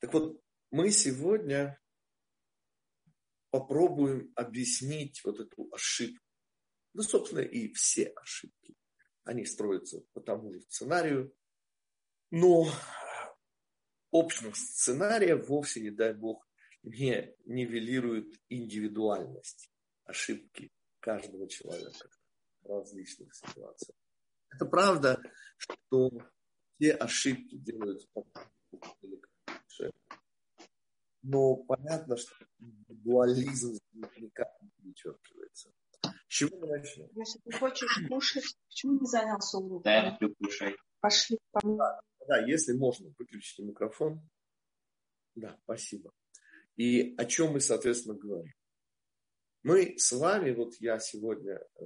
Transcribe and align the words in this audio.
Так 0.00 0.12
вот, 0.12 0.40
мы 0.70 0.90
сегодня 0.90 1.80
попробуем 3.50 4.32
объяснить 4.36 5.22
вот 5.24 5.40
эту 5.40 5.68
ошибку. 5.72 6.24
Ну, 6.94 7.02
собственно, 7.02 7.40
и 7.40 7.72
все 7.72 8.08
ошибки. 8.16 8.76
Они 9.24 9.44
строятся 9.44 10.02
по 10.12 10.20
тому 10.20 10.52
же 10.52 10.60
сценарию. 10.62 11.34
Но 12.30 12.66
общность 14.10 14.78
сценария 14.78 15.36
вовсе, 15.36 15.80
не 15.80 15.90
дай 15.90 16.14
бог, 16.14 16.46
не 16.82 17.34
нивелирует 17.44 18.40
индивидуальность 18.48 19.70
ошибки 20.04 20.70
каждого 21.00 21.48
человека 21.48 22.08
в 22.62 22.66
различных 22.66 23.34
ситуациях. 23.34 23.96
Это 24.50 24.66
правда, 24.66 25.20
что 25.56 26.10
все 26.78 26.92
ошибки 26.94 27.56
делаются 27.56 28.08
по 28.12 28.26
но 31.22 31.56
понятно, 31.56 32.16
что 32.16 32.34
дуализм 32.58 33.78
никак 34.16 34.48
не 34.62 34.70
перечеркивается. 34.70 35.70
С 36.02 36.12
чего 36.28 36.58
мы 36.58 36.68
начнем? 36.68 37.08
Если 37.14 37.38
ты 37.40 37.52
хочешь 37.52 38.06
кушать, 38.08 38.44
почему 38.68 39.00
не 39.00 39.06
занялся 39.06 39.58
уроком? 39.58 39.82
Да, 39.82 39.94
я 39.94 40.10
люблю 40.10 40.34
кушать. 40.36 40.74
Пошли 41.00 41.38
по 41.50 41.60
Да, 41.62 42.00
да, 42.26 42.46
если 42.46 42.72
можно, 42.72 43.12
выключите 43.18 43.62
микрофон. 43.62 44.20
Да, 45.34 45.58
спасибо. 45.64 46.12
И 46.76 47.14
о 47.16 47.24
чем 47.24 47.52
мы, 47.52 47.60
соответственно, 47.60 48.14
говорим? 48.16 48.52
Мы 49.62 49.98
с 49.98 50.12
вами, 50.12 50.52
вот 50.52 50.74
я 50.80 50.98
сегодня, 50.98 51.60
э, 51.76 51.84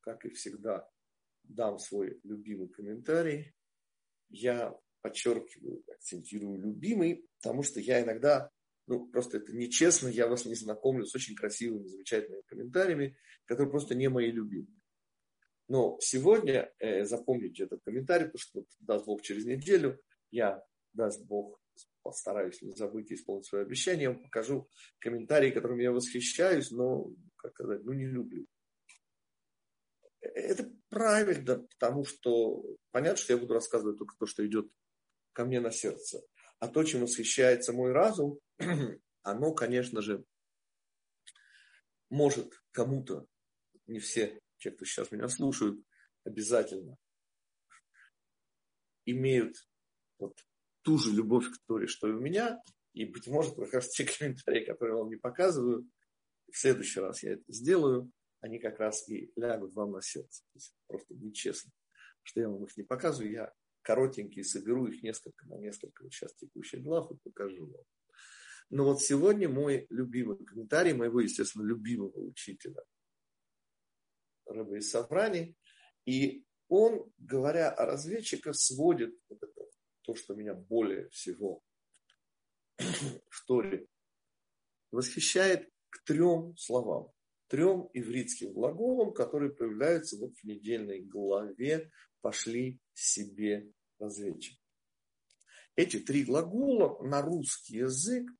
как 0.00 0.24
и 0.24 0.30
всегда, 0.30 0.88
дам 1.42 1.78
свой 1.78 2.18
любимый 2.24 2.68
комментарий. 2.68 3.54
Я 4.28 4.74
подчеркиваю, 5.02 5.82
акцентирую 5.92 6.58
любимый, 6.58 7.26
потому 7.42 7.62
что 7.62 7.80
я 7.80 8.02
иногда, 8.02 8.50
ну, 8.86 9.06
просто 9.08 9.38
это 9.38 9.52
нечестно, 9.52 10.08
я 10.08 10.28
вас 10.28 10.46
не 10.46 10.54
знакомлю 10.54 11.04
с 11.04 11.14
очень 11.14 11.34
красивыми, 11.34 11.86
замечательными 11.86 12.42
комментариями, 12.46 13.16
которые 13.44 13.70
просто 13.70 13.94
не 13.94 14.08
мои 14.08 14.30
любимые. 14.30 14.80
Но 15.68 15.98
сегодня 16.00 16.72
э, 16.78 17.04
запомните 17.04 17.64
этот 17.64 17.82
комментарий, 17.82 18.26
потому 18.26 18.40
что, 18.40 18.64
даст 18.80 19.06
Бог, 19.06 19.22
через 19.22 19.44
неделю 19.44 20.00
я, 20.30 20.62
даст 20.92 21.24
Бог, 21.26 21.60
постараюсь 22.02 22.60
не 22.62 22.72
забыть 22.72 23.10
и 23.10 23.14
исполнить 23.14 23.46
свое 23.46 23.64
обещание, 23.64 24.04
я 24.04 24.10
вам 24.10 24.22
покажу 24.22 24.68
комментарии, 24.98 25.50
которыми 25.50 25.82
я 25.82 25.92
восхищаюсь, 25.92 26.70
но, 26.70 27.10
как 27.36 27.52
сказать, 27.52 27.84
ну, 27.84 27.92
не 27.92 28.06
люблю. 28.06 28.46
Это 30.20 30.70
правильно, 30.88 31.66
потому 31.78 32.04
что 32.04 32.64
понятно, 32.90 33.16
что 33.16 33.32
я 33.32 33.38
буду 33.38 33.54
рассказывать 33.54 33.98
только 33.98 34.14
то, 34.18 34.26
что 34.26 34.46
идет 34.46 34.70
ко 35.32 35.44
мне 35.44 35.60
на 35.60 35.70
сердце. 35.70 36.22
А 36.58 36.68
то, 36.68 36.84
чем 36.84 37.02
восхищается 37.02 37.72
мой 37.72 37.92
разум, 37.92 38.38
оно, 39.22 39.52
конечно 39.54 40.00
же, 40.02 40.24
может 42.08 42.52
кому-то, 42.72 43.26
не 43.86 43.98
все 43.98 44.40
те, 44.58 44.70
кто 44.70 44.84
сейчас 44.84 45.10
меня 45.10 45.28
слушают, 45.28 45.82
обязательно 46.24 46.96
имеют 49.04 49.56
вот 50.18 50.38
ту 50.82 50.98
же 50.98 51.12
любовь 51.12 51.46
к 51.50 51.58
Торе, 51.66 51.86
что 51.86 52.08
и 52.08 52.12
у 52.12 52.20
меня, 52.20 52.60
и, 52.92 53.04
быть 53.04 53.26
может, 53.26 53.56
как 53.56 53.72
раз 53.72 53.88
те 53.88 54.04
комментарии, 54.18 54.64
которые 54.64 54.94
я 54.94 55.02
вам 55.02 55.10
не 55.10 55.16
показываю, 55.16 55.88
в 56.50 56.56
следующий 56.56 57.00
раз 57.00 57.22
я 57.22 57.32
это 57.32 57.44
сделаю, 57.48 58.10
они 58.40 58.58
как 58.58 58.78
раз 58.78 59.08
и 59.08 59.32
лягут 59.36 59.74
вам 59.74 59.92
на 59.92 60.02
сердце. 60.02 60.44
Просто 60.86 61.14
нечестно, 61.14 61.72
что 62.22 62.40
я 62.40 62.48
вам 62.48 62.64
их 62.64 62.76
не 62.76 62.82
показываю. 62.82 63.32
Я 63.32 63.52
коротенькие, 63.82 64.44
соберу 64.44 64.86
их 64.86 65.02
несколько 65.02 65.46
на 65.46 65.58
несколько, 65.58 66.02
вот 66.02 66.12
сейчас 66.12 66.34
текущий 66.34 66.78
и 66.78 67.14
покажу 67.22 67.66
вам. 67.66 67.84
Но 68.70 68.84
вот 68.84 69.02
сегодня 69.02 69.48
мой 69.48 69.86
любимый 69.90 70.42
комментарий 70.44 70.94
моего, 70.94 71.20
естественно, 71.20 71.64
любимого 71.64 72.18
учителя, 72.18 72.82
Рыба 74.46 74.78
из 74.78 74.90
Саврани, 74.90 75.56
и 76.06 76.44
он, 76.68 77.12
говоря 77.18 77.70
о 77.70 77.84
разведчиках, 77.84 78.56
сводит 78.56 79.14
вот 79.28 79.42
это, 79.42 79.66
то, 80.02 80.14
что 80.14 80.34
меня 80.34 80.54
более 80.54 81.08
всего 81.10 81.62
в 82.78 83.46
Торе 83.46 83.86
восхищает 84.90 85.70
к 85.90 86.02
трем 86.04 86.56
словам, 86.56 87.12
трем 87.48 87.90
ивритским 87.92 88.52
глаголам, 88.52 89.12
которые 89.12 89.52
появляются 89.52 90.18
вот 90.18 90.34
в 90.36 90.44
недельной 90.44 91.02
главе 91.02 91.90
пошли 92.22 92.80
себе 92.94 93.72
разведчик. 93.98 94.58
Эти 95.76 95.98
три 95.98 96.24
глагола 96.24 97.02
на 97.02 97.22
русский 97.22 97.78
язык 97.78 98.30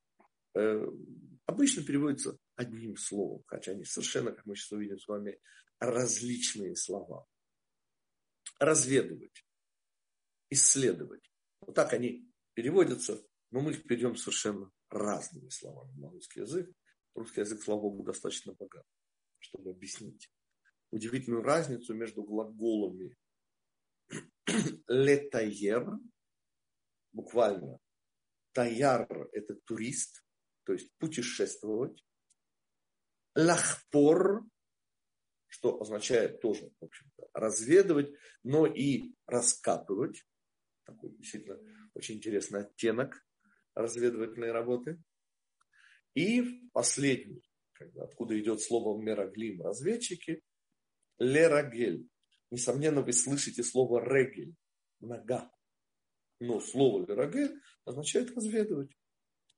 э, 0.55 0.87
обычно 1.47 1.83
переводятся 1.83 2.39
одним 2.57 2.97
словом, 2.97 3.43
хотя 3.47 3.73
они 3.73 3.85
совершенно, 3.85 4.33
как 4.33 4.45
мы 4.45 4.55
сейчас 4.55 4.73
увидим 4.73 4.99
с 4.99 5.09
вами, 5.09 5.39
различные 5.79 6.77
слова. 6.77 7.27
Разведывать, 8.59 9.45
исследовать. 10.51 11.31
Вот 11.61 11.75
так 11.75 11.93
они 11.95 12.31
переводятся, 12.55 13.25
но 13.51 13.61
мы 13.61 13.73
их 13.73 13.85
перейдем 13.85 14.17
совершенно 14.17 14.71
разными 14.91 15.49
словами 15.49 15.99
на 15.99 16.11
русский 16.11 16.41
язык. 16.41 16.71
Русский 17.15 17.41
язык, 17.41 17.63
слава 17.63 17.81
богу, 17.81 18.05
достаточно 18.05 18.53
богат, 18.55 18.87
чтобы 19.39 19.71
объяснить 19.71 20.31
удивительную 20.91 21.43
разницу 21.43 21.95
между 21.95 22.23
глаголами 22.23 23.17
летайер, 24.89 25.87
буквально 27.13 27.79
таяр– 28.53 29.07
это 29.33 29.55
турист, 29.65 30.25
то 30.65 30.73
есть 30.73 30.91
путешествовать. 30.99 32.05
Лахпор, 33.35 34.45
что 35.47 35.81
означает 35.81 36.41
тоже, 36.41 36.71
в 36.81 36.85
общем-то, 36.85 37.29
разведывать, 37.33 38.13
но 38.43 38.67
и 38.67 39.15
раскапывать. 39.27 40.27
Такой 40.85 41.17
действительно 41.17 41.59
очень 41.95 42.17
интересный 42.17 42.63
оттенок 42.63 43.25
разведывательной 43.75 44.53
работы. 44.53 45.03
И 46.15 46.69
последний, 46.73 47.43
откуда 47.97 48.39
идет 48.39 48.61
слово 48.61 49.01
мераглим, 49.01 49.63
разведчики, 49.63 50.43
лерагель, 51.19 52.07
Несомненно, 52.53 53.01
вы 53.01 53.15
слышите 53.15 53.65
слово 53.65 54.05
регель, 54.05 54.55
нога. 55.01 55.51
Но 56.39 56.61
слово 56.61 57.07
регель 57.07 57.59
означает 57.87 58.31
разведывать. 58.37 58.95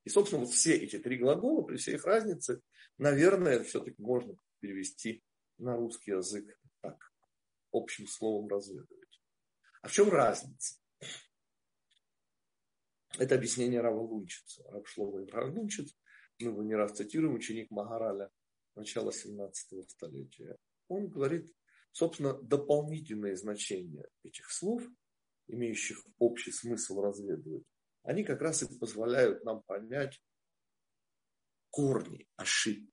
И, 0.05 0.10
собственно, 0.10 0.44
вот 0.44 0.55
все 0.55 0.77
эти 0.77 1.00
три 1.00 1.19
глагола, 1.19 1.62
при 1.62 1.77
всей 1.77 1.97
их 1.97 2.05
разнице, 2.05 2.62
наверное, 2.99 3.65
все-таки 3.65 4.00
можно 4.00 4.37
перевести 4.60 5.25
на 5.59 5.77
русский 5.77 6.12
язык 6.12 6.56
так, 6.82 7.12
общим 7.72 8.06
словом 8.06 8.47
разведывать. 8.47 9.21
А 9.82 9.88
в 9.88 9.93
чем 9.93 10.09
разница? 10.11 10.76
Это 13.19 13.34
объяснение 13.34 13.81
Рава 13.81 14.03
Лунчица. 14.03 14.62
Рав 14.71 14.88
Шлова 14.88 15.25
Ибрахим 15.25 15.59
Лунчиц, 15.59 15.97
мы 16.38 16.50
его 16.50 16.62
не 16.62 16.76
раз 16.76 16.93
цитируем, 16.93 17.34
ученик 17.34 17.72
Магараля 17.72 18.31
начала 18.76 19.12
17 19.12 19.91
столетия. 19.91 20.56
Он 20.87 21.09
говорит, 21.09 21.53
Собственно, 21.94 22.34
дополнительные 22.43 23.37
значения 23.37 24.05
этих 24.25 24.50
слов, 24.50 24.82
имеющих 25.47 26.05
общий 26.19 26.50
смысл 26.50 27.00
разведывать, 27.00 27.62
они 28.03 28.25
как 28.25 28.43
раз 28.43 28.65
и 28.65 28.78
позволяют 28.78 29.44
нам 29.44 29.62
понять 29.62 30.21
корни 31.71 32.27
ошибки. 32.34 32.93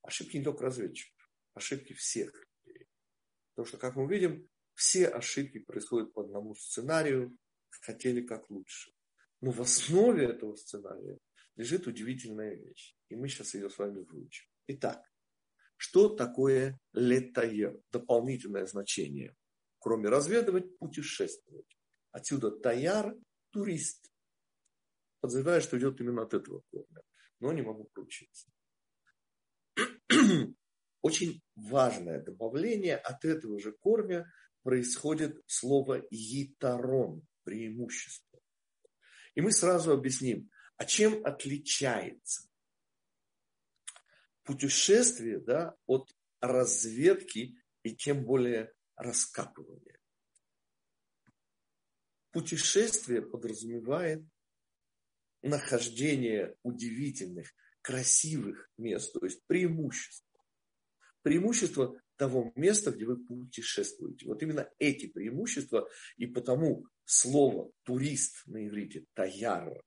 Ошибки 0.00 0.38
не 0.38 0.44
только 0.44 0.62
разведчиков, 0.62 1.30
ошибки 1.52 1.92
всех 1.92 2.32
людей. 2.64 2.88
Потому 3.50 3.68
что, 3.68 3.76
как 3.76 3.96
мы 3.96 4.08
видим, 4.08 4.48
все 4.72 5.08
ошибки 5.08 5.58
происходят 5.58 6.14
по 6.14 6.22
одному 6.22 6.54
сценарию, 6.54 7.36
хотели 7.82 8.22
как 8.22 8.48
лучше. 8.48 8.90
Но 9.42 9.50
в 9.50 9.60
основе 9.60 10.24
этого 10.24 10.56
сценария 10.56 11.18
лежит 11.56 11.86
удивительная 11.86 12.54
вещь. 12.54 12.96
И 13.10 13.16
мы 13.16 13.28
сейчас 13.28 13.52
ее 13.52 13.68
с 13.68 13.76
вами 13.76 13.98
выучим. 13.98 14.46
Итак, 14.68 15.09
что 15.82 16.10
такое 16.10 16.78
летаер? 16.92 17.80
Дополнительное 17.90 18.66
значение. 18.66 19.34
Кроме 19.78 20.10
разведывать, 20.10 20.76
путешествовать. 20.76 21.78
Отсюда 22.12 22.50
таяр– 22.50 23.16
турист. 23.50 24.12
Подозреваю, 25.20 25.62
что 25.62 25.78
идет 25.78 25.98
именно 25.98 26.24
от 26.24 26.34
этого 26.34 26.62
корня. 26.70 27.00
Но 27.38 27.54
не 27.54 27.62
могу 27.62 27.84
поручиться. 27.94 28.50
Очень 31.00 31.40
важное 31.54 32.22
добавление 32.22 32.98
от 32.98 33.24
этого 33.24 33.58
же 33.58 33.72
корня 33.72 34.30
происходит 34.62 35.42
слово 35.46 36.02
«етарон»– 36.10 37.26
преимущество. 37.44 38.38
И 39.34 39.40
мы 39.40 39.50
сразу 39.50 39.92
объясним, 39.92 40.50
а 40.76 40.84
чем 40.84 41.24
отличается 41.24 42.49
путешествие 44.44 45.38
да, 45.40 45.74
от 45.86 46.10
разведки 46.40 47.56
и 47.82 47.94
тем 47.94 48.24
более 48.24 48.72
раскапывания. 48.96 49.98
Путешествие 52.32 53.22
подразумевает 53.22 54.22
нахождение 55.42 56.54
удивительных, 56.62 57.52
красивых 57.80 58.70
мест, 58.76 59.12
то 59.12 59.24
есть 59.24 59.44
преимуществ. 59.46 60.26
Преимущество 61.22 62.00
того 62.16 62.52
места, 62.54 62.92
где 62.92 63.06
вы 63.06 63.24
путешествуете. 63.24 64.26
Вот 64.26 64.42
именно 64.42 64.70
эти 64.78 65.06
преимущества, 65.06 65.88
и 66.16 66.26
потому 66.26 66.86
слово 67.04 67.72
турист 67.82 68.42
на 68.46 68.66
иврите 68.66 69.06
таяр 69.14 69.82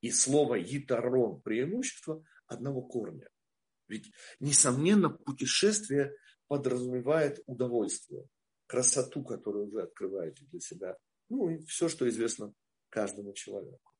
и 0.00 0.10
слово 0.10 0.56
ятарон 0.56 1.40
преимущество 1.40 2.22
одного 2.46 2.82
корня. 2.82 3.28
Ведь, 3.88 4.12
несомненно, 4.38 5.10
путешествие 5.10 6.14
подразумевает 6.46 7.42
удовольствие, 7.46 8.28
красоту, 8.66 9.24
которую 9.24 9.70
вы 9.70 9.82
открываете 9.82 10.44
для 10.46 10.60
себя. 10.60 10.96
Ну 11.28 11.50
и 11.50 11.58
все, 11.64 11.88
что 11.88 12.08
известно 12.08 12.54
каждому 12.90 13.32
человеку. 13.32 13.92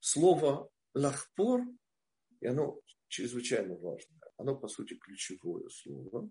Слово 0.00 0.70
лахпор, 0.94 1.62
и 2.40 2.46
оно 2.46 2.80
чрезвычайно 3.08 3.76
важное, 3.76 4.20
оно 4.36 4.56
по 4.56 4.68
сути 4.68 4.94
ключевое 4.94 5.68
слово. 5.68 6.30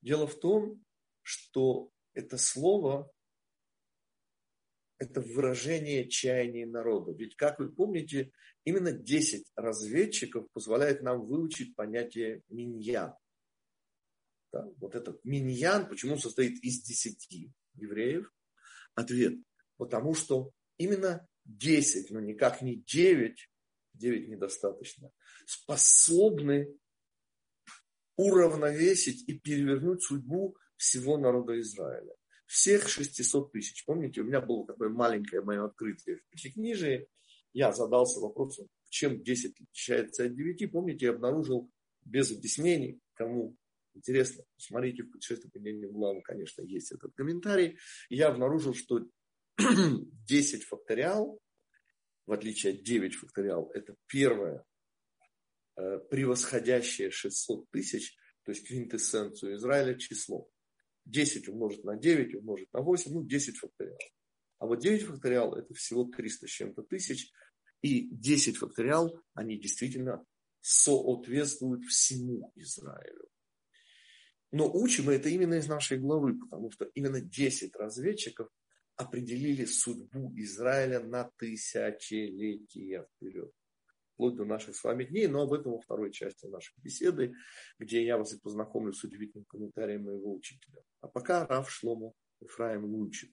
Дело 0.00 0.26
в 0.26 0.38
том, 0.38 0.84
что 1.22 1.90
это 2.14 2.38
слово 2.38 3.10
это 4.98 5.20
выражение 5.20 6.08
чаяния 6.08 6.66
народа. 6.66 7.12
Ведь, 7.12 7.36
как 7.36 7.58
вы 7.58 7.70
помните, 7.70 8.32
именно 8.64 8.92
10 8.92 9.52
разведчиков 9.54 10.50
позволяет 10.52 11.02
нам 11.02 11.24
выучить 11.24 11.76
понятие 11.76 12.42
миньян. 12.48 13.14
Да? 14.52 14.66
Вот 14.78 14.94
этот 14.94 15.24
миньян, 15.24 15.88
почему 15.88 16.18
состоит 16.18 16.62
из 16.64 16.82
10 16.82 17.50
евреев? 17.74 18.32
Ответ. 18.94 19.34
Потому 19.76 20.14
что 20.14 20.50
именно 20.78 21.26
10, 21.44 22.10
но 22.10 22.20
никак 22.20 22.60
не 22.60 22.76
9, 22.76 23.50
9 23.94 24.28
недостаточно, 24.28 25.12
способны 25.46 26.76
уравновесить 28.16 29.28
и 29.28 29.38
перевернуть 29.38 30.02
судьбу 30.02 30.56
всего 30.76 31.16
народа 31.16 31.58
Израиля 31.60 32.17
всех 32.48 32.88
600 32.88 33.52
тысяч. 33.52 33.84
Помните, 33.84 34.22
у 34.22 34.24
меня 34.24 34.40
было 34.40 34.66
такое 34.66 34.88
маленькое 34.88 35.42
мое 35.42 35.66
открытие 35.66 36.16
в 36.16 36.26
Пятикнижии. 36.30 37.06
Я 37.52 37.72
задался 37.72 38.20
вопросом, 38.20 38.68
чем 38.88 39.22
10 39.22 39.52
отличается 39.60 40.24
от 40.24 40.34
9. 40.34 40.72
Помните, 40.72 41.06
я 41.06 41.12
обнаружил 41.12 41.70
без 42.04 42.32
объяснений, 42.32 43.00
кому 43.14 43.54
интересно, 43.94 44.44
посмотрите 44.54 45.02
в 45.02 45.10
путешествии 45.10 45.50
по 45.50 45.58
главу, 45.92 46.22
конечно, 46.22 46.62
есть 46.62 46.90
этот 46.90 47.14
комментарий. 47.14 47.78
Я 48.08 48.28
обнаружил, 48.28 48.74
что 48.74 49.06
10 49.58 50.64
факториал, 50.64 51.38
в 52.26 52.32
отличие 52.32 52.72
от 52.72 52.82
9 52.82 53.14
факториал, 53.14 53.70
это 53.74 53.94
первое 54.06 54.64
э, 55.76 55.98
превосходящее 56.10 57.10
600 57.10 57.70
тысяч, 57.70 58.16
то 58.44 58.52
есть 58.52 58.66
квинтэссенцию 58.66 59.56
Израиля 59.56 59.98
число. 59.98 60.48
10 61.08 61.48
умножить 61.48 61.84
на 61.84 61.96
9, 61.96 62.34
умножить 62.36 62.72
на 62.72 62.80
8, 62.80 63.12
ну 63.12 63.24
10 63.24 63.56
факториал. 63.56 63.98
А 64.58 64.66
вот 64.66 64.80
9 64.80 65.02
факториал 65.02 65.54
это 65.54 65.74
всего 65.74 66.04
300 66.04 66.46
с 66.46 66.50
чем-то 66.50 66.82
тысяч. 66.82 67.32
И 67.82 68.08
10 68.10 68.56
факториал, 68.56 69.20
они 69.34 69.58
действительно 69.58 70.24
соответствуют 70.60 71.84
всему 71.84 72.52
Израилю. 72.56 73.28
Но 74.50 74.70
учим 74.72 75.04
мы 75.04 75.14
это 75.14 75.28
именно 75.28 75.54
из 75.54 75.68
нашей 75.68 75.98
главы, 75.98 76.38
потому 76.38 76.70
что 76.70 76.86
именно 76.94 77.20
10 77.20 77.76
разведчиков 77.76 78.48
определили 78.96 79.64
судьбу 79.64 80.32
Израиля 80.36 81.00
на 81.00 81.30
тысячелетия 81.36 83.06
вперед 83.14 83.52
вплоть 84.18 84.34
до 84.34 84.44
наших 84.44 84.74
с 84.74 84.82
вами 84.82 85.04
дней, 85.04 85.28
но 85.28 85.42
об 85.42 85.52
этом 85.52 85.72
во 85.72 85.80
второй 85.80 86.10
части 86.10 86.46
нашей 86.46 86.74
беседы, 86.82 87.34
где 87.78 88.04
я 88.04 88.18
вас 88.18 88.32
и 88.32 88.40
познакомлю 88.40 88.92
с 88.92 89.04
удивительным 89.04 89.44
комментарием 89.44 90.02
моего 90.02 90.34
учителя. 90.34 90.82
А 91.00 91.06
пока 91.06 91.46
Раф 91.46 91.70
Шлому 91.70 92.16
Ефраим 92.40 92.92
учит 92.96 93.32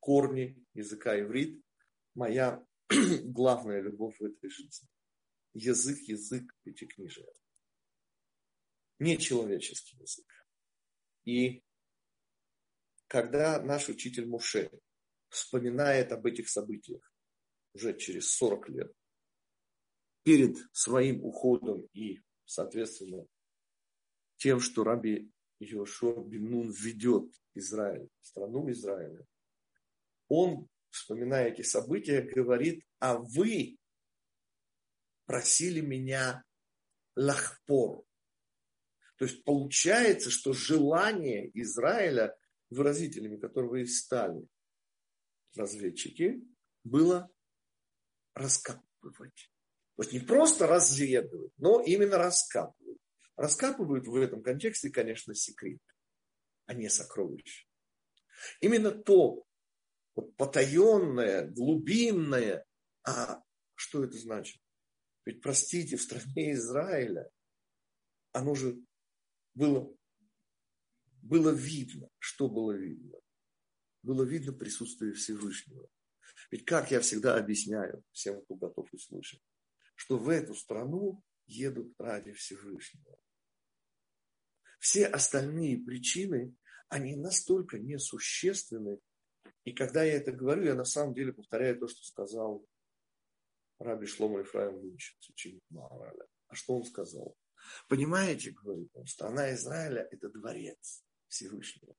корни 0.00 0.56
языка 0.72 1.20
иврит, 1.20 1.62
моя 2.14 2.64
главная 3.22 3.82
любовь 3.82 4.16
в 4.18 4.24
этой 4.24 4.48
жизни. 4.48 4.88
Язык, 5.52 5.98
язык 6.08 6.56
пятикнижия. 6.62 7.30
Не 8.98 9.18
человеческий 9.18 9.98
язык. 9.98 10.26
И 11.24 11.62
когда 13.08 13.60
наш 13.60 13.90
учитель 13.90 14.26
Муше 14.26 14.70
вспоминает 15.28 16.12
об 16.12 16.24
этих 16.24 16.48
событиях 16.48 17.12
уже 17.74 17.94
через 17.98 18.30
40 18.30 18.68
лет, 18.70 18.92
перед 20.24 20.56
своим 20.72 21.22
уходом 21.24 21.86
и, 21.92 22.20
соответственно, 22.44 23.26
тем, 24.36 24.58
что 24.58 24.82
Раби 24.82 25.30
Йошуа 25.60 26.24
Бинун 26.24 26.70
ведет 26.70 27.30
Израиль, 27.54 28.08
страну 28.20 28.68
Израиля, 28.70 29.24
он, 30.28 30.68
вспоминая 30.90 31.48
эти 31.50 31.62
события, 31.62 32.22
говорит, 32.22 32.84
а 32.98 33.18
вы 33.18 33.78
просили 35.26 35.80
меня 35.80 36.42
лахпор. 37.14 38.04
То 39.16 39.26
есть 39.26 39.44
получается, 39.44 40.30
что 40.30 40.52
желание 40.52 41.50
Израиля, 41.60 42.36
выразителями 42.70 43.36
которого 43.36 43.76
и 43.76 43.86
стали 43.86 44.48
разведчики, 45.54 46.42
было 46.82 47.30
раскапывать. 48.34 49.53
То 49.96 50.02
есть 50.02 50.12
не 50.12 50.20
просто 50.20 50.66
разведывают, 50.66 51.52
но 51.56 51.80
именно 51.80 52.18
раскапывают. 52.18 52.98
Раскапывают 53.36 54.06
в 54.06 54.14
этом 54.16 54.42
контексте, 54.42 54.90
конечно, 54.90 55.34
секрет, 55.34 55.80
а 56.66 56.74
не 56.74 56.88
сокровище. 56.88 57.66
Именно 58.60 58.90
то 58.90 59.44
вот, 60.14 60.36
потаенное, 60.36 61.48
глубинное, 61.48 62.64
а 63.04 63.42
что 63.74 64.04
это 64.04 64.16
значит? 64.18 64.60
Ведь, 65.24 65.40
простите, 65.40 65.96
в 65.96 66.02
стране 66.02 66.52
Израиля 66.52 67.30
оно 68.32 68.54
же 68.54 68.78
было, 69.54 69.96
было 71.22 71.50
видно. 71.50 72.08
Что 72.18 72.48
было 72.48 72.72
видно? 72.72 73.18
Было 74.02 74.24
видно 74.24 74.52
присутствие 74.52 75.14
Всевышнего. 75.14 75.88
Ведь 76.50 76.64
как 76.64 76.90
я 76.90 77.00
всегда 77.00 77.36
объясняю 77.36 78.02
всем, 78.12 78.42
кто 78.42 78.54
готов 78.56 78.92
услышать, 78.92 79.40
что 79.94 80.18
в 80.18 80.28
эту 80.28 80.54
страну 80.54 81.22
едут 81.46 81.94
ради 81.98 82.32
Всевышнего. 82.32 83.18
Все 84.78 85.06
остальные 85.06 85.78
причины, 85.78 86.54
они 86.88 87.16
настолько 87.16 87.78
несущественны. 87.78 89.00
И 89.64 89.72
когда 89.72 90.04
я 90.04 90.14
это 90.14 90.32
говорю, 90.32 90.64
я 90.64 90.74
на 90.74 90.84
самом 90.84 91.14
деле 91.14 91.32
повторяю 91.32 91.78
то, 91.78 91.88
что 91.88 92.02
сказал 92.04 92.66
Раби 93.78 94.06
Шлома 94.06 94.42
Ифраим 94.42 94.76
Лунчиц, 94.76 95.28
ученик 95.28 95.62
Маораля. 95.70 96.26
А 96.48 96.54
что 96.54 96.76
он 96.76 96.84
сказал? 96.84 97.36
Понимаете, 97.88 98.50
говорит 98.50 98.90
он, 98.94 99.06
страна 99.06 99.54
Израиля– 99.54 100.06
это 100.10 100.28
дворец 100.28 101.02
Всевышнего. 101.28 101.94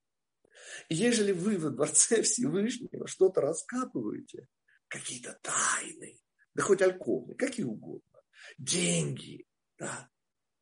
И 0.90 0.96
ежели 0.96 1.32
вы 1.32 1.58
во 1.58 1.70
дворце 1.70 2.22
Всевышнего 2.24 3.08
что-то 3.08 3.42
раскапываете, 3.42 4.48
какие-то 4.88 5.38
тайны, 5.42 6.20
да 6.56 6.64
хоть 6.64 6.82
альковные, 6.82 7.36
какие 7.36 7.66
угодно, 7.66 8.22
деньги, 8.58 9.46
да, 9.78 10.10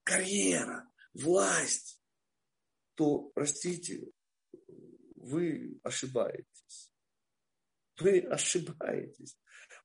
карьера, 0.03 0.91
власть, 1.13 2.01
то, 2.95 3.29
простите, 3.35 4.11
вы 5.15 5.79
ошибаетесь. 5.83 6.91
Вы 7.99 8.19
ошибаетесь. 8.21 9.37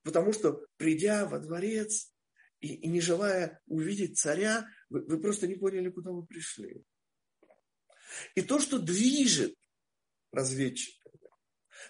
Потому 0.02 0.32
что, 0.32 0.66
придя 0.76 1.26
во 1.26 1.38
дворец 1.38 2.12
и, 2.60 2.74
и 2.74 2.88
не 2.88 3.00
желая 3.00 3.60
увидеть 3.66 4.18
царя, 4.18 4.66
вы, 4.88 5.04
вы 5.04 5.20
просто 5.20 5.46
не 5.46 5.56
поняли, 5.56 5.90
куда 5.90 6.10
вы 6.10 6.24
пришли. 6.24 6.82
И 8.34 8.40
то, 8.40 8.58
что 8.58 8.78
движет 8.78 9.54
разведчиками, 10.32 11.20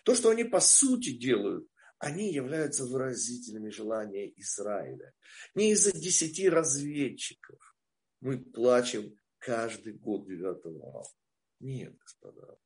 то, 0.02 0.14
что 0.16 0.30
они 0.30 0.42
по 0.42 0.60
сути 0.60 1.16
делают, 1.16 1.68
они 1.98 2.32
являются 2.32 2.84
выразителями 2.84 3.70
желания 3.70 4.32
Израиля. 4.36 5.12
Не 5.54 5.72
из-за 5.72 5.92
десяти 5.92 6.48
разведчиков 6.48 7.76
мы 8.20 8.38
плачем 8.38 9.16
каждый 9.38 9.94
год 9.94 10.26
9 10.26 10.42
ава. 10.82 11.04
Нет, 11.60 11.96
господа. 11.96 12.58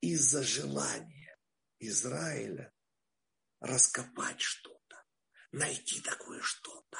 Из-за 0.00 0.42
желания 0.42 1.36
Израиля 1.78 2.72
раскопать 3.60 4.40
что-то, 4.40 5.02
найти 5.52 6.00
такое 6.00 6.40
что-то. 6.40 6.98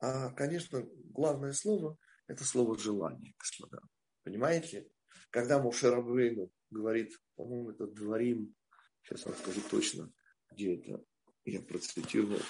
А, 0.00 0.30
конечно, 0.32 0.82
главное 0.82 1.52
слово– 1.52 1.96
это 2.26 2.44
слово 2.44 2.78
желание, 2.78 3.34
господа. 3.38 3.80
Понимаете? 4.22 4.88
Когда 5.30 5.60
Мушер 5.60 6.02
говорит, 6.70 7.18
по-моему, 7.36 7.70
это 7.70 7.86
дворим 7.86 8.54
Сейчас 9.04 9.26
вам 9.26 9.36
скажу 9.36 9.60
точно, 9.70 10.12
где 10.50 10.76
это 10.76 11.04
я 11.44 11.60
процитировал. 11.60 12.40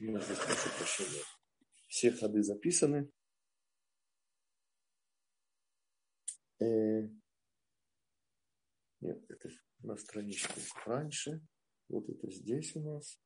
Я 0.00 0.18
прошу. 0.18 1.04
Все 1.88 2.10
ходы 2.10 2.42
записаны. 2.42 3.08
Э, 6.58 7.02
нет, 9.00 9.24
это 9.30 9.50
на 9.78 9.96
страничке 9.96 10.60
раньше. 10.84 11.40
Вот 11.88 12.08
это 12.08 12.28
здесь 12.30 12.74
у 12.74 12.80
нас. 12.80 13.20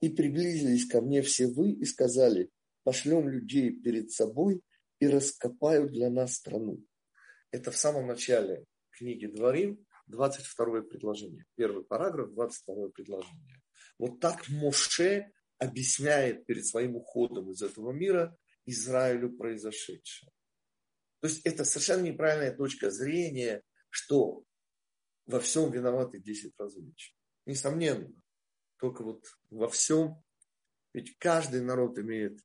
И 0.00 0.08
приблизились 0.08 0.86
ко 0.86 1.00
мне 1.00 1.22
все 1.22 1.48
вы 1.48 1.72
и 1.72 1.84
сказали, 1.84 2.50
пошлем 2.84 3.28
людей 3.28 3.72
перед 3.72 4.12
собой 4.12 4.62
и 5.00 5.08
раскопают 5.08 5.90
для 5.92 6.08
нас 6.08 6.36
страну. 6.36 6.82
Это 7.50 7.70
в 7.70 7.76
самом 7.76 8.06
начале 8.06 8.64
книги 8.90 9.26
Дворим, 9.26 9.84
22 10.06 10.82
предложение. 10.82 11.44
Первый 11.56 11.84
параграф, 11.84 12.32
22 12.32 12.88
предложение. 12.90 13.62
Вот 13.98 14.20
так 14.20 14.48
Моше 14.48 15.32
объясняет 15.58 16.46
перед 16.46 16.66
своим 16.66 16.96
уходом 16.96 17.50
из 17.50 17.62
этого 17.62 17.92
мира 17.92 18.36
Израилю 18.66 19.36
произошедшее. 19.36 20.30
То 21.20 21.28
есть 21.28 21.44
это 21.44 21.64
совершенно 21.64 22.02
неправильная 22.02 22.56
точка 22.56 22.90
зрения, 22.90 23.62
что 23.90 24.44
во 25.26 25.40
всем 25.40 25.70
виноваты 25.70 26.18
10 26.18 26.54
различий. 26.58 27.14
Несомненно. 27.46 28.10
Только 28.78 29.02
вот 29.02 29.26
во 29.50 29.68
всем, 29.68 30.22
ведь 30.94 31.18
каждый 31.18 31.60
народ 31.60 31.98
имеет 31.98 32.38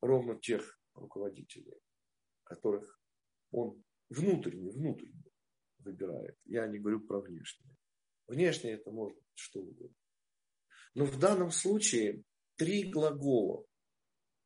ровно 0.00 0.38
тех 0.40 0.80
руководителей, 0.94 1.78
которых 2.44 2.98
он 3.50 3.82
внутренне, 4.12 4.70
внутренне 4.70 5.24
выбирает. 5.78 6.36
Я 6.44 6.66
не 6.66 6.78
говорю 6.78 7.00
про 7.00 7.20
внешнее. 7.20 7.76
Внешнее 8.26 8.74
это 8.74 8.90
может 8.90 9.16
быть 9.18 9.32
что 9.34 9.60
угодно. 9.60 9.96
Но 10.94 11.04
в 11.04 11.18
данном 11.18 11.50
случае 11.50 12.22
три 12.56 12.84
глагола. 12.84 13.64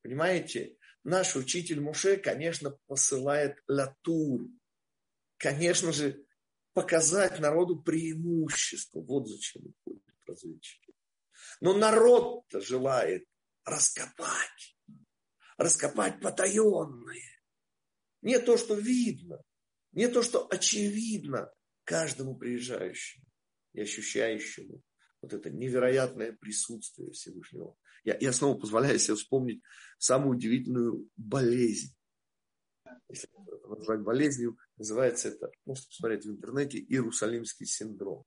Понимаете, 0.03 0.77
наш 1.05 1.37
учитель 1.37 1.81
Муше, 1.81 2.17
конечно, 2.17 2.79
посылает 2.87 3.59
латур. 3.67 4.49
Конечно 5.37 5.93
же, 5.93 6.25
показать 6.73 7.41
народу 7.41 7.83
преимущество. 7.83 9.01
Вот 9.01 9.29
зачем 9.29 9.63
уходят 9.67 10.03
разведчики. 10.27 10.95
Но 11.61 11.77
народ-то 11.77 12.61
желает 12.61 13.27
раскопать. 13.65 14.77
Раскопать 15.59 16.21
потаенное. 16.21 17.43
Не 18.23 18.39
то, 18.39 18.57
что 18.57 18.75
видно. 18.75 19.43
Не 19.97 20.09
то, 20.09 20.23
что 20.23 20.47
очевидно 20.49 21.51
каждому 21.85 22.37
приезжающему 22.37 23.25
и 23.73 23.81
ощущающему 23.81 24.83
вот 25.23 25.33
это 25.33 25.49
невероятное 25.49 26.35
присутствие 26.35 27.13
Всевышнего. 27.13 27.75
Я, 28.05 28.19
я 28.21 28.35
снова 28.35 28.61
позволяю 28.61 28.99
себе 28.99 29.15
вспомнить 29.15 29.63
самую 29.97 30.37
удивительную 30.37 31.09
болезнь. 31.17 31.97
Если 33.09 33.27
назвать 33.67 34.01
болезнью, 34.01 34.59
называется 34.77 35.29
это, 35.29 35.51
можете 35.65 35.89
посмотреть 35.89 36.27
в 36.27 36.31
интернете, 36.31 36.79
Иерусалимский 36.79 37.65
синдром. 37.65 38.27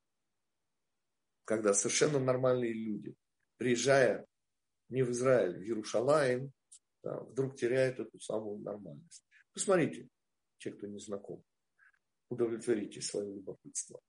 Когда 1.45 1.75
совершенно 1.75 2.17
нормальные 2.19 2.73
люди, 2.73 3.13
приезжая 3.57 4.25
не 4.89 5.03
в 5.03 5.11
Израиль, 5.11 5.59
в 5.59 5.61
Иерушалаем, 5.61 6.51
да, 7.03 7.19
вдруг 7.19 7.55
теряют 7.57 7.99
эту 7.99 8.19
самую 8.19 8.57
нормальность. 8.57 9.23
Посмотрите, 9.53 10.09
те, 10.57 10.71
кто 10.71 10.87
не 10.87 10.99
знаком, 10.99 11.43
удовлетворите 12.29 13.01
свое 13.01 13.35
любопытство. 13.35 13.99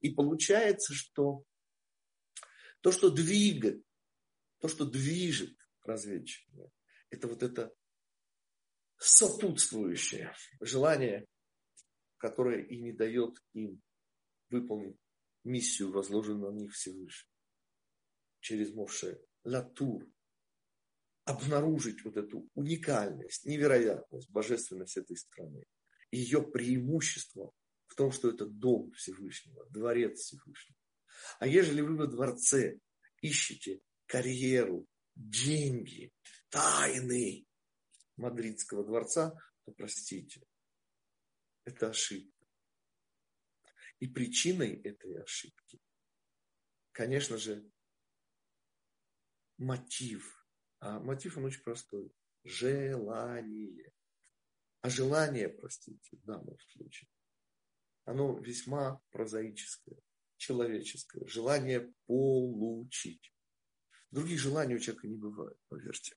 И 0.00 0.10
получается, 0.10 0.92
что 0.92 1.44
то, 2.80 2.92
что 2.92 3.10
двигает, 3.10 3.82
то, 4.58 4.68
что 4.68 4.84
движет 4.84 5.56
разведчиками, 5.82 6.70
это 7.10 7.28
вот 7.28 7.42
это 7.42 7.72
сопутствующее 8.98 10.34
желание, 10.60 11.26
которое 12.18 12.62
и 12.62 12.80
не 12.80 12.92
дает 12.92 13.38
им 13.52 13.82
выполнить 14.50 14.98
миссию, 15.44 15.92
возложенную 15.92 16.52
на 16.52 16.56
них 16.56 16.72
Всевышним 16.72 17.30
через 18.40 18.74
Моше, 18.74 19.20
Латур, 19.44 20.06
обнаружить 21.24 22.04
вот 22.04 22.16
эту 22.16 22.48
уникальность, 22.54 23.46
невероятность, 23.46 24.30
божественность 24.30 24.98
этой 24.98 25.16
страны. 25.16 25.64
Ее 26.14 26.42
преимущество 26.42 27.52
в 27.86 27.96
том, 27.96 28.12
что 28.12 28.30
это 28.30 28.46
дом 28.46 28.92
Всевышнего, 28.92 29.68
дворец 29.70 30.20
Всевышнего. 30.20 30.78
А 31.40 31.46
ежели 31.48 31.80
вы 31.80 31.96
во 31.96 32.06
дворце 32.06 32.78
ищете 33.20 33.80
карьеру, 34.06 34.86
деньги, 35.16 36.12
тайны 36.50 37.46
Мадридского 38.16 38.84
дворца, 38.84 39.34
то 39.64 39.72
простите, 39.72 40.46
это 41.64 41.90
ошибка. 41.90 42.46
И 43.98 44.06
причиной 44.06 44.74
этой 44.82 45.20
ошибки, 45.20 45.80
конечно 46.92 47.38
же, 47.38 47.68
мотив. 49.56 50.46
А 50.78 51.00
мотив 51.00 51.38
он 51.38 51.46
очень 51.46 51.62
простой. 51.62 52.12
Желание. 52.44 53.93
А 54.84 54.90
желание, 54.90 55.48
простите, 55.48 56.14
в 56.14 56.24
данном 56.26 56.58
случае, 56.58 57.08
оно 58.04 58.38
весьма 58.38 59.00
прозаическое 59.12 59.96
человеческое, 60.36 61.26
желание 61.26 61.90
получить. 62.04 63.32
Других 64.10 64.38
желаний 64.38 64.74
у 64.74 64.78
человека 64.78 65.08
не 65.08 65.16
бывает, 65.16 65.58
поверьте. 65.68 66.14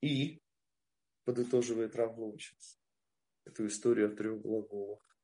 И 0.00 0.42
подытоживает 1.22 1.94
Равловичец 1.94 2.80
эту 3.44 3.68
историю 3.68 4.12
о 4.12 4.16
трех 4.16 4.42
глаголах. 4.42 5.16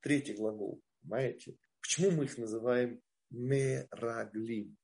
Третий 0.00 0.34
глагол, 0.34 0.82
понимаете? 1.00 1.56
Почему 1.80 2.10
мы 2.10 2.24
их 2.24 2.36
называем 2.38 3.00
мераглим? 3.30 4.76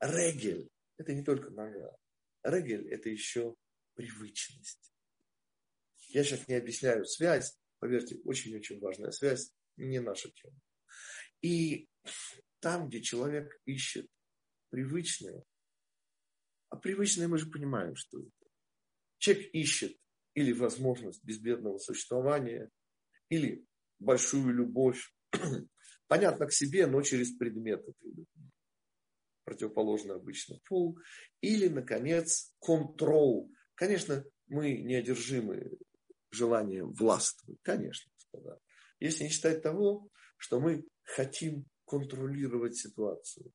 Регель– 0.00 0.70
это 0.96 1.12
не 1.12 1.22
только 1.22 1.50
нога. 1.50 1.94
Регель– 2.42 2.88
это 2.90 3.10
еще 3.10 3.54
привычность. 3.96 4.92
Я 6.08 6.22
сейчас 6.22 6.46
не 6.46 6.54
объясняю 6.54 7.04
связь, 7.04 7.58
Поверьте, 7.78 8.18
очень-очень 8.24 8.80
важная 8.80 9.10
связь, 9.10 9.52
не 9.76 10.00
наша 10.00 10.30
тема. 10.30 10.58
И 11.42 11.88
там, 12.60 12.88
где 12.88 13.02
человек 13.02 13.60
ищет 13.66 14.08
привычное, 14.70 15.44
а 16.68 16.76
привычное 16.76 17.28
мы 17.28 17.38
же 17.38 17.50
понимаем, 17.50 17.94
что 17.94 18.20
это. 18.20 18.30
Человек 19.18 19.54
ищет 19.54 19.96
или 20.34 20.52
возможность 20.52 21.22
безбедного 21.24 21.78
существования, 21.78 22.70
или 23.28 23.64
большую 23.98 24.54
любовь, 24.54 25.14
понятно, 26.06 26.46
к 26.46 26.52
себе, 26.52 26.86
но 26.86 27.02
через 27.02 27.36
предмет 27.36 27.80
этой 27.80 28.08
любви. 28.08 28.50
Противоположно 29.44 30.14
обычно 30.14 30.58
пул. 30.64 30.98
Или, 31.40 31.68
наконец, 31.68 32.52
контрол. 32.58 33.52
Конечно, 33.76 34.24
мы 34.46 34.78
неодержимы 34.78 35.78
желание 36.30 36.84
властвовать, 36.84 37.60
конечно, 37.62 38.10
господа. 38.14 38.58
Если 38.98 39.24
не 39.24 39.30
считать 39.30 39.62
того, 39.62 40.08
что 40.38 40.60
мы 40.60 40.84
хотим 41.04 41.66
контролировать 41.84 42.76
ситуацию. 42.76 43.52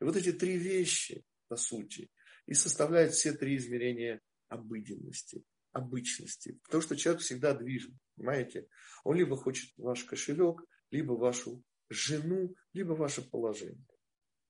И 0.00 0.04
вот 0.04 0.16
эти 0.16 0.32
три 0.32 0.56
вещи, 0.56 1.24
по 1.48 1.56
сути, 1.56 2.10
и 2.46 2.54
составляют 2.54 3.14
все 3.14 3.32
три 3.32 3.56
измерения 3.56 4.20
обыденности, 4.48 5.42
обычности. 5.72 6.60
Потому 6.64 6.82
что 6.82 6.96
человек 6.96 7.22
всегда 7.22 7.54
движен, 7.54 7.98
понимаете? 8.16 8.68
Он 9.04 9.16
либо 9.16 9.36
хочет 9.36 9.72
ваш 9.78 10.04
кошелек, 10.04 10.62
либо 10.90 11.12
вашу 11.12 11.64
жену, 11.88 12.54
либо 12.74 12.92
ваше 12.92 13.22
положение. 13.28 13.86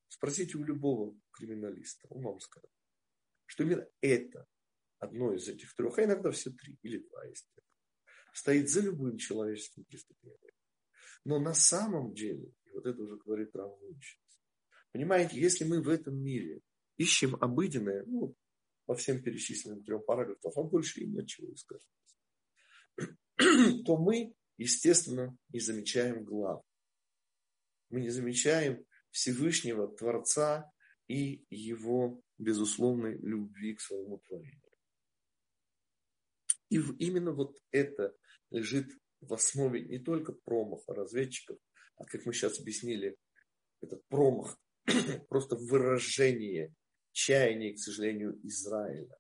Спросите 0.08 0.58
у 0.58 0.64
любого 0.64 1.16
криминалиста, 1.30 2.08
он 2.08 2.22
вам 2.22 2.40
скажет, 2.40 2.70
что 3.46 3.62
именно 3.62 3.86
это 4.00 4.46
одно 5.02 5.34
из 5.34 5.48
этих 5.48 5.74
трех, 5.74 5.98
а 5.98 6.04
иногда 6.04 6.30
все 6.30 6.50
три 6.50 6.78
или 6.82 6.98
два 6.98 7.24
есть 7.26 7.48
стоит 8.32 8.70
за 8.70 8.80
любым 8.80 9.18
человеческим 9.18 9.84
преступлением. 9.84 10.54
Но 11.24 11.38
на 11.38 11.54
самом 11.54 12.14
деле, 12.14 12.52
и 12.64 12.70
вот 12.70 12.86
это 12.86 13.02
уже 13.02 13.16
говорит 13.16 13.54
Равлович, 13.54 14.20
понимаете, 14.92 15.38
если 15.38 15.64
мы 15.64 15.82
в 15.82 15.88
этом 15.88 16.16
мире 16.16 16.60
ищем 16.96 17.36
обыденное, 17.36 18.04
ну, 18.06 18.34
по 18.86 18.94
всем 18.96 19.22
перечисленным 19.22 19.84
трем 19.84 20.02
параграфам, 20.02 20.52
а 20.56 20.62
больше 20.62 21.00
и 21.00 21.06
нет 21.06 21.26
чего 21.26 21.54
сказать, 21.56 21.86
то 23.84 23.96
мы, 23.96 24.34
естественно, 24.56 25.36
не 25.50 25.60
замечаем 25.60 26.24
глав. 26.24 26.64
Мы 27.90 28.00
не 28.00 28.10
замечаем 28.10 28.84
Всевышнего 29.10 29.88
Творца 29.96 30.72
и 31.06 31.44
его 31.50 32.22
безусловной 32.38 33.18
любви 33.18 33.74
к 33.74 33.80
своему 33.80 34.18
творению. 34.18 34.61
И 36.72 36.78
именно 37.04 37.32
вот 37.32 37.58
это 37.70 38.16
лежит 38.48 38.86
в 39.20 39.34
основе 39.34 39.82
не 39.82 39.98
только 39.98 40.32
промаха 40.32 40.94
разведчиков, 40.94 41.58
а 41.96 42.06
как 42.06 42.24
мы 42.24 42.32
сейчас 42.32 42.58
объяснили, 42.58 43.18
этот 43.82 44.02
промах 44.08 44.58
просто 45.28 45.56
выражение 45.56 46.74
чаяния, 47.12 47.74
к 47.74 47.78
сожалению, 47.78 48.40
Израиля. 48.46 49.18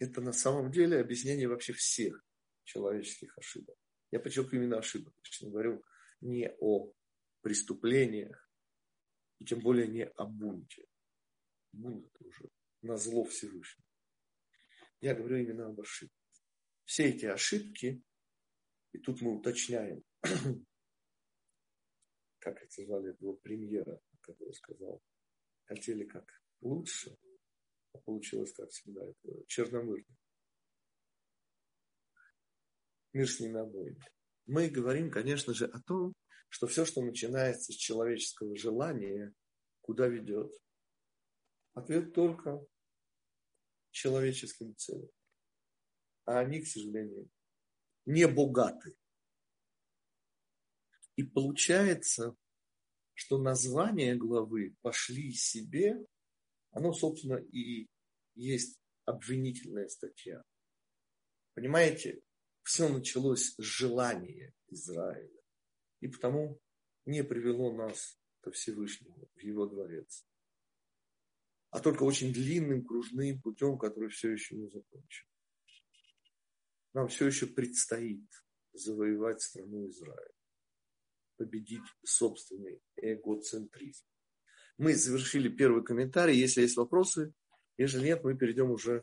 Это 0.00 0.20
на 0.20 0.32
самом 0.32 0.72
деле 0.72 0.98
объяснение 0.98 1.46
вообще 1.46 1.72
всех 1.74 2.24
человеческих 2.64 3.38
ошибок. 3.38 3.76
Я 4.10 4.18
подчеркиваю 4.18 4.64
именно 4.64 4.78
ошибок. 4.78 5.14
Я 5.40 5.48
говорю 5.48 5.84
не 6.20 6.50
о 6.58 6.92
преступлениях, 7.42 8.50
и 9.38 9.44
тем 9.44 9.60
более 9.60 9.86
не 9.86 10.06
о 10.06 10.24
бунте. 10.24 10.88
Это 11.72 12.24
уже 12.24 12.50
на 12.82 12.96
зло 12.96 13.24
Всевышнего. 13.24 13.86
Я 15.00 15.14
говорю 15.14 15.38
именно 15.38 15.66
об 15.66 15.80
ошибках. 15.80 16.18
Все 16.84 17.04
эти 17.10 17.26
ошибки, 17.26 18.02
и 18.92 18.98
тут 18.98 19.20
мы 19.22 19.36
уточняем, 19.38 20.02
как 22.38 22.62
это 22.62 22.82
звали 22.82 23.10
этого 23.12 23.34
премьера, 23.36 24.00
который 24.20 24.54
сказал, 24.54 25.02
хотели 25.64 26.04
как 26.04 26.28
лучше, 26.60 27.16
а 27.92 27.98
получилось, 27.98 28.52
как 28.52 28.70
всегда, 28.70 29.02
это 29.04 29.44
черномырно. 29.46 30.16
Мир 33.12 33.28
с 33.28 33.40
ними 33.40 33.60
обоими. 33.60 34.00
Мы 34.46 34.68
говорим, 34.68 35.10
конечно 35.10 35.54
же, 35.54 35.66
о 35.66 35.80
том, 35.80 36.14
что 36.48 36.66
все, 36.66 36.84
что 36.84 37.02
начинается 37.02 37.72
с 37.72 37.76
человеческого 37.76 38.56
желания, 38.56 39.32
куда 39.80 40.08
ведет? 40.08 40.52
Ответ 41.74 42.12
только 42.14 42.64
человеческим 43.90 44.76
целям. 44.76 45.10
А 46.24 46.40
они, 46.40 46.60
к 46.60 46.66
сожалению, 46.66 47.30
не 48.04 48.26
богаты. 48.26 48.96
И 51.16 51.22
получается, 51.22 52.36
что 53.14 53.38
название 53.38 54.16
главы 54.16 54.74
«Пошли 54.80 55.32
себе», 55.32 55.94
оно, 56.70 56.92
собственно, 56.92 57.36
и 57.36 57.88
есть 58.34 58.80
обвинительная 59.04 59.88
статья. 59.88 60.42
Понимаете, 61.54 62.22
все 62.62 62.88
началось 62.88 63.54
с 63.54 63.62
желания 63.62 64.54
Израиля. 64.68 65.42
И 66.00 66.08
потому 66.08 66.60
не 67.04 67.22
привело 67.22 67.72
нас 67.72 68.18
ко 68.40 68.50
Всевышнему, 68.50 69.28
в 69.34 69.38
его 69.40 69.66
дворец. 69.66 70.26
А 71.72 71.80
только 71.80 72.04
очень 72.04 72.32
длинным, 72.32 72.84
кружным 72.84 73.40
путем, 73.40 73.78
который 73.78 74.10
все 74.10 74.30
еще 74.30 74.54
не 74.54 74.68
закончен. 74.68 75.26
Нам 76.92 77.08
все 77.08 77.26
еще 77.26 77.46
предстоит 77.46 78.24
завоевать 78.72 79.40
страну 79.40 79.88
Израиля 79.88 80.32
победить 81.38 81.82
собственный 82.04 82.80
эгоцентризм. 82.96 84.04
Мы 84.78 84.94
завершили 84.94 85.48
первый 85.48 85.82
комментарий. 85.82 86.38
Если 86.38 86.60
есть 86.60 86.76
вопросы, 86.76 87.32
если 87.78 88.04
нет, 88.04 88.22
мы 88.22 88.36
перейдем 88.36 88.70
уже 88.70 89.02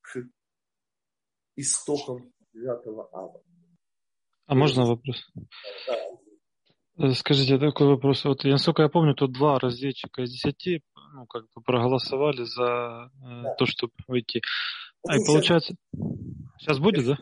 к 0.00 0.26
истокам 1.54 2.32
9 2.54 2.86
ава. 3.12 3.42
А 4.46 4.54
можно 4.54 4.84
вопрос? 4.84 5.30
Да. 5.86 6.10
Э, 7.00 7.12
скажите, 7.12 7.58
такой 7.58 7.86
вопрос. 7.86 8.24
Вот, 8.24 8.44
насколько 8.44 8.82
я 8.82 8.88
помню, 8.88 9.14
тут 9.14 9.32
два 9.32 9.58
разведчика 9.58 10.22
из 10.22 10.32
десяти 10.32 10.82
ну, 11.12 11.26
как 11.26 11.44
бы 11.54 11.62
проголосовали 11.62 12.44
за 12.44 13.10
э, 13.22 13.42
да. 13.42 13.54
то, 13.54 13.66
чтобы 13.66 13.92
выйти. 14.08 14.40
А 15.06 15.16
и 15.16 15.24
получается... 15.24 15.74
Сейчас 16.58 16.78
будет, 16.78 17.06
да? 17.06 17.18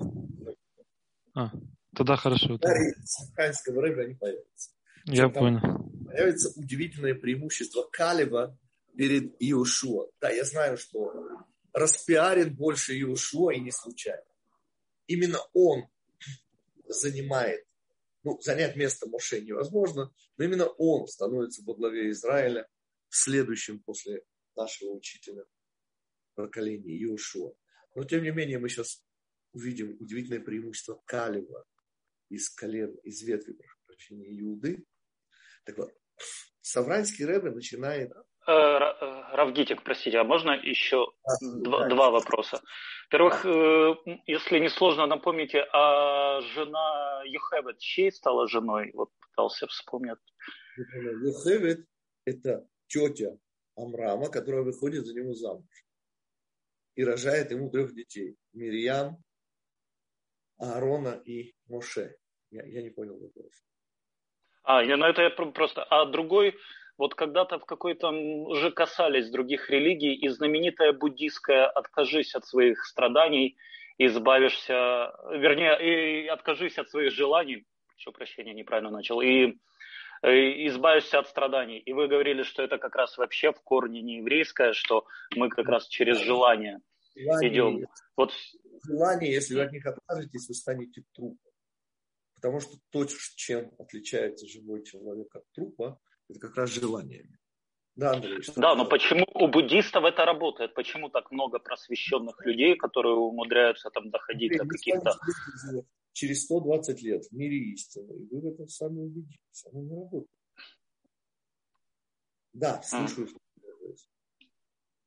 А, 1.35 1.51
Тогда 1.99 2.17
хорошо. 2.17 2.59
Да, 2.59 2.69
саханского 3.05 3.83
рыба 3.83 4.05
не 4.05 4.15
появится. 4.15 4.71
Я 5.05 5.29
понял. 5.29 5.61
Появится 6.07 6.53
удивительное 6.57 7.15
преимущество 7.15 7.89
Калиба 7.91 8.57
перед 8.97 9.35
Иошуа. 9.41 10.09
Да, 10.21 10.31
я 10.31 10.45
знаю, 10.45 10.77
что 10.77 11.13
распиарит 11.73 12.55
больше 12.55 12.97
Иошуа 12.99 13.53
и 13.53 13.61
не 13.61 13.73
случайно. 13.73 14.23
Именно 15.09 15.39
он 15.55 15.89
занимает, 16.87 17.65
ну, 18.23 18.39
занять 18.43 18.77
место 18.77 19.09
Моше 19.09 19.41
невозможно, 19.41 20.13
но 20.37 20.45
именно 20.45 20.67
он 20.67 21.09
становится 21.09 21.63
во 21.65 21.75
главе 21.75 22.11
Израиля 22.11 22.69
следующим 23.09 23.81
после 23.81 24.23
нашего 24.57 24.91
учителя 24.91 25.45
поколения 26.35 26.97
Иошуа. 26.97 27.53
Но, 27.95 28.05
тем 28.05 28.23
не 28.23 28.31
менее, 28.31 28.59
мы 28.59 28.69
сейчас 28.69 29.05
увидим 29.53 29.97
удивительное 30.01 30.41
преимущество 30.41 31.01
Калева 31.05 31.65
из 32.29 32.51
колен, 32.51 32.95
из 33.03 33.23
ветви, 33.23 33.53
прошу 33.53 33.77
прощения, 33.87 34.41
Иуды. 34.41 34.85
Так 35.65 35.79
вот, 35.79 35.91
Савранский 36.61 37.25
Рэбе 37.25 37.51
начинает... 37.51 38.13
Э, 38.47 38.53
э, 38.53 39.37
Равгитик, 39.37 39.83
простите, 39.83 40.19
а 40.19 40.25
можно 40.25 40.53
еще 40.53 41.13
а, 41.23 41.33
два, 41.41 41.81
да. 41.81 41.89
два 41.89 42.11
вопроса? 42.11 42.63
Во-первых, 43.11 43.43
да. 43.45 43.51
Э, 43.51 44.19
если 44.27 44.59
не 44.59 44.69
сложно, 44.69 45.07
напомните, 45.07 45.67
а 45.73 46.41
жена 46.55 47.23
Юхевет 47.25 47.79
чьей 47.79 48.13
стала 48.13 48.49
женой? 48.49 48.91
Вот 48.95 49.11
пытался 49.21 49.67
вспомнить. 49.67 50.19
Юхевет– 50.77 51.87
это 52.25 52.67
тетя 52.89 53.39
Амрама, 53.77 54.29
которая 54.31 54.63
выходит 54.63 55.07
за 55.07 55.15
него 55.15 55.35
замуж 55.35 55.85
и 56.99 57.05
рожает 57.05 57.53
ему 57.53 57.71
трех 57.71 57.95
детей. 57.95 58.35
Мирьям, 58.53 59.19
Аарона 60.59 61.23
и 61.25 61.55
Моше. 61.69 62.17
Я, 62.51 62.65
я 62.67 62.83
не 62.83 62.91
понял 62.91 63.17
вопрос. 63.17 63.53
А, 64.65 64.83
я, 64.83 64.97
ну 64.97 65.07
это 65.07 65.23
я 65.23 65.31
просто... 65.31 65.85
А 65.85 66.07
другой, 66.07 66.57
вот 66.97 67.15
когда-то 67.15 67.61
в 67.61 67.67
какой-то 67.67 68.09
уже 68.09 68.73
касались 68.73 69.31
других 69.31 69.71
религий, 69.71 70.15
и 70.15 70.29
знаменитая 70.29 70.93
буддийская 70.93 71.67
«откажись 71.67 72.35
от 72.35 72.45
своих 72.47 72.85
страданий, 72.85 73.57
избавишься...» 73.99 75.13
Вернее, 75.31 76.25
и 76.25 76.27
откажись 76.27 76.79
от 76.79 76.91
своих 76.91 77.13
желаний. 77.13 77.65
Еще 77.97 78.11
прощения, 78.11 78.55
неправильно 78.55 78.91
начал. 78.91 79.21
И 79.21 79.55
избавишься 80.23 81.19
от 81.19 81.29
страданий. 81.29 81.79
И 81.79 81.93
вы 81.93 82.09
говорили, 82.09 82.43
что 82.43 82.63
это 82.63 82.79
как 82.79 82.95
раз 82.97 83.17
вообще 83.19 83.53
в 83.53 83.61
корне 83.63 84.03
не 84.03 84.19
еврейское, 84.19 84.73
что 84.73 85.07
мы 85.37 85.49
как 85.49 85.67
раз 85.69 85.87
через 85.89 86.19
желание 86.19 86.81
желание, 87.19 87.51
идем. 87.51 87.87
Вот 88.17 88.33
желание, 88.85 89.33
если 89.33 89.55
вы 89.55 89.63
от 89.63 89.73
них 89.73 89.87
откажетесь, 89.87 90.49
вы 90.49 90.55
станете 90.55 91.03
трупом. 91.15 91.39
Потому 92.35 92.61
что 92.61 92.77
то, 92.91 93.05
чем 93.37 93.73
отличается 93.79 94.47
живой 94.47 94.85
человек 94.85 95.35
от 95.35 95.43
трупа, 95.53 95.99
это 96.29 96.39
как 96.39 96.57
раз 96.57 96.71
желание. 96.71 97.29
Да, 97.97 98.13
Андрей. 98.13 98.39
Да, 98.55 98.77
но 98.77 98.85
почему 98.85 99.27
у 99.35 99.49
буддистов 99.49 100.05
это 100.05 100.25
работает? 100.25 100.73
Почему 100.75 101.09
так 101.09 101.33
много 101.33 101.59
просвещенных 101.59 102.47
людей, 102.47 102.77
которые 102.77 103.17
умудряются 103.17 103.91
там 103.91 104.11
доходить 104.11 104.53
Андрей, 104.53 104.59
до 104.59 104.69
каких-то... 104.69 105.19
Через 106.19 106.47
120 106.47 107.01
лет 107.03 107.25
в 107.27 107.33
мире 107.33 107.59
истины, 107.75 108.13
и 108.13 108.27
вы 108.27 108.41
в 108.41 108.47
этом 108.53 108.67
сами 108.67 109.03
убедитесь, 109.03 109.67
оно 109.67 109.83
не 109.83 109.95
работает. 109.95 110.27
Да, 112.53 112.83
слушаю. 112.83 113.29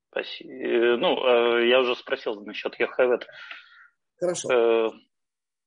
Спасибо. 0.10 0.54
Э, 0.54 0.96
ну, 0.96 1.18
э, 1.18 1.68
я 1.68 1.82
уже 1.82 1.98
спросил 1.98 2.40
насчет 2.46 2.80
Яхевет. 2.80 3.28
Хорошо. 4.16 4.54
Э... 4.54 4.92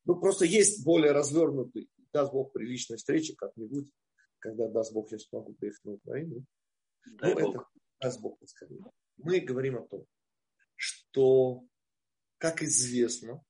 Ну, 0.06 0.18
просто 0.18 0.46
есть 0.46 0.82
более 0.82 1.12
развернутый, 1.12 1.90
даст 2.10 2.32
Бог, 2.32 2.54
приличная 2.54 2.96
встреча 2.96 3.34
как-нибудь, 3.36 3.90
когда, 4.38 4.66
даст 4.68 4.94
Бог, 4.94 5.12
я 5.12 5.18
смогу 5.18 5.52
приехать 5.52 5.84
на 5.84 5.92
Украину. 5.92 6.46
Дай 7.20 7.34
ну, 7.34 7.40
Бог. 7.40 7.54
это 7.54 7.66
даст 8.00 8.20
Бог 8.22 8.38
подскажет. 8.38 8.80
Мы 9.18 9.40
говорим 9.40 9.76
о 9.76 9.86
том, 9.86 10.06
что, 10.74 11.64
как 12.38 12.62
известно, 12.62 13.44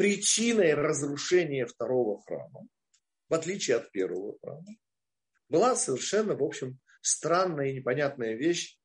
причиной 0.00 0.72
разрушения 0.72 1.66
второго 1.66 2.22
храма, 2.22 2.66
в 3.28 3.34
отличие 3.34 3.76
от 3.76 3.92
первого 3.92 4.38
храма, 4.40 4.74
была 5.50 5.76
совершенно, 5.76 6.34
в 6.34 6.42
общем, 6.42 6.80
странная 7.02 7.68
и 7.68 7.74
непонятная 7.74 8.34
вещь, 8.34 8.80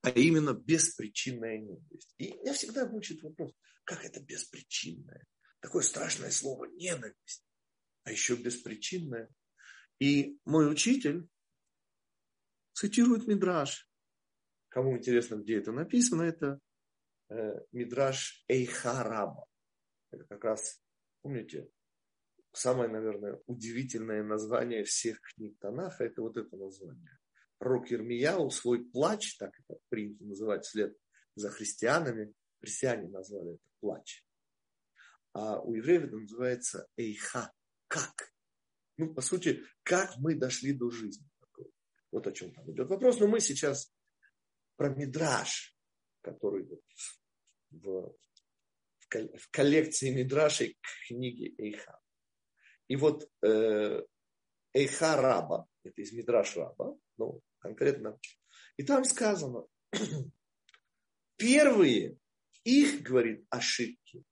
а 0.00 0.08
именно 0.08 0.54
беспричинная 0.54 1.58
ненависть. 1.58 2.14
И 2.16 2.32
меня 2.32 2.54
всегда 2.54 2.86
мучает 2.86 3.22
вопрос, 3.22 3.52
как 3.84 4.06
это 4.06 4.20
беспричинное? 4.22 5.26
Такое 5.60 5.82
страшное 5.82 6.30
слово 6.30 6.64
ненависть, 6.64 7.44
а 8.04 8.10
еще 8.10 8.34
беспричинное. 8.34 9.28
И 9.98 10.38
мой 10.46 10.72
учитель 10.72 11.28
цитирует 12.72 13.26
Мидраш. 13.26 13.86
Кому 14.70 14.96
интересно, 14.96 15.34
где 15.34 15.58
это 15.58 15.72
написано, 15.72 16.22
это 16.22 16.58
э, 17.28 17.52
Мидраш 17.72 18.46
Эйхараба. 18.48 19.46
Это 20.12 20.24
как 20.24 20.44
раз, 20.44 20.80
помните, 21.22 21.68
самое, 22.52 22.88
наверное, 22.88 23.40
удивительное 23.46 24.22
название 24.22 24.84
всех 24.84 25.20
книг 25.20 25.58
Танаха, 25.58 26.04
это 26.04 26.22
вот 26.22 26.36
это 26.36 26.56
название. 26.56 27.18
пророк 27.58 27.90
Ермияу 27.90 28.50
свой 28.50 28.84
плач, 28.84 29.36
так 29.38 29.58
это 29.58 29.78
принято 29.88 30.24
называть 30.24 30.64
вслед 30.64 30.96
за 31.34 31.50
христианами, 31.50 32.34
христиане 32.60 33.08
назвали 33.08 33.54
это 33.54 33.64
плач. 33.80 34.24
А 35.32 35.60
у 35.60 35.74
евреев 35.74 36.04
это 36.04 36.16
называется 36.16 36.86
эйха, 36.96 37.52
как. 37.88 38.32
Ну, 38.98 39.14
по 39.14 39.22
сути, 39.22 39.62
как 39.82 40.16
мы 40.18 40.34
дошли 40.34 40.72
до 40.72 40.90
жизни. 40.90 41.26
Вот 42.10 42.26
о 42.26 42.32
чем 42.32 42.52
там 42.52 42.70
идет 42.70 42.88
вопрос. 42.88 43.18
Но 43.18 43.26
мы 43.26 43.40
сейчас 43.40 43.90
про 44.76 44.90
мидраж, 44.90 45.74
который 46.20 46.64
вот 46.64 46.82
в, 47.70 48.14
в 49.14 49.50
коллекции 49.50 50.10
мидрашей 50.10 50.78
книги 51.06 51.54
Эйха. 51.58 51.98
И 52.88 52.96
вот 52.96 53.30
э, 53.42 54.02
Эйха 54.72 55.16
Раба, 55.16 55.66
это 55.84 56.00
из 56.02 56.12
Мидраш 56.12 56.56
Раба, 56.56 56.96
ну, 57.16 57.40
конкретно. 57.58 58.18
И 58.76 58.84
там 58.84 59.04
сказано, 59.04 59.66
первые 61.36 62.18
их, 62.64 63.02
говорит, 63.02 63.44
ошибки 63.50 64.24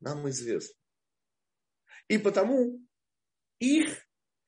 нам 0.00 0.28
известны. 0.28 0.74
И 2.08 2.18
потому 2.18 2.80
их 3.58 4.06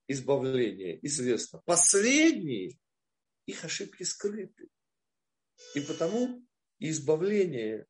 избавление 0.08 0.98
известно. 1.06 1.62
Последние, 1.64 2.76
их 3.46 3.64
ошибки 3.64 4.02
скрыты. 4.02 4.68
И 5.74 5.80
потому 5.80 6.44
избавление 6.80 7.86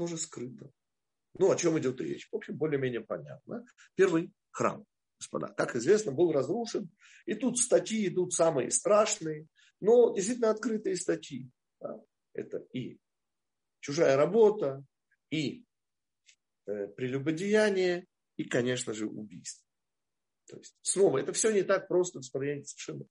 тоже 0.00 0.16
скрыто. 0.16 0.72
Ну, 1.38 1.50
о 1.50 1.56
чем 1.56 1.78
идет 1.78 2.00
речь? 2.00 2.26
В 2.32 2.36
общем, 2.36 2.56
более-менее 2.56 3.02
понятно. 3.02 3.66
Первый 3.96 4.32
храм, 4.50 4.86
господа, 5.18 5.48
как 5.48 5.76
известно, 5.76 6.10
был 6.10 6.32
разрушен. 6.32 6.90
И 7.26 7.34
тут 7.34 7.58
статьи 7.58 8.08
идут 8.08 8.32
самые 8.32 8.70
страшные, 8.70 9.46
но 9.78 10.14
действительно 10.14 10.52
открытые 10.52 10.96
статьи. 10.96 11.50
Да? 11.82 12.00
Это 12.32 12.64
и 12.72 12.98
чужая 13.80 14.16
работа, 14.16 14.82
и 15.30 15.66
э, 16.66 16.86
прелюбодеяние, 16.96 18.06
и, 18.38 18.44
конечно 18.44 18.94
же, 18.94 19.06
убийство. 19.06 19.66
То 20.46 20.56
есть, 20.56 20.78
снова, 20.80 21.18
это 21.18 21.34
все 21.34 21.50
не 21.50 21.62
так 21.62 21.88
просто, 21.88 22.20
господин 22.20 22.64
совершенно. 22.64 23.04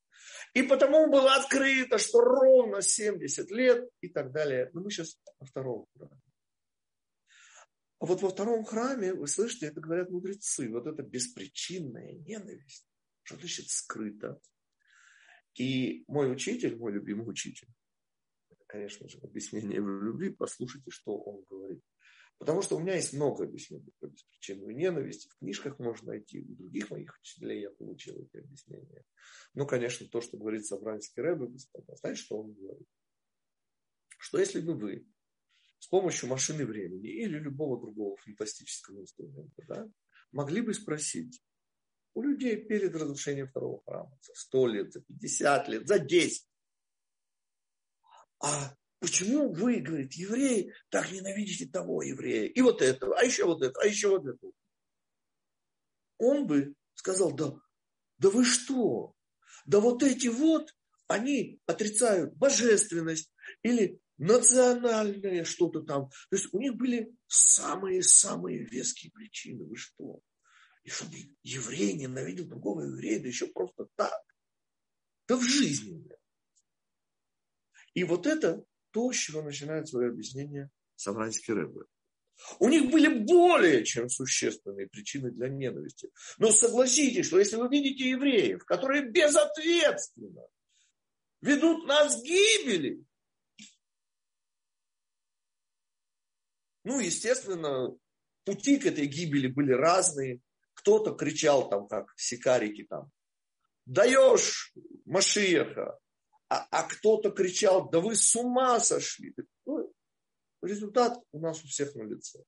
И 0.55 0.63
потому 0.63 1.11
было 1.11 1.35
открыто, 1.35 1.99
что 1.99 2.21
ровно 2.21 2.81
70 2.81 3.51
лет 3.51 3.87
и 4.01 4.07
так 4.09 4.31
далее. 4.31 4.71
Но 4.73 4.81
мы 4.81 4.89
сейчас 4.89 5.19
во 5.37 5.45
втором 5.45 5.85
храме. 5.95 6.19
А 7.99 8.05
вот 8.05 8.21
во 8.21 8.29
втором 8.29 8.63
храме, 8.63 9.13
вы 9.13 9.27
слышите, 9.27 9.67
это 9.67 9.81
говорят 9.81 10.09
мудрецы, 10.09 10.69
вот 10.69 10.87
это 10.87 11.03
беспричинная 11.03 12.13
ненависть, 12.13 12.87
что 13.23 13.37
значит 13.37 13.69
скрыто. 13.69 14.39
И 15.55 16.05
мой 16.07 16.31
учитель, 16.31 16.77
мой 16.77 16.93
любимый 16.93 17.29
учитель, 17.29 17.67
конечно 18.67 19.09
же, 19.09 19.19
объяснение 19.19 19.81
в 19.81 20.03
любви, 20.03 20.29
послушайте, 20.29 20.91
что 20.91 21.17
он 21.17 21.43
говорит. 21.49 21.83
Потому 22.37 22.61
что 22.61 22.77
у 22.77 22.79
меня 22.79 22.95
есть 22.95 23.11
много 23.11 23.43
объяснений 23.43 23.91
про 23.99 24.07
беспричинную 24.07 24.73
ненависть. 24.73 25.29
В 25.29 25.37
книжках 25.39 25.77
можно 25.77 26.13
найти. 26.13 26.39
У 26.39 26.55
других 26.55 26.89
моих 26.89 27.13
учителей 27.19 27.63
я 27.63 27.69
получил 27.69 28.15
эти 28.17 28.37
объяснения. 28.37 29.03
Ну, 29.53 29.67
конечно, 29.67 30.07
то, 30.07 30.21
что 30.21 30.37
говорит 30.37 30.65
Собранский 30.65 31.21
Рэбе, 31.21 31.47
господа, 31.47 31.97
знаете, 31.97 32.21
что 32.21 32.39
он 32.39 32.53
говорит? 32.53 32.87
Что 34.17 34.39
если 34.39 34.61
бы 34.61 34.73
вы 34.73 35.05
с 35.79 35.87
помощью 35.87 36.29
машины 36.29 36.65
времени 36.65 37.09
или 37.09 37.39
любого 37.39 37.79
другого 37.79 38.15
фантастического 38.17 39.01
инструмента 39.01 39.63
да, 39.67 39.87
могли 40.31 40.61
бы 40.61 40.73
спросить 40.73 41.41
у 42.13 42.21
людей 42.21 42.57
перед 42.57 42.95
разрушением 42.95 43.47
второго 43.47 43.81
храма 43.83 44.17
за 44.21 44.33
100 44.35 44.67
лет, 44.67 44.93
за 44.93 45.01
50 45.01 45.67
лет, 45.69 45.87
за 45.87 45.99
10. 45.99 46.47
А 48.41 48.75
Почему 48.99 49.53
вы, 49.53 49.79
говорит, 49.79 50.13
евреи, 50.13 50.73
так 50.89 51.09
ненавидите 51.11 51.65
того 51.67 52.03
еврея, 52.03 52.47
и 52.47 52.61
вот 52.61 52.81
этого, 52.81 53.17
а 53.17 53.23
еще 53.23 53.45
вот 53.45 53.61
это, 53.63 53.79
а 53.79 53.85
еще 53.85 54.09
вот 54.09 54.25
это? 54.27 54.47
Он 56.17 56.45
бы 56.45 56.75
сказал, 56.95 57.33
да, 57.33 57.53
да 58.17 58.29
вы 58.29 58.43
что? 58.43 59.15
Да 59.65 59.79
вот 59.79 60.03
эти 60.03 60.27
вот, 60.27 60.75
они 61.07 61.61
отрицают 61.65 62.35
божественность 62.35 63.31
или 63.63 64.01
национальное 64.19 65.43
что-то 65.43 65.81
там. 65.81 66.09
То 66.29 66.35
есть 66.35 66.53
у 66.53 66.59
них 66.59 66.75
были 66.75 67.11
самые-самые 67.27 68.65
веские 68.65 69.11
причины. 69.11 69.65
Вы 69.65 69.75
что? 69.75 70.21
И 70.83 70.89
чтобы 70.89 71.15
еврей 71.41 71.93
ненавидел 71.93 72.45
другого 72.45 72.81
еврея, 72.81 73.19
да 73.21 73.27
еще 73.27 73.47
просто 73.47 73.87
так. 73.95 74.21
Да 75.27 75.35
в 75.35 75.43
жизни. 75.43 76.05
И 77.93 78.03
вот 78.03 78.27
это 78.27 78.63
то, 78.91 79.11
с 79.11 79.15
чего 79.15 79.41
начинает 79.41 79.87
свое 79.87 80.09
объяснение 80.09 80.69
Савранский 80.95 81.53
Рэбе. 81.53 81.81
У 82.59 82.69
них 82.69 82.89
были 82.89 83.23
более 83.23 83.83
чем 83.83 84.09
существенные 84.09 84.87
причины 84.87 85.31
для 85.31 85.49
ненависти. 85.49 86.09
Но 86.37 86.51
согласитесь, 86.51 87.27
что 87.27 87.39
если 87.39 87.57
вы 87.57 87.67
видите 87.69 88.09
евреев, 88.09 88.63
которые 88.65 89.09
безответственно 89.09 90.43
ведут 91.41 91.85
нас 91.85 92.21
к 92.21 92.23
гибели, 92.23 93.03
ну, 96.89 96.99
естественно, 96.99 97.95
пути 98.45 98.79
к 98.79 98.87
этой 98.87 99.05
гибели 99.05 99.45
были 99.45 99.73
разные. 99.73 100.41
Кто-то 100.73 101.13
кричал 101.13 101.69
там, 101.69 101.87
как 101.87 102.11
сикарики 102.17 102.83
там, 102.83 103.11
даешь 103.85 104.73
Машиеха, 105.05 105.99
а, 106.47 106.67
а 106.71 106.83
кто-то 106.87 107.29
кричал, 107.29 107.91
да 107.91 107.99
вы 107.99 108.15
с 108.15 108.35
ума 108.35 108.79
сошли. 108.79 109.35
Ну, 109.67 109.93
результат 110.63 111.15
у 111.31 111.39
нас 111.39 111.63
у 111.63 111.67
всех 111.67 111.93
на 111.93 112.01
лице. 112.01 112.43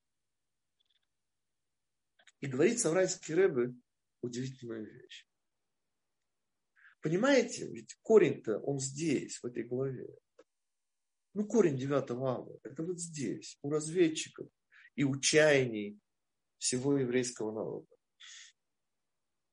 И 2.40 2.48
говорит 2.48 2.80
Саврайский 2.80 3.34
Рэбе 3.34 3.74
удивительную 4.22 4.92
вещь. 4.92 5.24
Понимаете, 7.00 7.68
ведь 7.68 7.96
корень-то 8.02 8.58
он 8.58 8.80
здесь, 8.80 9.38
в 9.38 9.46
этой 9.46 9.62
голове. 9.62 10.08
Ну, 11.34 11.46
корень 11.46 11.76
девятого 11.76 12.34
ава, 12.36 12.60
это 12.62 12.82
вот 12.82 13.00
здесь, 13.00 13.58
у 13.62 13.70
разведчиков 13.70 14.48
и 14.96 15.04
у 15.04 15.18
чаяний 15.18 15.98
всего 16.58 16.98
еврейского 16.98 17.52
народа. 17.52 17.88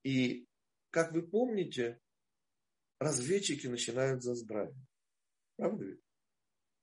И, 0.04 0.48
как 0.90 1.14
вы 1.14 1.22
помните, 1.22 2.00
разведчики 3.00 3.68
начинают 3.68 4.24
за 4.24 4.36
здравие. 4.36 4.86
Правда 5.56 5.86
ведь? 5.86 6.02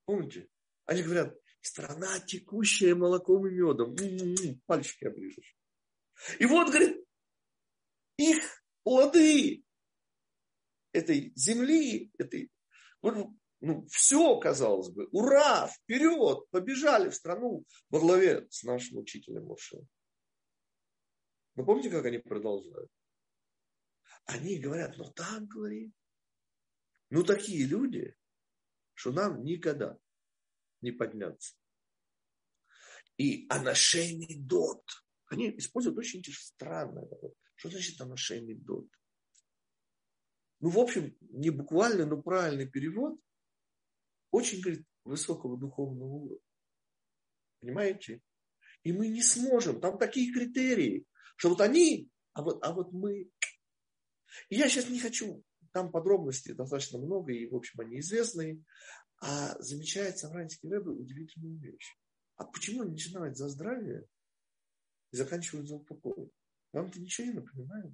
Помните? 0.05 0.47
Они 0.85 1.03
говорят, 1.03 1.37
страна, 1.61 2.19
текущая 2.19 2.95
молоком 2.95 3.47
и 3.47 3.51
медом. 3.51 3.95
М-м-м, 3.95 4.61
пальчики 4.65 5.05
оближешь. 5.05 5.55
И 6.39 6.45
вот, 6.45 6.69
говорит, 6.69 7.05
их 8.17 8.63
плоды 8.83 9.63
этой 10.91 11.31
земли, 11.35 12.11
этой, 12.17 12.51
ну, 13.59 13.85
все, 13.87 14.39
казалось 14.39 14.89
бы, 14.89 15.07
ура, 15.11 15.67
вперед, 15.67 16.49
побежали 16.51 17.09
в 17.09 17.15
страну 17.15 17.65
во 17.89 17.99
главе 17.99 18.47
с 18.49 18.63
нашим 18.63 18.97
учителем 18.97 19.45
Моше. 19.45 19.79
Вы 21.55 21.65
помните, 21.65 21.89
как 21.89 22.05
они 22.05 22.19
продолжают? 22.19 22.91
Они 24.25 24.59
говорят, 24.59 24.95
ну 24.97 25.11
там, 25.11 25.47
говорит, 25.47 25.91
ну, 27.09 27.23
такие 27.23 27.65
люди, 27.65 28.15
что 28.93 29.11
нам 29.11 29.43
никогда 29.43 29.97
не 30.81 30.91
подняться. 30.91 31.55
И 33.17 33.47
анашейный 33.49 34.35
дот. 34.37 34.83
Они 35.27 35.57
используют 35.57 35.97
очень 35.97 36.23
странное. 36.25 37.07
Что 37.55 37.69
значит 37.69 37.99
анашейный 37.99 38.53
дот? 38.53 38.87
Ну, 40.59 40.69
в 40.69 40.77
общем, 40.77 41.15
не 41.21 41.49
буквально, 41.49 42.05
но 42.05 42.21
правильный 42.21 42.69
перевод 42.69 43.19
очень, 44.31 44.61
говорит, 44.61 44.85
высокого 45.03 45.57
духовного 45.57 46.13
уровня. 46.13 46.41
Понимаете? 47.59 48.21
И 48.83 48.91
мы 48.91 49.07
не 49.07 49.23
сможем. 49.23 49.81
Там 49.81 49.97
такие 49.97 50.31
критерии, 50.31 51.05
что 51.37 51.49
вот 51.49 51.61
они, 51.61 52.09
а 52.33 52.43
вот, 52.43 52.63
а 52.63 52.73
вот 52.73 52.91
мы. 52.91 53.29
И 54.49 54.55
я 54.55 54.69
сейчас 54.69 54.89
не 54.89 54.99
хочу 54.99 55.43
там 55.71 55.91
подробностей 55.91 56.53
достаточно 56.53 56.99
много, 56.99 57.31
и, 57.31 57.47
в 57.47 57.55
общем, 57.55 57.79
они 57.79 57.99
известные. 57.99 58.63
А 59.19 59.59
замечает 59.59 60.19
Самранский 60.19 60.69
Рэбе 60.69 60.91
удивительную 60.91 61.57
вещь. 61.59 61.97
А 62.35 62.45
почему 62.45 62.83
они 62.83 62.91
начинают 62.91 63.35
за 63.35 63.49
здравие 63.49 64.05
и 65.11 65.17
заканчивают 65.17 65.67
за 65.67 65.75
упокой? 65.75 66.31
Вам 66.71 66.87
это 66.87 67.01
ничего 67.01 67.27
не 67.27 67.33
напоминает? 67.33 67.93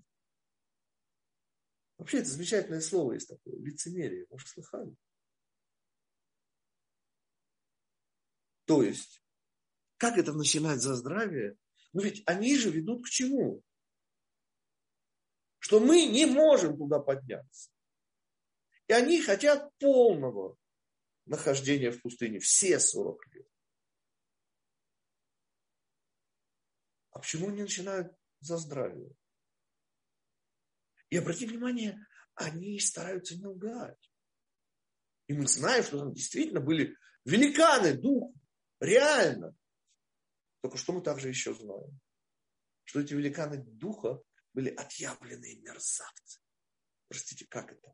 Вообще, 1.97 2.17
это 2.17 2.29
замечательное 2.29 2.81
слово 2.81 3.13
есть 3.13 3.29
такое, 3.29 3.57
лицемерие. 3.57 4.27
Может, 4.29 4.49
слыхали? 4.49 4.93
То 8.65 8.83
есть, 8.83 9.23
как 9.97 10.17
это 10.17 10.33
начинать 10.33 10.81
за 10.81 10.95
здравие? 10.95 11.57
Ну 11.93 12.01
ведь 12.01 12.23
они 12.25 12.57
же 12.57 12.71
ведут 12.71 13.05
к 13.05 13.09
чему? 13.09 13.63
Что 15.59 15.79
мы 15.79 16.05
не 16.05 16.25
можем 16.25 16.77
туда 16.77 16.99
подняться. 16.99 17.69
И 18.87 18.93
они 18.93 19.21
хотят 19.21 19.71
полного 19.77 20.57
нахождения 21.25 21.91
в 21.91 22.01
пустыне 22.01 22.39
все 22.39 22.79
40 22.79 23.27
лет. 23.33 23.47
А 27.11 27.19
почему 27.19 27.49
они 27.49 27.61
начинают 27.61 28.13
за 28.39 28.57
здравие? 28.57 29.15
И 31.09 31.17
обратите 31.17 31.47
внимание, 31.47 32.05
они 32.35 32.79
стараются 32.79 33.37
не 33.37 33.45
лгать. 33.45 34.11
И 35.27 35.33
мы 35.33 35.47
знаем, 35.47 35.83
что 35.83 35.99
там 35.99 36.11
действительно 36.11 36.59
были 36.59 36.97
великаны 37.23 37.93
духа, 37.93 38.37
реально. 38.83 39.55
Только 40.61 40.77
что 40.77 40.93
мы 40.93 41.01
также 41.01 41.29
еще 41.29 41.53
знаем, 41.53 41.99
что 42.83 42.99
эти 42.99 43.13
великаны 43.13 43.57
духа 43.63 44.21
были 44.53 44.69
отъявленные 44.69 45.59
мерзавцы. 45.61 46.39
Простите, 47.07 47.45
как 47.47 47.71
это? 47.71 47.93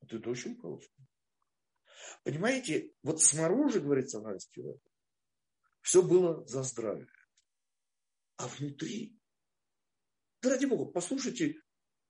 Это 0.00 0.30
очень 0.30 0.56
просто. 0.56 0.92
Понимаете, 2.24 2.92
вот 3.02 3.22
снаружи, 3.22 3.80
говорит 3.80 4.10
Самарский 4.10 4.64
все 5.80 6.02
было 6.02 6.46
за 6.46 6.62
здравие. 6.62 7.08
А 8.36 8.48
внутри, 8.48 9.18
да 10.40 10.50
ради 10.50 10.66
Бога, 10.66 10.90
послушайте 10.90 11.60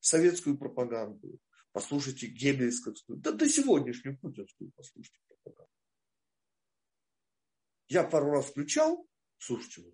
советскую 0.01 0.59
пропаганду, 0.59 1.39
послушайте 1.73 2.27
геббельскую, 2.27 2.97
да 3.09 3.33
до 3.33 3.49
сегодняшнюю 3.49 4.19
путинскую 4.19 4.73
послушайте 4.73 5.21
пропаганду. 5.29 5.73
Я 7.93 8.05
пару 8.05 8.31
раз 8.31 8.47
включал, 8.47 9.07
слушайте, 9.37 9.85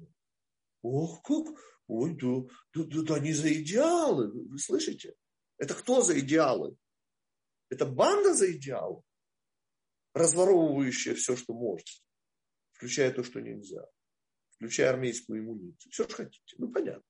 ох, 0.82 1.20
как, 1.24 1.46
ой, 1.88 2.14
да, 2.14 2.42
да, 2.72 2.84
да, 2.84 3.02
да 3.02 3.14
они 3.16 3.32
за 3.32 3.52
идеалы, 3.52 4.30
вы 4.30 4.56
слышите? 4.60 5.16
Это 5.56 5.74
кто 5.74 6.00
за 6.00 6.16
идеалы? 6.20 6.76
Это 7.70 7.86
банда 7.86 8.34
за 8.34 8.52
идеалы, 8.52 9.02
разворовывающая 10.14 11.16
все, 11.16 11.34
что 11.34 11.54
может, 11.54 11.88
включая 12.70 13.12
то, 13.12 13.24
что 13.24 13.40
нельзя, 13.40 13.84
включая 14.50 14.90
армейскую 14.90 15.40
иммуницию. 15.40 15.90
Все, 15.90 16.04
что 16.04 16.14
хотите. 16.14 16.54
Ну, 16.56 16.70
понятно. 16.70 17.02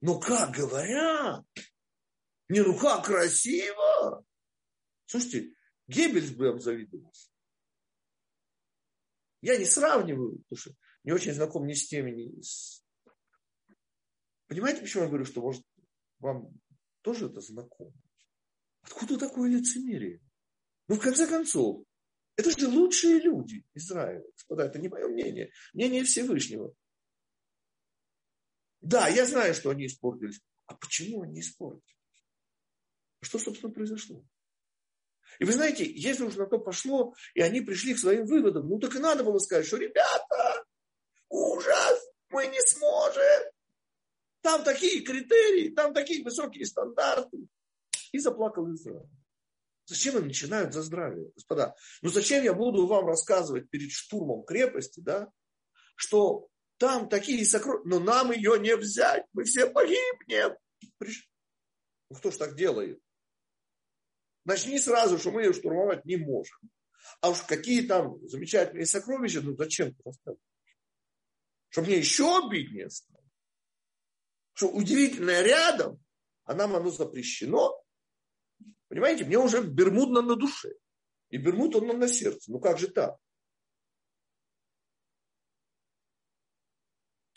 Но 0.00 0.18
как 0.18 0.52
говорят, 0.52 1.44
не 2.48 2.78
как 2.78 3.04
красиво. 3.04 4.24
Слушайте, 5.04 5.54
Геббельс 5.88 6.30
бы 6.30 6.48
обзавидовался. 6.48 7.33
Я 9.44 9.58
не 9.58 9.66
сравниваю, 9.66 10.38
потому 10.48 10.58
что 10.58 10.70
не 11.02 11.12
очень 11.12 11.34
знаком 11.34 11.66
ни 11.66 11.74
с 11.74 11.86
теми, 11.86 12.12
ни 12.12 12.40
с... 12.40 12.82
Понимаете, 14.46 14.80
почему 14.80 15.02
я 15.02 15.08
говорю, 15.10 15.26
что 15.26 15.42
может 15.42 15.62
вам 16.18 16.48
тоже 17.02 17.26
это 17.26 17.42
знакомо? 17.42 17.92
Откуда 18.80 19.18
такое 19.18 19.50
лицемерие? 19.50 20.22
Ну, 20.88 20.94
в 20.94 21.00
конце 21.00 21.26
концов, 21.26 21.84
это 22.36 22.58
же 22.58 22.68
лучшие 22.68 23.20
люди 23.20 23.66
Израиля. 23.74 24.24
Господа, 24.32 24.64
это 24.64 24.78
не 24.78 24.88
мое 24.88 25.08
мнение. 25.08 25.52
Мнение 25.74 26.04
Всевышнего. 26.04 26.74
Да, 28.80 29.08
я 29.08 29.26
знаю, 29.26 29.52
что 29.52 29.68
они 29.68 29.84
испортились. 29.84 30.40
А 30.64 30.74
почему 30.74 31.20
они 31.20 31.40
испортились? 31.40 31.98
Что, 33.20 33.38
собственно, 33.38 33.70
произошло? 33.70 34.24
И 35.38 35.44
вы 35.44 35.52
знаете, 35.52 35.84
если 35.84 36.24
уж 36.24 36.36
на 36.36 36.46
то 36.46 36.58
пошло, 36.58 37.14
и 37.34 37.40
они 37.40 37.60
пришли 37.60 37.94
к 37.94 37.98
своим 37.98 38.26
выводам, 38.26 38.68
ну 38.68 38.78
так 38.78 38.94
и 38.94 38.98
надо 38.98 39.24
было 39.24 39.38
сказать, 39.38 39.66
что 39.66 39.76
ребята, 39.76 40.64
ужас, 41.28 42.00
мы 42.30 42.46
не 42.46 42.60
сможем. 42.60 43.52
Там 44.42 44.62
такие 44.62 45.02
критерии, 45.02 45.70
там 45.70 45.94
такие 45.94 46.22
высокие 46.22 46.66
стандарты. 46.66 47.38
И 48.12 48.18
заплакал 48.18 48.72
Израиль. 48.72 49.08
Зачем 49.86 50.16
они 50.16 50.26
начинают 50.26 50.72
за 50.72 50.82
здравие, 50.82 51.30
господа? 51.34 51.74
Ну 52.00 52.08
зачем 52.08 52.42
я 52.42 52.54
буду 52.54 52.86
вам 52.86 53.06
рассказывать 53.06 53.68
перед 53.68 53.90
штурмом 53.90 54.44
крепости, 54.44 55.00
да, 55.00 55.30
что 55.96 56.48
там 56.78 57.08
такие 57.08 57.44
сокровища, 57.44 57.86
но 57.86 58.00
нам 58.00 58.32
ее 58.32 58.58
не 58.58 58.76
взять, 58.76 59.24
мы 59.32 59.44
все 59.44 59.66
погибнем. 59.66 60.56
Ну 61.00 62.16
кто 62.16 62.30
ж 62.30 62.36
так 62.36 62.56
делает? 62.56 63.00
Начни 64.44 64.78
сразу, 64.78 65.18
что 65.18 65.30
мы 65.30 65.42
ее 65.42 65.52
штурмовать 65.52 66.04
не 66.04 66.16
можем. 66.16 66.58
А 67.20 67.30
уж 67.30 67.42
какие 67.42 67.86
там 67.86 68.18
замечательные 68.28 68.86
сокровища, 68.86 69.40
ну 69.40 69.56
зачем 69.56 69.94
ты 69.94 70.02
рассказываешь? 70.04 70.42
Чтобы 71.68 71.88
мне 71.88 71.98
еще 71.98 72.44
обиднее 72.44 72.90
стало. 72.90 73.24
Что 74.52 74.68
удивительное 74.68 75.42
рядом, 75.42 76.02
а 76.44 76.54
нам 76.54 76.76
оно 76.76 76.90
запрещено. 76.90 77.82
Понимаете, 78.88 79.24
мне 79.24 79.38
уже 79.38 79.62
бермудно 79.62 80.22
на 80.22 80.36
душе. 80.36 80.74
И 81.30 81.36
бермуд 81.36 81.74
он 81.74 81.98
на 81.98 82.06
сердце. 82.06 82.52
Ну 82.52 82.60
как 82.60 82.78
же 82.78 82.88
так? 82.88 83.18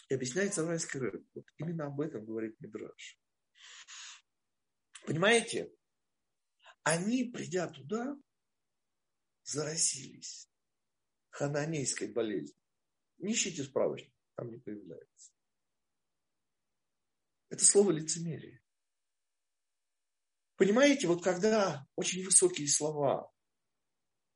И 0.09 0.13
объясняет 0.13 0.53
Саврайский 0.53 0.99
рэп. 0.99 1.25
Вот 1.33 1.45
именно 1.57 1.87
об 1.87 1.99
этом 1.99 2.25
говорит 2.25 2.59
Мидраш. 2.59 3.19
Понимаете? 5.05 5.71
Они, 6.87 7.25
придя 7.25 7.67
туда, 7.67 8.17
заразились 9.43 10.49
хананейской 11.31 12.13
болезнью. 12.13 12.63
Не 13.17 13.33
ищите 13.33 13.65
справочник, 13.65 14.13
там 14.35 14.51
не 14.51 14.57
появляется. 14.57 15.33
Это 17.49 17.65
слово 17.65 17.91
лицемерие. 17.91 18.63
Понимаете, 20.55 21.07
вот 21.07 21.21
когда 21.21 21.85
очень 21.97 22.23
высокие 22.23 22.69
слова, 22.69 23.33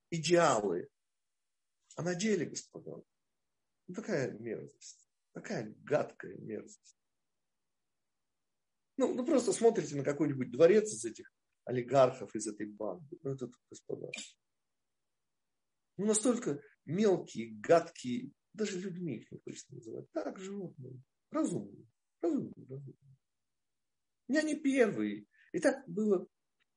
идеалы, 0.10 0.90
а 1.96 2.02
на 2.02 2.16
деле, 2.16 2.48
господа, 2.48 3.02
ну 3.88 3.96
такая 3.96 4.30
мерзость, 4.30 5.10
такая 5.32 5.74
гадкая 5.86 6.36
мерзость. 6.36 6.98
Ну, 8.98 9.14
ну 9.14 9.26
просто 9.26 9.54
смотрите 9.54 9.96
на 9.96 10.04
какой-нибудь 10.04 10.52
дворец 10.52 10.92
из 10.92 11.06
этих 11.06 11.31
олигархов, 11.65 12.36
из 12.36 12.47
этой 12.47 12.67
банды. 12.67 13.17
Ну, 13.24 13.32
это, 13.32 13.50
господа. 13.69 14.12
Ну, 15.97 16.06
настолько 16.06 16.62
мелкие, 16.86 17.54
гадкие, 17.60 18.32
даже 18.54 18.80
людьми 18.80 19.17
их 19.17 19.32
не 19.32 19.39
хочется 19.39 19.74
называть. 19.74 20.12
Так, 20.12 20.38
животные. 20.39 21.02
Разумные. 21.30 21.88
Разумные, 22.21 22.67
разумные. 22.67 23.17
Я 24.28 24.41
не 24.43 24.56
первый. 24.56 25.28
И 25.54 25.60
так 25.60 25.88
было 25.88 26.28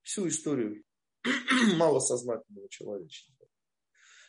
всю 0.02 0.28
историю 0.28 0.84
малосознательного 1.76 2.68
человечества. 2.68 3.48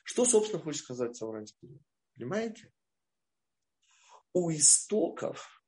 Что, 0.04 0.26
собственно, 0.26 0.62
хочет 0.62 0.84
сказать 0.84 1.16
Савранский? 1.16 1.80
Понимаете? 2.16 2.72
У 4.34 4.52
истоков 4.52 5.64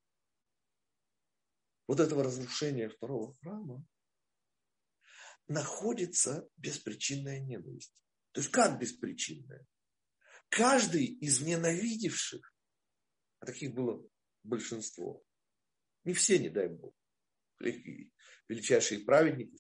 вот 1.88 2.00
этого 2.00 2.24
разрушения 2.24 2.90
второго 2.90 3.36
храма 3.38 3.84
находится 5.48 6.48
беспричинная 6.58 7.40
ненависть. 7.40 7.94
То 8.32 8.42
есть 8.42 8.52
как 8.52 8.80
беспричинная? 8.80 9.66
Каждый 10.50 11.06
из 11.06 11.42
ненавидевших, 11.42 12.54
а 13.40 13.46
таких 13.46 13.74
было 13.74 14.06
большинство, 14.44 15.24
не 16.04 16.14
все, 16.14 16.40
не 16.40 16.50
дай 16.50 16.70
Бог, 16.70 16.94
величайшие 17.60 19.04
праведники, 19.04 19.58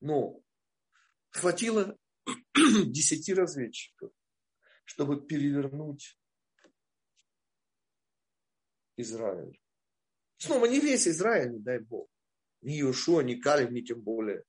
но 0.00 0.40
хватило 1.30 1.98
десяти 2.86 3.34
разведчиков, 3.34 4.12
чтобы 4.84 5.26
перевернуть 5.26 6.18
Израиль. 8.96 9.60
Снова 10.38 10.66
не 10.66 10.80
весь 10.80 11.08
Израиль, 11.08 11.52
не 11.52 11.58
дай 11.58 11.78
Бог. 11.78 12.08
Ни 12.62 12.80
Иошуа, 12.80 13.22
ни 13.22 13.34
Калиб, 13.34 13.70
ни 13.70 13.82
тем 13.82 14.00
более 14.00 14.44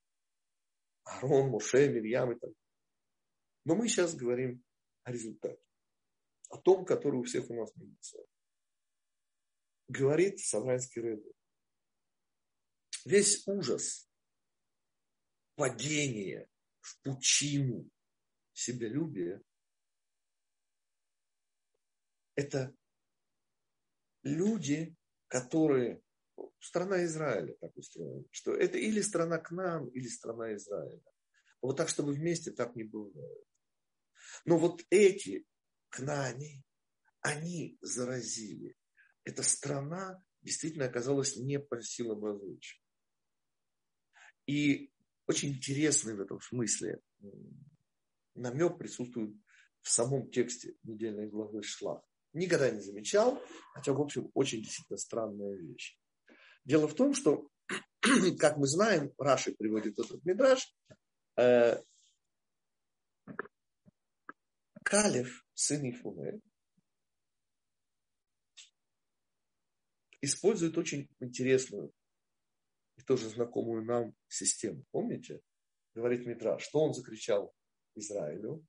Арон, 1.06 1.50
Моше, 1.50 1.88
Мирьям 1.88 2.32
и 2.32 2.38
так 2.38 2.50
Но 3.64 3.74
мы 3.74 3.88
сейчас 3.88 4.14
говорим 4.14 4.62
о 5.02 5.12
результате. 5.12 5.62
О 6.50 6.58
том, 6.58 6.84
который 6.84 7.20
у 7.20 7.24
всех 7.24 7.48
у 7.50 7.54
нас 7.54 7.74
на. 7.74 7.96
Говорит 9.88 10.38
Савранский 10.40 11.00
Рэбби 11.00 11.36
весь 13.06 13.46
ужас 13.46 14.08
падения 15.54 16.48
в 16.80 17.00
пучину 17.02 17.88
себялюбия– 18.52 19.40
это 22.34 22.74
люди, 24.22 24.94
которые 25.28 26.02
страна 26.66 27.04
Израиля 27.04 27.54
так 27.60 27.76
устроена, 27.76 28.24
что 28.30 28.54
это 28.54 28.78
или 28.78 29.00
страна 29.00 29.38
к 29.38 29.50
нам, 29.50 29.88
или 29.88 30.08
страна 30.08 30.54
Израиля. 30.54 31.02
Вот 31.62 31.76
так, 31.76 31.88
чтобы 31.88 32.12
вместе 32.12 32.50
так 32.50 32.76
не 32.76 32.84
бывает. 32.84 33.44
Но 34.44 34.58
вот 34.58 34.82
эти 34.90 35.46
кнани, 35.88 36.62
они 37.20 37.78
заразили. 37.80 38.76
Эта 39.24 39.42
страна 39.42 40.22
действительно 40.42 40.86
оказалась 40.86 41.36
не 41.36 41.58
по 41.58 41.80
силам 41.82 42.24
различия. 42.24 42.80
И 44.46 44.92
очень 45.26 45.50
интересный 45.50 46.14
в 46.14 46.20
этом 46.20 46.40
смысле 46.40 47.00
намек 48.34 48.78
присутствует 48.78 49.34
в 49.82 49.90
самом 49.90 50.30
тексте 50.30 50.76
недельной 50.82 51.28
главы 51.28 51.62
Шлах. 51.62 52.02
Никогда 52.32 52.70
не 52.70 52.80
замечал, 52.80 53.42
хотя, 53.74 53.92
в 53.92 54.00
общем, 54.00 54.30
очень 54.34 54.62
действительно 54.62 54.98
странная 54.98 55.56
вещь. 55.56 55.98
Дело 56.66 56.88
в 56.88 56.94
том, 56.94 57.14
что, 57.14 57.48
как 58.40 58.56
мы 58.56 58.66
знаем, 58.66 59.12
Раши 59.18 59.54
приводит 59.54 59.98
этот 60.00 60.24
мидраж, 60.24 60.74
э, 61.36 61.80
Калев, 64.82 65.46
сын 65.54 65.88
Ифуне, 65.88 66.40
использует 70.20 70.76
очень 70.76 71.08
интересную 71.20 71.92
и 72.96 73.02
тоже 73.02 73.28
знакомую 73.28 73.84
нам 73.84 74.16
систему. 74.26 74.84
Помните? 74.90 75.42
Говорит 75.94 76.26
Митра, 76.26 76.58
что 76.58 76.80
он 76.80 76.94
закричал 76.94 77.54
Израилю? 77.94 78.66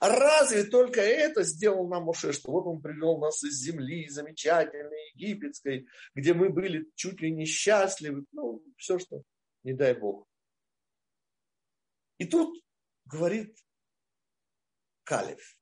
Разве 0.00 0.64
только 0.64 1.00
это 1.00 1.42
сделал 1.42 1.88
нам 1.88 2.04
Моше, 2.04 2.32
что 2.32 2.50
вот 2.52 2.66
он 2.66 2.82
привел 2.82 3.18
нас 3.18 3.42
из 3.42 3.60
земли 3.60 4.08
замечательной, 4.08 5.12
египетской, 5.14 5.86
где 6.14 6.34
мы 6.34 6.50
были 6.50 6.90
чуть 6.94 7.20
ли 7.20 7.30
не 7.30 7.46
счастливы, 7.46 8.24
ну, 8.32 8.62
все, 8.76 8.98
что 8.98 9.22
не 9.62 9.72
дай 9.72 9.94
Бог. 9.94 10.28
И 12.18 12.26
тут 12.26 12.62
говорит 13.04 13.56
Калев, 15.04 15.56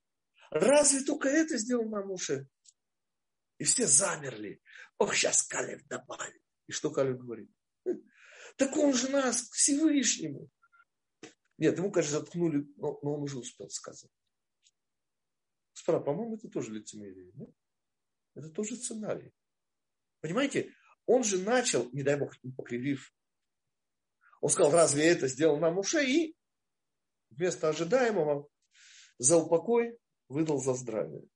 разве 0.50 1.02
только 1.04 1.28
это 1.28 1.56
сделал 1.58 1.88
нам 1.88 2.08
Моше? 2.08 2.46
И 3.58 3.64
все 3.64 3.86
замерли. 3.86 4.60
Ох, 4.98 5.14
сейчас 5.14 5.42
Калев 5.42 5.86
добавит. 5.86 6.42
И 6.66 6.72
что 6.72 6.90
Калев 6.90 7.18
говорит? 7.18 7.50
Так 8.56 8.76
он 8.76 8.92
же 8.92 9.08
нас 9.08 9.48
к 9.48 9.54
Всевышнему. 9.54 10.48
Нет, 11.62 11.78
ему, 11.78 11.92
конечно, 11.92 12.18
заткнули, 12.18 12.66
но, 12.74 12.98
но 13.02 13.14
он 13.14 13.22
уже 13.22 13.38
успел 13.38 13.70
сказать. 13.70 14.10
Господа, 15.76 16.00
по-моему, 16.00 16.34
это 16.34 16.48
тоже 16.48 16.72
лицемерие. 16.72 17.30
Да? 17.34 17.46
Это 18.34 18.50
тоже 18.50 18.74
сценарий. 18.74 19.32
Понимаете, 20.18 20.74
он 21.06 21.22
же 21.22 21.38
начал, 21.38 21.88
не 21.92 22.02
дай 22.02 22.18
бог, 22.18 22.34
покривив. 22.56 23.14
Он 24.40 24.50
сказал, 24.50 24.72
разве 24.72 25.06
это 25.06 25.28
сделал 25.28 25.60
нам 25.60 25.78
уше? 25.78 26.04
И 26.04 26.36
вместо 27.30 27.68
ожидаемого 27.68 28.48
за 29.18 29.36
упокой 29.36 29.96
выдал 30.26 30.58
за 30.58 30.74
здравие. 30.74 31.28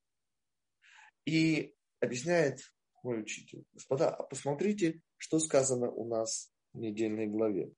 И 1.24 1.72
объясняет 2.00 2.74
мой 3.04 3.20
учитель. 3.20 3.64
Господа, 3.72 4.12
а 4.12 4.24
посмотрите, 4.24 5.02
что 5.18 5.38
сказано 5.38 5.88
у 5.88 6.08
нас 6.08 6.52
в 6.72 6.78
недельной 6.80 7.28
главе. 7.28 7.70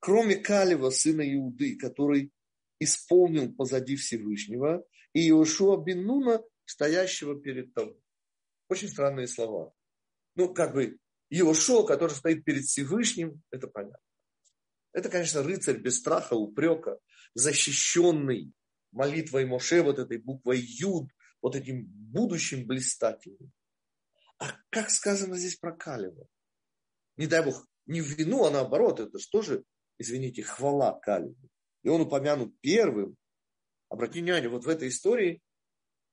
Кроме 0.00 0.36
Калева, 0.36 0.90
сына 0.90 1.22
Иуды, 1.34 1.76
который 1.76 2.32
исполнил 2.78 3.54
позади 3.54 3.96
Всевышнего, 3.96 4.84
и 5.12 5.28
Иошуа 5.28 5.76
бен 5.76 6.04
Нуна, 6.04 6.42
стоящего 6.64 7.38
перед 7.40 7.74
тобой. 7.74 8.00
Очень 8.68 8.88
странные 8.88 9.28
слова. 9.28 9.72
Ну, 10.36 10.54
как 10.54 10.72
бы 10.72 10.98
Иошуа, 11.28 11.86
который 11.86 12.12
стоит 12.12 12.44
перед 12.44 12.64
Всевышним, 12.64 13.42
это 13.50 13.68
понятно. 13.68 13.98
Это, 14.92 15.08
конечно, 15.08 15.42
рыцарь 15.42 15.78
без 15.78 15.98
страха, 15.98 16.34
упрека, 16.34 16.98
защищенный 17.34 18.52
молитвой 18.92 19.44
Моше, 19.44 19.82
вот 19.82 19.98
этой 19.98 20.18
буквой 20.18 20.60
Юд, 20.60 21.10
вот 21.42 21.56
этим 21.56 21.84
будущим 21.86 22.66
блистательным. 22.66 23.52
А 24.38 24.56
как 24.70 24.90
сказано 24.90 25.36
здесь 25.36 25.56
про 25.56 25.76
Калева? 25.76 26.26
Не 27.16 27.26
дай 27.26 27.44
бог, 27.44 27.66
не 27.86 28.00
в 28.00 28.06
вину, 28.06 28.44
а 28.44 28.50
наоборот, 28.50 29.00
это 29.00 29.18
же 29.18 29.28
тоже, 29.28 29.64
извините, 30.00 30.42
хвала 30.42 30.98
Калеву. 30.98 31.36
И 31.82 31.88
он 31.88 32.00
упомянут 32.00 32.58
первым. 32.60 33.16
Обратите 33.88 34.22
внимание, 34.22 34.48
вот 34.48 34.64
в 34.64 34.68
этой 34.68 34.88
истории 34.88 35.42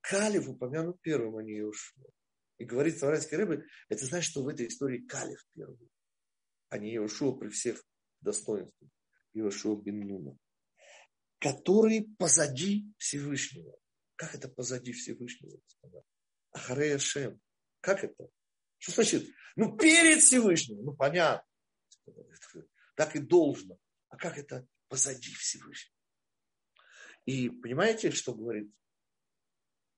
Калев 0.02 0.50
упомянут 0.50 1.02
первым, 1.02 1.38
а 1.38 1.44
не 1.44 1.54
Иошуа. 1.54 2.10
И 2.58 2.66
говорит 2.66 2.98
Саврайский 2.98 3.38
рыбы, 3.38 3.66
это 3.88 4.06
значит, 4.06 4.32
что 4.32 4.44
в 4.44 4.48
этой 4.48 4.68
истории 4.68 5.06
Калев 5.06 5.40
первый, 5.54 5.90
а 6.70 6.78
не 6.78 6.94
Иошуа 6.96 7.38
при 7.38 7.50
всех 7.50 7.84
достоинствах. 8.22 8.90
Иошуа 9.34 9.82
бен 9.82 10.00
Нуна. 10.02 10.38
Который 11.40 12.10
позади 12.18 12.92
Всевышнего. 12.98 13.78
Как 14.16 14.36
это 14.36 14.50
позади 14.50 14.92
Всевышнего? 14.92 15.62
Ахарея 16.52 16.98
Шем. 16.98 17.40
Как 17.80 18.04
это? 18.04 18.30
Что 18.80 18.94
значит? 18.94 19.28
Ну, 19.56 19.78
перед 19.78 20.22
Всевышним. 20.22 20.84
Ну, 20.84 20.96
понятно. 20.96 21.46
Так 22.98 23.16
и 23.16 23.20
должно. 23.20 23.78
А 24.10 24.18
как 24.18 24.40
это 24.40 24.68
позади 24.88 25.32
Всевышнего? 25.36 25.96
И 27.26 27.50
понимаете, 27.50 28.10
что 28.10 28.34
говорит 28.34 28.74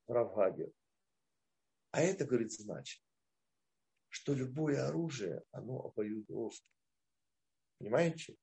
Равгадия? 0.07 0.73
А 1.91 2.01
это, 2.01 2.25
говорит, 2.25 2.51
значит, 2.51 3.01
что 4.09 4.33
любое 4.33 4.85
оружие, 4.85 5.43
оно 5.51 5.85
обоюдоострое. 5.85 6.75
Понимаете? 7.77 8.35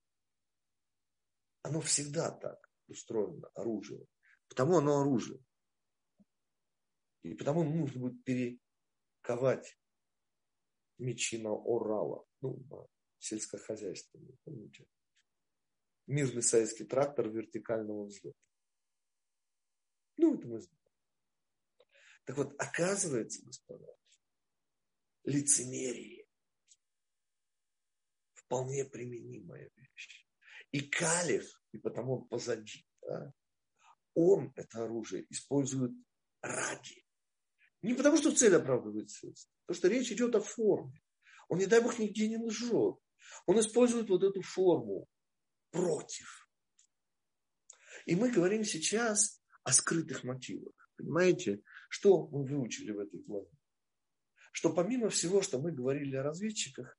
Оно 1.60 1.82
всегда 1.82 2.30
так 2.30 2.70
устроено, 2.88 3.48
оружие. 3.54 4.06
Потому 4.48 4.78
оно 4.78 5.02
оружие. 5.02 5.44
И 7.24 7.34
потому 7.34 7.62
нужно 7.62 8.00
будет 8.00 8.24
перековать 8.24 9.78
мечи 10.96 11.36
на 11.42 11.50
орала, 11.52 12.24
ну, 12.40 12.56
на 12.70 12.86
сельскохозяйственные, 13.18 14.36
помните? 14.44 14.86
Мирный 16.06 16.42
советский 16.42 16.84
трактор 16.84 17.28
вертикального 17.28 18.06
взлета. 18.06 18.38
Ну, 20.16 20.34
это 20.34 20.46
мы 20.46 20.60
знаем. 20.60 20.76
Так 22.24 22.36
вот, 22.36 22.54
оказывается, 22.58 23.44
господа, 23.44 23.96
лицемерие 25.24 26.26
вполне 28.34 28.84
применимая 28.84 29.70
вещь. 29.76 30.26
И 30.72 30.80
Калиф, 30.80 31.60
и 31.72 31.78
потому 31.78 32.20
он 32.20 32.28
позади, 32.28 32.86
да, 33.02 33.32
он 34.14 34.52
это 34.56 34.84
оружие 34.84 35.26
использует 35.30 35.92
ради. 36.40 37.04
Не 37.82 37.94
потому, 37.94 38.16
что 38.16 38.34
цель 38.34 38.54
оправдывает 38.54 39.10
средства, 39.10 39.52
потому 39.66 39.78
что 39.78 39.88
речь 39.88 40.10
идет 40.10 40.34
о 40.34 40.40
форме. 40.40 41.02
Он, 41.48 41.58
не 41.58 41.66
дай 41.66 41.80
бог, 41.80 41.98
нигде 41.98 42.28
не 42.28 42.38
лжет. 42.38 42.96
Он 43.46 43.60
использует 43.60 44.08
вот 44.08 44.22
эту 44.22 44.42
форму 44.42 45.08
против. 45.70 46.48
И 48.06 48.14
мы 48.14 48.30
говорим 48.30 48.64
сейчас 48.64 49.42
о 49.64 49.72
скрытых 49.72 50.24
мотивах. 50.24 50.74
Понимаете? 50.96 51.62
Что 51.88 52.26
мы 52.28 52.44
выучили 52.44 52.90
в 52.90 52.98
этой 52.98 53.20
главе? 53.22 53.50
Что 54.52 54.72
помимо 54.72 55.08
всего, 55.10 55.42
что 55.42 55.60
мы 55.60 55.72
говорили 55.72 56.16
о 56.16 56.22
разведчиках, 56.22 56.98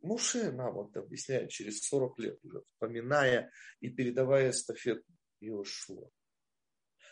Муше 0.00 0.52
нам 0.52 0.78
это 0.80 1.00
объясняет 1.00 1.50
через 1.50 1.82
40 1.82 2.18
лет 2.20 2.44
уже, 2.44 2.62
вспоминая 2.62 3.50
и 3.80 3.88
передавая 3.88 4.50
эстафету 4.50 5.04
Иошуа. 5.40 6.08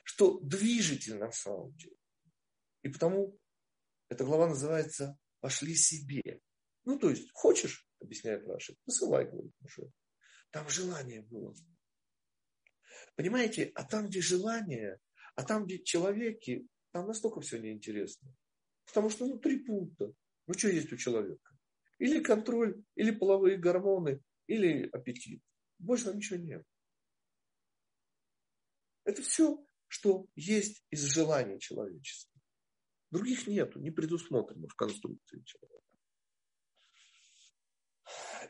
Что 0.04 0.38
движитель 0.40 1.18
на 1.18 1.32
самом 1.32 1.74
деле. 1.74 1.96
И 2.82 2.88
потому 2.88 3.37
эта 4.09 4.24
глава 4.24 4.48
называется 4.48 5.18
«Пошли 5.40 5.74
себе». 5.74 6.40
Ну, 6.85 6.96
то 6.98 7.11
есть, 7.11 7.28
хочешь, 7.32 7.86
объясняет 8.00 8.46
Раши, 8.46 8.76
посылай, 8.85 9.24
говорит 9.24 9.52
Муше. 9.61 9.90
Там 10.50 10.68
желание 10.68 11.22
было. 11.22 11.54
Понимаете, 13.14 13.72
а 13.74 13.85
там, 13.85 14.06
где 14.06 14.20
желание, 14.20 14.98
а 15.35 15.44
там, 15.44 15.64
где 15.64 15.83
человеки, 15.83 16.66
там 16.92 17.06
настолько 17.06 17.40
все 17.40 17.58
неинтересно. 17.58 18.35
Потому 18.87 19.10
что, 19.10 19.27
ну, 19.27 19.38
три 19.38 19.64
пункта. 19.64 20.12
Ну, 20.46 20.54
что 20.54 20.68
есть 20.68 20.92
у 20.92 20.96
человека? 20.96 21.56
Или 21.98 22.23
контроль, 22.23 22.83
или 22.94 23.10
половые 23.10 23.56
гормоны, 23.56 24.23
или 24.46 24.88
аппетит. 24.90 25.42
Больше 25.79 26.14
ничего 26.14 26.38
нет. 26.38 26.64
Это 29.04 29.23
все, 29.23 29.64
что 29.88 30.27
есть 30.35 30.85
из 30.90 31.02
желаний 31.02 31.60
человечества. 31.60 32.40
Других 33.10 33.46
нету, 33.46 33.81
не 33.81 33.90
предусмотрено 33.90 34.68
в 34.68 34.75
конструкции 34.75 35.42
человека. 35.44 35.85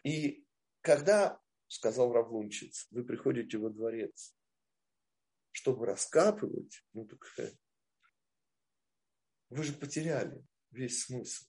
И 0.05 0.47
когда, 0.81 1.41
сказал 1.69 2.13
Равлунчиц, 2.13 2.87
вы 2.91 3.05
приходите 3.05 3.59
во 3.59 3.71
дворец 3.71 4.37
чтобы 5.57 5.87
раскапывать, 5.87 6.85
ну 6.93 7.07
так 7.07 7.25
вы 9.49 9.63
же 9.63 9.73
потеряли 9.73 10.45
весь 10.71 11.05
смысл. 11.05 11.47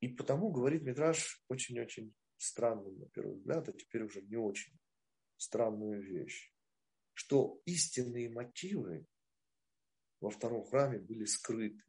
И 0.00 0.08
потому 0.08 0.50
говорит 0.50 0.82
Митраж 0.82 1.40
очень-очень 1.46 2.12
странную, 2.36 2.98
на 2.98 3.06
первый 3.10 3.36
взгляд, 3.36 3.68
а 3.68 3.72
теперь 3.72 4.02
уже 4.02 4.22
не 4.22 4.34
очень 4.34 4.76
странную 5.36 6.02
вещь, 6.02 6.52
что 7.12 7.62
истинные 7.64 8.28
мотивы 8.28 9.06
во 10.18 10.30
втором 10.30 10.64
храме 10.64 10.98
были 10.98 11.26
скрыты. 11.26 11.84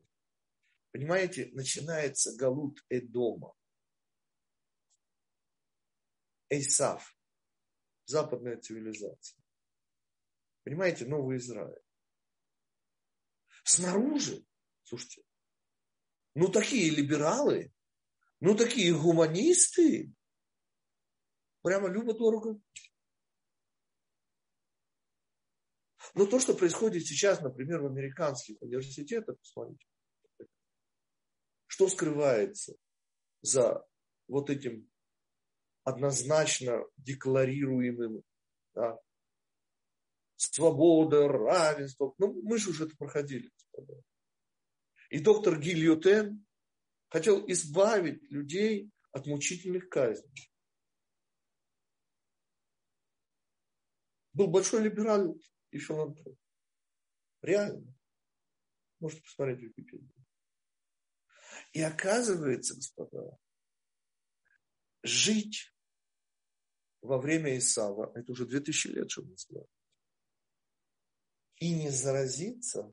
Понимаете, 0.91 1.49
начинается 1.53 2.35
Галут 2.37 2.85
Эдома. 2.89 3.55
Эйсав. 6.49 7.15
Западная 8.05 8.57
цивилизация. 8.57 9.39
Понимаете, 10.63 11.05
Новый 11.05 11.37
Израиль. 11.37 11.81
Снаружи, 13.63 14.45
слушайте, 14.83 15.23
ну 16.33 16.47
такие 16.47 16.89
либералы, 16.89 17.71
ну 18.39 18.55
такие 18.55 18.97
гуманисты, 18.97 20.11
прямо 21.61 21.87
любо-дорого. 21.87 22.59
Но 26.15 26.25
то, 26.25 26.39
что 26.39 26.55
происходит 26.55 27.05
сейчас, 27.05 27.41
например, 27.41 27.81
в 27.81 27.85
американских 27.85 28.59
университетах, 28.61 29.37
посмотрите, 29.39 29.85
что 31.67 31.87
скрывается 31.87 32.75
за 33.41 33.85
вот 34.27 34.49
этим 34.49 34.89
однозначно 35.89 36.85
декларируемым 36.97 38.23
да, 38.73 38.99
свобода, 40.35 41.27
равенство. 41.27 42.13
Ну, 42.17 42.41
мы 42.43 42.57
же 42.57 42.69
уже 42.69 42.85
это 42.85 42.95
проходили. 42.95 43.51
И 45.09 45.19
доктор 45.19 45.59
Гильотен 45.59 46.45
хотел 47.09 47.45
избавить 47.49 48.23
людей 48.31 48.91
от 49.11 49.25
мучительных 49.25 49.89
казней. 49.89 50.51
Был 54.33 54.47
большой 54.47 54.83
либерал 54.83 55.37
и 55.71 55.79
филантроп. 55.79 56.37
Реально. 57.41 57.93
Можете 58.99 59.23
посмотреть 59.23 59.59
в 59.59 59.63
Википедии. 59.63 60.13
И 61.73 61.81
оказывается, 61.81 62.75
господа, 62.75 63.37
жить 65.03 65.73
во 67.01 67.17
время 67.17 67.57
Исава, 67.57 68.11
это 68.15 68.31
уже 68.31 68.45
2000 68.45 68.87
лет, 68.87 69.09
чтобы 69.09 69.37
сказать, 69.37 69.67
и 71.57 71.73
не 71.73 71.89
заразиться 71.89 72.91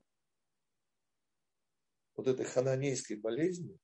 вот 2.15 2.27
этой 2.27 2.45
хананейской 2.45 3.17
болезнью, 3.17 3.79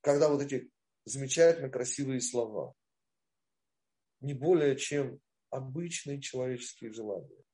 когда 0.00 0.28
вот 0.28 0.42
эти 0.42 0.70
замечательно 1.04 1.70
красивые 1.70 2.20
слова, 2.20 2.74
не 4.20 4.34
более 4.34 4.76
чем 4.76 5.20
обычные 5.50 6.20
человеческие 6.20 6.92
желания. 6.92 7.44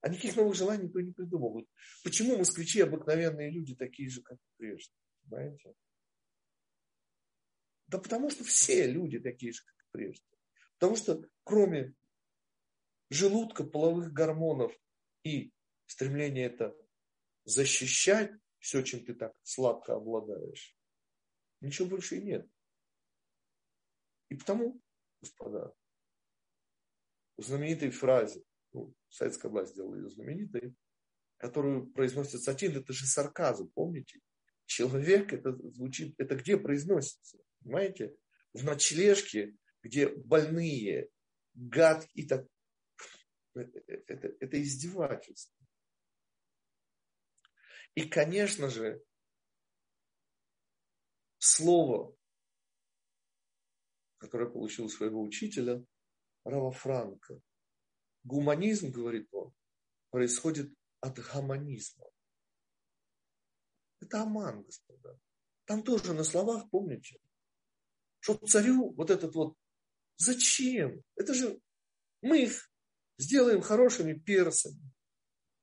А 0.00 0.08
никаких 0.08 0.36
новых 0.36 0.54
желаний 0.54 0.84
никто 0.84 1.00
не 1.00 1.12
придумал. 1.12 1.66
Почему 2.04 2.36
москвичи 2.36 2.80
обыкновенные 2.80 3.50
люди 3.50 3.74
такие 3.74 4.08
же, 4.08 4.22
как 4.22 4.38
прежде? 4.56 4.92
Понимаете? 5.28 5.74
Да 7.86 7.98
потому 7.98 8.30
что 8.30 8.44
все 8.44 8.86
люди 8.86 9.18
такие 9.18 9.52
же, 9.52 9.62
как 9.64 9.76
прежде. 9.92 10.24
Потому 10.78 10.96
что 10.96 11.22
кроме 11.44 11.94
желудка, 13.10 13.64
половых 13.64 14.12
гормонов 14.12 14.76
и 15.22 15.52
стремления 15.86 16.46
это 16.46 16.76
защищать 17.44 18.32
все, 18.58 18.82
чем 18.82 19.04
ты 19.04 19.14
так 19.14 19.32
сладко 19.42 19.94
обладаешь, 19.94 20.76
ничего 21.60 21.88
больше 21.88 22.16
и 22.16 22.22
нет. 22.22 22.48
И 24.28 24.34
потому, 24.34 24.80
господа, 25.20 25.72
в 27.36 27.42
знаменитой 27.42 27.90
фразе, 27.90 28.42
ну, 28.72 28.92
советская 29.08 29.50
власть 29.50 29.72
сделала 29.72 29.94
ее 29.94 30.10
знаменитой, 30.10 30.74
которую 31.36 31.92
произносит 31.92 32.42
Сатин, 32.42 32.76
это 32.76 32.92
же 32.92 33.06
сарказм, 33.06 33.70
помните? 33.74 34.20
Человек, 34.64 35.32
это 35.32 35.52
звучит, 35.70 36.14
это 36.18 36.34
где 36.34 36.56
произносится? 36.56 37.38
Понимаете? 37.66 38.16
В 38.52 38.62
ночлежке, 38.62 39.56
где 39.82 40.08
больные, 40.08 41.10
гад 41.54 42.08
и 42.14 42.24
так 42.24 42.46
это, 43.54 44.28
это, 44.38 44.62
издевательство. 44.62 45.66
И, 47.96 48.08
конечно 48.08 48.70
же, 48.70 49.02
слово, 51.38 52.16
которое 54.18 54.48
получил 54.48 54.88
своего 54.88 55.22
учителя, 55.22 55.84
Рава 56.44 56.70
Франка, 56.70 57.40
гуманизм, 58.22 58.92
говорит 58.92 59.28
он, 59.32 59.52
происходит 60.10 60.72
от 61.00 61.18
гуманизма. 61.18 62.06
Это 64.00 64.22
аман, 64.22 64.62
господа. 64.62 65.18
Там 65.64 65.82
тоже 65.82 66.12
на 66.12 66.22
словах, 66.22 66.70
помните, 66.70 67.18
что 68.26 68.34
царю 68.44 68.92
вот 68.94 69.10
этот 69.10 69.36
вот, 69.36 69.56
зачем? 70.16 71.00
Это 71.14 71.32
же 71.32 71.60
мы 72.22 72.42
их 72.42 72.68
сделаем 73.18 73.60
хорошими 73.60 74.14
персами. 74.14 74.80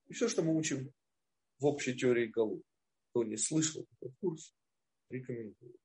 И 0.06 0.14
все, 0.14 0.28
что 0.28 0.42
мы 0.42 0.56
учим 0.56 0.90
в 1.58 1.66
общей 1.66 1.94
теории 1.94 2.26
Галу. 2.26 2.62
Кто 3.10 3.22
не 3.22 3.36
слышал 3.36 3.86
этот 4.00 4.16
курс, 4.18 4.54
рекомендую. 5.10 5.76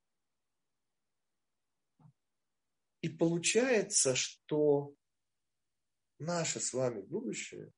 И 3.02 3.10
получается, 3.10 4.16
что 4.16 4.96
наше 6.18 6.62
с 6.62 6.72
вами 6.72 7.02
будущее 7.02 7.74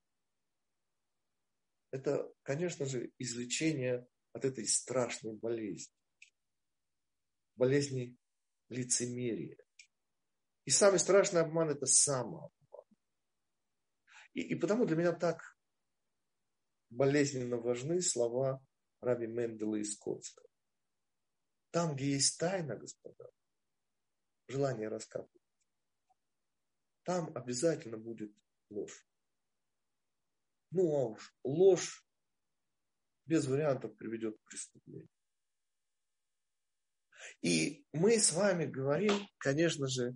–это, 1.92 2.32
конечно 2.44 2.86
же, 2.86 3.12
излечение 3.18 4.08
от 4.34 4.46
этой 4.46 4.68
страшной 4.68 5.34
болезни. 5.34 5.96
Болезни 7.56 8.16
лицемерия. 8.72 9.58
И 10.66 10.72
самый 10.72 11.00
страшный 11.00 11.42
обман– 11.42 11.70
это 11.72 11.86
самообман. 11.86 12.52
И, 14.34 14.42
и 14.42 14.56
потому 14.56 14.86
для 14.86 14.96
меня 14.96 15.12
так 15.12 15.58
болезненно 16.90 17.58
важны 17.58 18.02
слова 18.02 18.66
Раби 19.02 19.28
Мендела 19.28 19.76
из 19.76 19.94
Скотска. 19.94 20.44
Там, 21.72 21.96
где 21.96 22.12
есть 22.12 22.38
тайна, 22.38 22.78
господа, 22.78 23.30
желание 24.48 24.88
раскапывать, 24.88 25.42
там 27.04 27.36
обязательно 27.36 27.98
будет 27.98 28.34
ложь. 28.70 29.06
Ну 30.72 30.96
а 30.96 31.06
уж 31.10 31.36
ложь 31.44 32.06
без 33.26 33.48
вариантов 33.48 33.98
приведет 33.98 34.38
к 34.38 34.50
преступлению. 34.50 35.10
И 37.42 37.86
мы 37.94 38.20
с 38.20 38.32
вами 38.32 38.66
говорим, 38.66 39.14
конечно 39.38 39.88
же, 39.88 40.16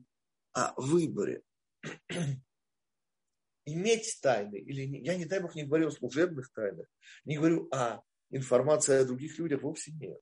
о 0.53 0.73
выборе 0.79 1.43
иметь 3.65 4.19
тайны, 4.21 4.57
или 4.57 4.81
я, 5.03 5.17
не 5.17 5.25
дай 5.25 5.39
бог, 5.39 5.55
не 5.55 5.65
говорю 5.65 5.87
о 5.87 5.91
служебных 5.91 6.51
тайнах, 6.53 6.87
не 7.25 7.37
говорю 7.37 7.67
о 7.71 8.01
информации 8.29 8.95
о 8.95 9.05
других 9.05 9.37
людях, 9.37 9.61
вовсе 9.61 9.91
нет. 9.91 10.19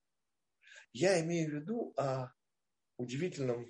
Я 0.92 1.20
имею 1.22 1.50
в 1.50 1.54
виду 1.56 1.94
о 1.98 2.32
удивительном 2.98 3.68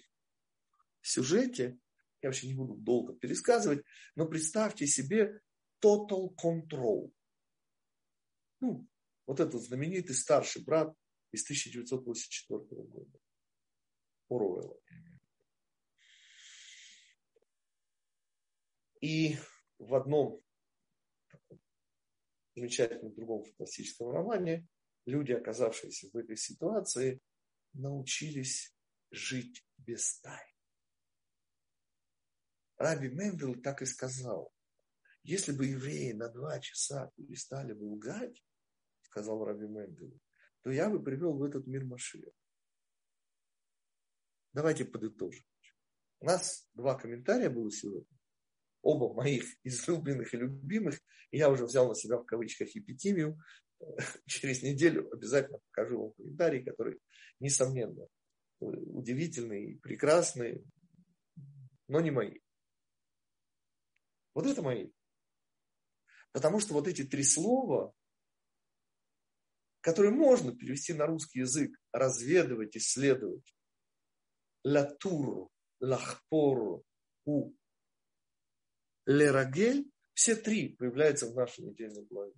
сюжете, 1.02 1.78
я 2.22 2.30
вообще 2.30 2.48
не 2.48 2.54
буду 2.54 2.76
долго 2.76 3.14
пересказывать, 3.14 3.84
но 4.16 4.26
представьте 4.28 4.88
себе 4.88 5.42
total 5.84 6.34
control. 6.36 7.12
Ну, 8.62 8.88
вот 9.26 9.40
этот 9.40 9.62
знаменитый 9.62 10.16
старший 10.16 10.64
брат 10.64 10.94
из 11.34 11.44
1984 11.44 12.60
года. 12.84 13.20
Оруэлла. 14.30 14.80
И 19.02 19.36
в 19.80 19.96
одном 19.96 20.42
замечательном 22.56 23.14
другом 23.16 23.44
фантастическом 23.44 24.12
романе 24.12 24.68
люди, 25.06 25.34
оказавшиеся 25.34 26.10
в 26.12 26.16
этой 26.16 26.38
ситуации, 26.38 27.20
научились 27.74 28.74
жить 29.12 29.66
без 29.78 30.20
тайн. 30.20 30.48
Раби 32.78 33.10
Мендел 33.10 33.56
так 33.62 33.82
и 33.82 33.86
сказал, 33.86 34.54
если 35.24 35.52
бы 35.52 35.66
евреи 35.66 36.12
на 36.12 36.30
два 36.30 36.60
часа 36.60 37.12
перестали 37.16 37.74
бы 37.74 37.86
лгать, 37.94 38.44
сказал 39.02 39.44
Раби 39.44 39.68
Мендел, 39.68 40.20
то 40.64 40.72
я 40.72 40.90
бы 40.90 41.04
привел 41.04 41.34
в 41.38 41.44
этот 41.44 41.68
мир 41.68 41.86
Машия. 41.86 42.32
Давайте 44.54 44.86
подытожим. 44.86 45.44
У 46.20 46.26
нас 46.26 46.68
два 46.74 46.96
комментария 46.96 47.50
было 47.50 47.70
сегодня 47.72 48.08
оба 48.84 49.14
моих 49.14 49.46
излюбленных 49.64 50.34
и 50.34 50.38
любимых. 50.38 51.00
И 51.32 51.38
я 51.38 51.50
уже 51.50 51.66
взял 51.66 51.88
на 51.88 51.96
себя 51.96 52.18
в 52.18 52.26
кавычках 52.26 52.76
эпитимию. 52.76 53.42
Через 54.28 54.62
неделю 54.62 55.12
обязательно 55.12 55.60
покажу 55.72 56.00
вам 56.00 56.14
комментарий, 56.14 56.64
который, 56.64 57.00
несомненно, 57.40 58.06
удивительный, 58.60 59.80
прекрасный, 59.82 60.64
но 61.88 62.02
не 62.02 62.12
мои. 62.12 62.40
Вот 64.36 64.46
это 64.46 64.62
мои. 64.62 64.92
Потому 66.32 66.60
что 66.60 66.74
вот 66.74 66.88
эти 66.88 67.04
три 67.04 67.24
слова, 67.24 67.94
который 69.84 70.12
можно 70.12 70.56
перевести 70.56 70.94
на 70.94 71.06
русский 71.06 71.40
язык, 71.40 71.78
разведывать, 71.92 72.78
исследовать. 72.78 73.54
Латуру, 74.64 75.52
лахпору, 75.82 76.86
у. 77.26 77.54
Лерагель, 79.06 79.92
все 80.14 80.38
три 80.38 80.70
появляются 80.70 81.30
в 81.30 81.36
нашей 81.36 81.66
недельной 81.66 82.06
главе. 82.06 82.34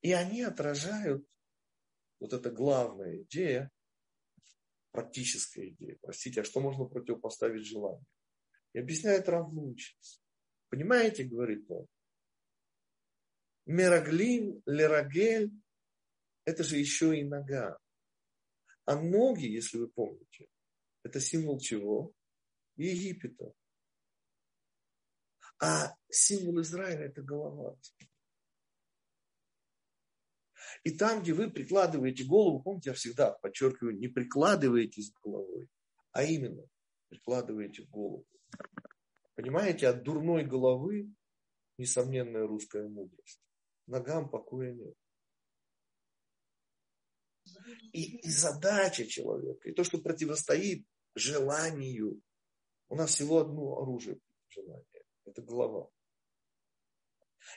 И 0.00 0.12
они 0.12 0.40
отражают 0.40 1.22
вот 2.18 2.32
эта 2.32 2.50
главная 2.50 3.24
идея, 3.24 3.70
практическая 4.90 5.68
идея. 5.68 5.98
Простите, 6.00 6.40
а 6.40 6.44
что 6.44 6.60
можно 6.60 6.86
противопоставить 6.86 7.66
желанию? 7.66 8.06
И 8.72 8.78
объясняет 8.78 9.28
Равнучец. 9.28 10.22
Понимаете, 10.70 11.24
говорит 11.24 11.70
он, 11.70 11.86
Мераглин, 13.66 14.62
Лерагель– 14.64 15.52
это 16.48 16.64
же 16.64 16.78
еще 16.78 17.18
и 17.18 17.24
нога. 17.24 17.78
А 18.86 18.98
ноги, 18.98 19.44
если 19.44 19.76
вы 19.76 19.88
помните, 19.88 20.48
это 21.02 21.20
символ 21.20 21.60
чего? 21.60 22.14
Египета. 22.76 23.52
А 25.60 25.94
символ 26.08 26.62
Израиля– 26.62 27.04
это 27.08 27.20
голова. 27.20 27.76
И 30.84 30.96
там, 30.96 31.20
где 31.22 31.34
вы 31.34 31.50
прикладываете 31.50 32.24
голову, 32.24 32.62
помните, 32.62 32.90
я 32.90 32.94
всегда 32.94 33.32
подчеркиваю, 33.32 33.98
не 33.98 34.08
прикладываете 34.08 35.02
с 35.02 35.12
головой, 35.22 35.68
а 36.12 36.24
именно 36.24 36.64
прикладываете 37.08 37.84
голову. 37.84 38.26
Понимаете, 39.34 39.88
от 39.88 40.02
дурной 40.02 40.44
головы 40.44 41.12
несомненная 41.76 42.46
русская 42.46 42.88
мудрость. 42.88 43.42
Ногам 43.86 44.30
покоя 44.30 44.72
нет. 44.72 44.94
И, 47.92 48.18
и 48.18 48.30
задача 48.30 49.06
человека, 49.06 49.68
и 49.68 49.72
то, 49.72 49.84
что 49.84 49.98
противостоит 49.98 50.86
желанию. 51.14 52.20
У 52.88 52.94
нас 52.94 53.10
всего 53.10 53.38
одно 53.38 53.80
оружие 53.82 54.18
желания. 54.48 55.04
Это 55.24 55.42
голова. 55.42 55.90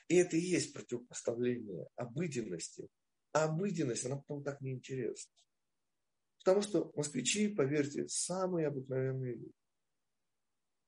И 0.07 0.15
это 0.15 0.37
и 0.37 0.41
есть 0.41 0.73
противопоставление 0.73 1.87
обыденности. 1.95 2.87
А 3.33 3.45
обыденность, 3.45 4.05
она 4.05 4.17
потом 4.17 4.43
так 4.43 4.61
неинтересна. 4.61 5.33
Потому 6.39 6.61
что 6.61 6.91
москвичи, 6.95 7.47
поверьте, 7.49 8.07
самые 8.07 8.67
обыкновенные 8.67 9.35
люди. 9.35 9.53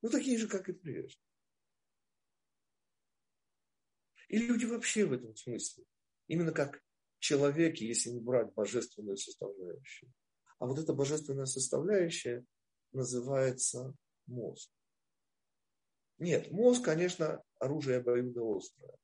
Ну, 0.02 0.10
такие 0.10 0.38
же, 0.38 0.48
как 0.48 0.68
и 0.68 0.74
прежде. 0.74 1.18
И 4.28 4.40
люди 4.40 4.66
вообще 4.66 5.06
в 5.06 5.14
этом 5.14 5.36
смысле. 5.36 5.86
Именно 6.28 6.52
как 6.52 6.84
человеки, 7.24 7.86
если 7.86 8.10
не 8.10 8.20
брать 8.20 8.54
божественную 8.54 9.16
составляющую. 9.16 10.12
А 10.60 10.66
вот 10.66 10.78
эта 10.78 10.94
божественная 10.94 11.46
составляющая 11.46 12.46
называется 12.92 13.96
мозг. 14.28 14.70
Нет, 16.20 16.52
мозг, 16.52 16.84
конечно, 16.84 17.42
оружие 17.60 18.00
обоюдоострое. 18.00 18.98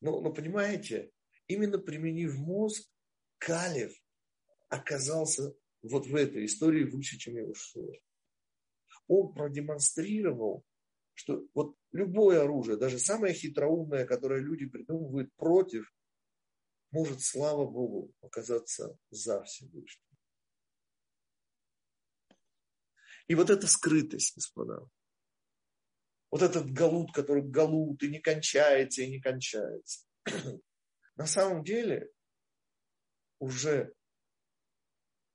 Но, 0.00 0.20
но 0.20 0.32
понимаете, 0.32 1.12
именно 1.46 1.78
применив 1.78 2.36
мозг, 2.36 2.90
Калев 3.38 3.92
оказался 4.68 5.54
вот 5.82 6.06
в 6.06 6.14
этой 6.14 6.44
истории 6.44 6.82
выше, 6.82 7.18
чем 7.18 7.36
его 7.36 7.54
Шуа. 7.54 7.94
Он 9.06 9.32
продемонстрировал, 9.32 10.64
что 11.14 11.46
вот 11.54 11.76
любое 11.92 12.42
оружие, 12.42 12.76
даже 12.76 12.98
самое 12.98 13.32
хитроумное, 13.32 14.06
которое 14.06 14.40
люди 14.40 14.66
придумывают 14.66 15.32
против, 15.36 15.88
может, 16.90 17.22
слава 17.22 17.66
Богу, 17.66 18.12
оказаться 18.20 18.98
за 19.10 19.42
Всевышним. 19.42 20.04
И 23.26 23.34
вот 23.34 23.50
эта 23.50 23.66
скрытость, 23.66 24.34
господа, 24.34 24.88
вот 26.30 26.42
этот 26.42 26.70
галут, 26.70 27.12
который 27.12 27.42
галут 27.42 28.02
и 28.02 28.08
не 28.08 28.20
кончается, 28.20 29.02
и 29.02 29.10
не 29.10 29.20
кончается. 29.20 30.06
На 31.16 31.26
самом 31.26 31.62
деле, 31.62 32.10
уже 33.38 33.92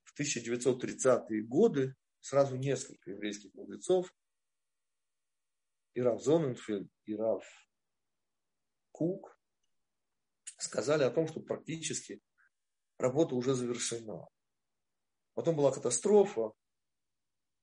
в 0.04 0.20
1930-е 0.20 1.43
годы 1.43 1.95
сразу 2.20 2.56
несколько 2.56 3.12
еврейских 3.12 3.54
мудрецов, 3.54 4.14
и 5.93 6.01
Рав 6.01 6.22
Зоненфельд, 6.22 6.89
и 7.06 7.16
Рав 7.16 7.45
Кук, 8.91 9.32
сказали 10.64 11.03
о 11.03 11.11
том, 11.11 11.28
что 11.28 11.41
практически 11.41 12.22
работа 12.97 13.36
уже 13.36 13.53
завершена. 13.53 14.28
Потом 15.34 15.55
была 15.55 15.72
катастрофа, 15.72 16.53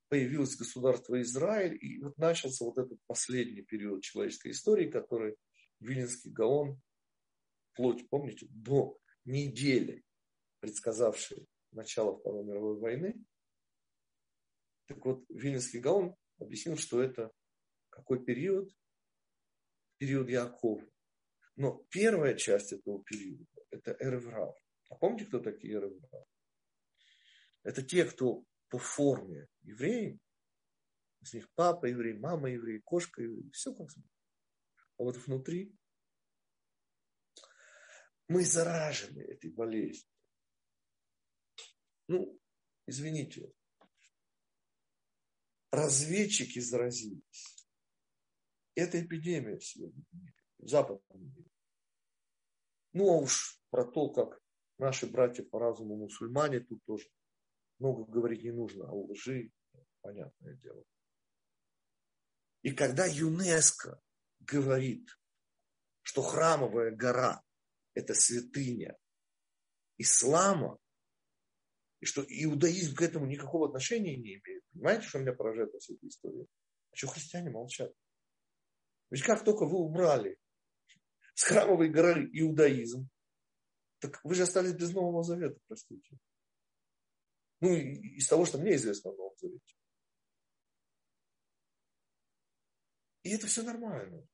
появилось 0.09 0.57
государство 0.57 1.21
Израиль, 1.23 1.79
и 1.81 2.03
вот 2.03 2.19
начался 2.19 2.65
вот 2.65 2.79
этот 2.79 2.99
последний 3.07 3.63
период 3.63 4.03
человеческой 4.03 4.53
истории, 4.53 4.91
который 4.91 5.37
Виленский 5.79 6.31
Гаон, 6.31 6.81
вплоть, 7.73 8.09
помните, 8.09 8.47
до 8.51 8.99
недели, 9.25 10.05
предсказавший 10.59 11.47
начало 11.73 12.19
Второй 12.19 12.45
мировой 12.45 12.79
войны. 12.79 13.25
Так 14.87 15.05
вот, 15.05 15.25
Виленский 15.29 15.79
Гаон 15.79 16.17
объяснил, 16.39 16.77
что 16.77 17.01
это 17.01 17.31
какой 17.89 18.25
период? 18.25 18.69
Период 19.99 20.29
Якова. 20.29 20.83
Но 21.61 21.85
первая 21.91 22.35
часть 22.37 22.73
этого 22.73 23.05
периода– 23.05 23.45
это 23.71 23.95
Эреврав. 24.01 24.57
А 24.89 24.95
помните, 24.95 25.27
кто 25.27 25.41
такие 25.41 25.75
Эреврав? 25.75 26.27
Это 27.65 27.83
те, 27.83 28.07
кто 28.07 28.47
по 28.71 28.79
форме 28.79 29.47
евреи, 29.61 30.19
с 31.23 31.35
них 31.35 31.53
папа 31.53 31.85
еврей, 31.85 32.15
мама 32.15 32.49
еврей, 32.49 32.81
кошка 32.81 33.21
еврей, 33.21 33.51
все 33.51 33.75
как 33.75 33.91
смотрит. 33.91 34.11
А 34.97 35.03
вот 35.03 35.17
внутри 35.19 35.77
мы 38.27 38.43
заражены 38.43 39.21
этой 39.21 39.51
болезнью. 39.51 40.09
Ну, 42.09 42.41
извините, 42.87 43.53
разведчики 45.71 46.59
заразились. 46.59 47.69
Это 48.75 49.05
эпидемия 49.05 49.61
сегодня 49.61 50.03
в 50.57 50.67
западном 50.67 51.23
мире. 51.23 51.50
Ну, 52.93 53.09
а 53.11 53.17
уж 53.19 53.61
про 53.71 53.85
то, 53.85 54.09
как 54.11 54.41
наши 54.79 55.07
братья 55.07 55.45
по 55.45 55.59
разуму 55.59 55.97
мусульмане 55.97 56.61
тут 56.61 56.85
тоже 56.85 57.09
много 57.79 58.05
говорить 58.05 58.43
не 58.43 58.53
нужно, 58.53 58.87
а 58.87 58.93
о 58.93 59.07
лжи, 59.11 59.53
понятное 60.01 60.55
дело. 60.57 60.85
И 62.63 62.73
когда 62.73 63.07
ЮНЕСКО 63.07 64.01
говорит, 64.41 65.09
что 66.03 66.23
храмовая 66.23 66.91
гора– 66.91 67.43
это 67.95 68.15
святыня 68.15 68.99
ислама, 69.97 70.79
и 72.01 72.07
что 72.07 72.25
иудаизм 72.27 72.97
к 72.97 73.03
этому 73.03 73.27
никакого 73.27 73.69
отношения 73.69 74.17
не 74.17 74.37
имеет. 74.37 74.65
Понимаете, 74.73 75.07
что 75.07 75.19
меня 75.19 75.35
поражает 75.35 75.73
во 75.73 75.79
всей 75.79 75.97
этой 75.97 76.09
истории? 76.09 76.47
А 76.91 76.97
что 76.97 77.09
христиане 77.09 77.51
молчат? 77.51 77.93
Ведь 79.11 79.23
как 79.23 79.45
только 79.45 79.67
вы 79.67 79.79
убрали 79.79 80.39
с 81.35 81.45
храмовой 81.45 81.89
горы 81.89 82.29
иудаизм, 82.33 83.09
так 83.99 84.21
вы 84.25 84.35
же 84.35 84.43
остались 84.43 84.73
без 84.73 84.93
Нового 84.93 85.23
Завета, 85.23 85.59
простите. 85.67 86.19
Ну, 87.61 87.75
из 87.75 88.27
того, 88.27 88.47
что 88.47 88.59
мне 88.59 88.75
известно 88.77 89.11
о 89.11 89.15
Новом 89.15 89.37
Завете. 89.37 89.75
И 93.23 93.31
это 93.31 93.47
все 93.47 93.63
нормально. 93.63 94.27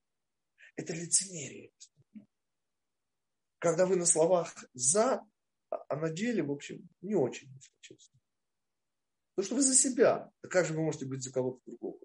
Это 0.77 0.93
лицемерие. 0.93 1.73
Когда 3.59 3.87
вы 3.87 3.97
на 3.97 4.07
словах 4.07 4.55
«за», 4.75 5.27
а 5.69 5.97
на 5.97 6.11
деле, 6.11 6.45
в 6.45 6.53
общем, 6.53 6.89
не 7.01 7.17
очень, 7.17 7.53
если 7.53 7.73
честно. 7.81 8.21
Потому 9.35 9.47
что 9.47 9.55
вы 9.57 9.63
за 9.63 9.75
себя. 9.75 10.33
А 10.43 10.49
как 10.49 10.67
же 10.67 10.75
вы 10.75 10.83
можете 10.83 11.07
быть 11.07 11.23
за 11.23 11.33
кого-то 11.33 11.61
другого? 11.67 11.99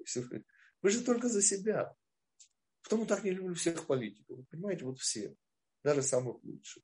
Вы 0.82 0.90
же 0.90 1.04
только 1.04 1.30
за 1.30 1.42
себя. 1.42 1.96
Потому 2.84 3.06
так 3.06 3.24
не 3.24 3.32
люблю 3.32 3.54
всех 3.54 3.86
политиков. 3.86 4.38
Вы 4.38 4.44
понимаете, 4.46 4.86
вот 4.86 5.00
все. 5.00 5.36
Даже 5.84 6.02
самых 6.02 6.44
лучших. 6.44 6.84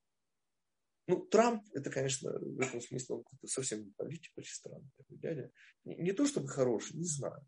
Ну, 1.08 1.26
Трамп, 1.26 1.64
это, 1.74 1.90
конечно, 1.90 2.32
в 2.32 2.60
этом 2.60 2.82
смысле 2.82 3.16
он 3.16 3.24
совсем 3.46 3.86
не 3.86 3.92
политик, 3.92 4.32
очень 4.36 4.54
странный 4.54 4.92
такой 4.98 5.18
дядя. 5.18 5.52
Не, 5.86 5.96
не 5.96 6.12
то 6.12 6.26
чтобы 6.26 6.50
хороший, 6.50 6.98
не 6.98 7.06
знаю. 7.06 7.46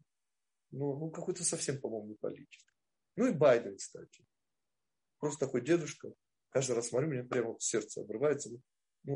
Но 0.71 0.97
ну, 0.97 1.11
какой-то 1.11 1.43
совсем, 1.43 1.79
по-моему, 1.81 2.09
не 2.09 2.15
политик. 2.15 2.61
Ну 3.15 3.27
и 3.27 3.33
Байден, 3.33 3.75
кстати. 3.75 4.25
Просто 5.19 5.45
такой 5.45 5.61
дедушка. 5.61 6.13
Каждый 6.51 6.75
раз 6.75 6.87
смотрю, 6.87 7.09
меня 7.09 7.23
прямо 7.23 7.59
сердце 7.59 8.01
обрывается. 8.01 8.49
Ну, 8.49 8.61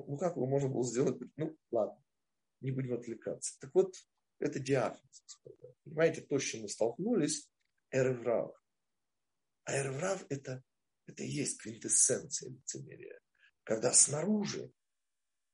ну 0.08 0.18
как 0.18 0.36
его 0.36 0.46
можно 0.46 0.68
было 0.68 0.84
сделать? 0.84 1.22
Ну, 1.38 1.58
ладно, 1.72 2.04
не 2.60 2.72
будем 2.72 2.96
отвлекаться. 2.96 3.58
Так 3.62 3.74
вот, 3.74 3.96
это 4.40 4.60
диагноз. 4.60 5.24
Понимаете, 5.86 6.22
то, 6.22 6.38
с 6.38 6.44
чем 6.44 6.64
мы 6.64 6.70
столкнулись, 6.70 7.50
эреврав. 7.92 8.54
А 9.66 9.78
эреврав 9.78 10.26
это, 10.30 10.64
это 11.06 11.24
и 11.24 11.28
есть 11.28 11.62
квинтэссенция 11.62 12.50
лицемерия. 12.50 13.20
когда 13.64 13.94
снаружи 13.94 14.72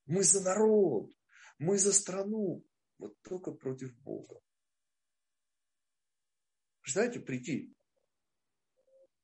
мы 0.05 0.23
за 0.23 0.41
народ, 0.41 1.11
мы 1.59 1.77
за 1.77 1.93
страну, 1.93 2.65
вот 2.97 3.15
только 3.21 3.51
против 3.51 3.95
Бога. 3.99 4.39
Представляете, 6.81 7.19
прийти 7.19 7.73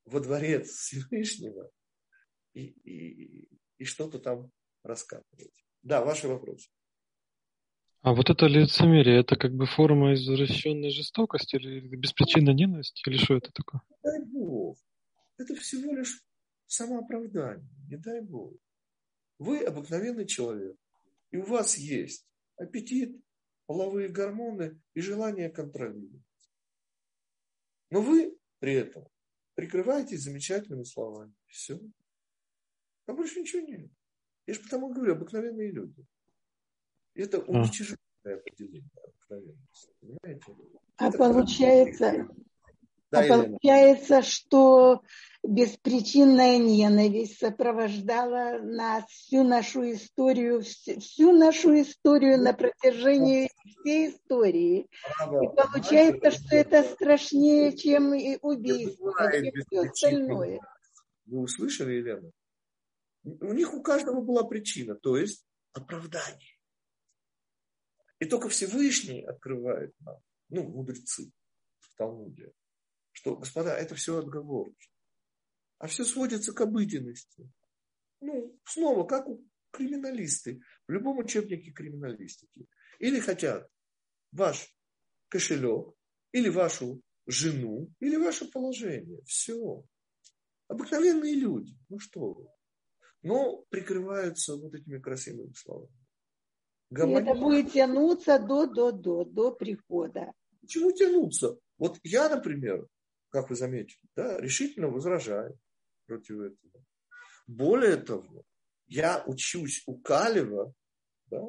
во 0.06 0.20
дворец 0.20 0.70
Всевышнего 0.70 1.72
и, 2.54 2.66
и, 2.66 3.50
и 3.80 3.84
что-то 3.86 4.20
там 4.20 4.52
раскапывать. 4.84 5.66
Да, 5.82 6.04
ваши 6.04 6.28
вопросы. 6.28 6.70
А 8.02 8.14
вот 8.14 8.30
это 8.30 8.46
лицемерие, 8.46 9.22
это 9.22 9.36
как 9.36 9.56
бы 9.56 9.66
форма 9.66 10.14
извращенной 10.14 10.92
жестокости 10.92 11.56
или 11.56 11.80
беспричинной 11.96 12.54
ненависти, 12.54 13.02
или 13.10 13.18
что 13.18 13.36
это 13.36 13.52
такое? 13.52 13.82
Это 15.38 15.56
всего 15.56 15.94
лишь 15.94 16.24
самооправдание, 16.68 17.68
не 17.90 17.98
дай 17.98 18.22
Бог. 18.22 18.54
Вы 19.38 19.64
обыкновенный 19.64 20.26
человек, 20.26 20.78
и 21.32 21.38
у 21.38 21.44
вас 21.44 21.78
есть 21.78 22.26
аппетит, 22.56 23.22
половые 23.66 24.10
гормоны 24.10 24.80
и 24.94 25.02
желание 25.02 25.50
контролировать. 25.50 26.22
Но 27.90 28.02
вы 28.02 28.38
при 28.60 28.74
этом 28.74 29.08
прикрываетесь 29.56 30.24
замечательными 30.24 30.84
словами. 30.84 31.34
Все. 31.48 31.80
А 33.08 33.14
больше 33.14 33.40
ничего 33.42 33.62
нет. 33.62 33.90
Я 34.48 34.54
же 34.54 34.62
потому 34.62 34.94
говорю, 34.94 35.14
обыкновенные 35.14 35.72
люди. 35.72 36.06
Это 37.14 37.40
уничижительное 37.40 38.38
определение 38.38 38.90
обыкновенности. 39.04 39.94
Понимаете? 40.00 40.56
А 40.98 41.08
это 41.08 41.18
получается, 41.18 42.28
да, 43.22 43.36
а 43.36 43.44
получается, 43.44 44.22
что 44.22 45.02
беспричинная 45.48 46.58
ненависть 46.58 47.40
сопровождала 47.40 48.60
нас 48.62 49.06
всю 49.06 49.44
нашу 49.44 49.92
историю, 49.92 50.62
всю 50.62 51.32
нашу 51.32 51.82
историю 51.82 52.42
на 52.42 52.54
протяжении 52.54 53.50
всей 53.64 54.10
истории. 54.10 54.88
И 55.44 55.48
получается, 55.56 56.32
что 56.32 56.56
это 56.56 56.84
страшнее, 56.84 57.76
чем 57.78 58.14
и 58.14 58.38
убийство, 58.42 59.14
чем 59.32 59.52
все 59.68 59.82
остальное. 59.82 60.60
Вы 61.26 61.40
услышали, 61.40 61.94
Елена? 61.94 62.32
У 63.24 63.54
них 63.54 63.74
у 63.74 63.82
каждого 63.82 64.22
была 64.22 64.44
причина, 64.44 64.96
то 64.96 65.18
есть 65.18 65.46
оправдание. 65.74 66.56
И 68.20 68.26
только 68.26 68.50
Всевышний 68.50 69.24
открывает 69.24 69.94
нам, 70.00 70.18
ну, 70.50 70.64
мудрецы 70.64 71.32
в 71.80 71.96
Талмуде, 71.96 72.52
что, 73.16 73.38
господа, 73.38 73.78
это 73.78 73.96
все 73.96 74.18
отговорки. 74.18 74.90
А 75.78 75.88
все 75.88 76.04
сводится 76.04 76.54
к 76.54 76.60
обыденности. 76.60 77.50
Ну, 78.20 78.60
снова, 78.66 79.08
как 79.08 79.28
у 79.28 79.42
криминалисты, 79.72 80.62
в 80.88 80.92
любом 80.92 81.20
учебнике 81.20 81.72
криминалистики. 81.72 82.68
Или 83.00 83.20
хотят 83.20 83.70
ваш 84.32 84.68
кошелек, 85.30 85.96
или 86.34 86.50
вашу 86.50 87.02
жену, 87.26 87.90
или 88.00 88.18
ваше 88.18 88.52
положение. 88.52 89.22
Все. 89.24 89.86
Обыкновенные 90.68 91.36
люди. 91.36 91.74
Ну 91.88 92.00
что 92.00 92.34
вы. 92.34 92.48
Но 93.22 93.64
прикрываются 93.70 94.58
вот 94.58 94.74
этими 94.74 95.00
красивыми 95.00 95.54
словами. 95.54 96.06
Гомония. 96.90 97.20
И 97.20 97.24
это 97.24 97.40
будет 97.40 97.72
тянуться 97.72 98.40
до, 98.40 98.68
до, 98.68 98.92
до, 98.92 99.24
до 99.24 99.52
прихода. 99.52 100.34
Почему 100.60 100.92
тянуться? 100.92 101.58
Вот 101.78 101.98
я, 102.04 102.28
например, 102.30 102.88
как 103.30 103.50
вы 103.50 103.56
заметили, 103.56 104.02
да, 104.16 104.40
решительно 104.40 104.88
возражаю 104.88 105.58
против 106.06 106.40
этого. 106.40 106.86
Более 107.48 107.98
того, 107.98 108.44
я 108.88 109.24
учусь 109.26 109.84
у 109.86 110.00
Калева, 110.00 110.74
да, 111.28 111.42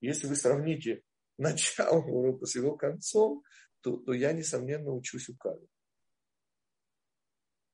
если 0.00 0.26
вы 0.26 0.36
сравните 0.36 1.02
начало 1.38 1.98
урока 1.98 2.46
с 2.46 2.54
его 2.54 2.76
концом, 2.76 3.42
то, 3.80 3.96
то 3.98 4.12
я, 4.12 4.32
несомненно, 4.32 4.92
учусь 4.92 5.28
у 5.28 5.36
Калева. 5.36 5.68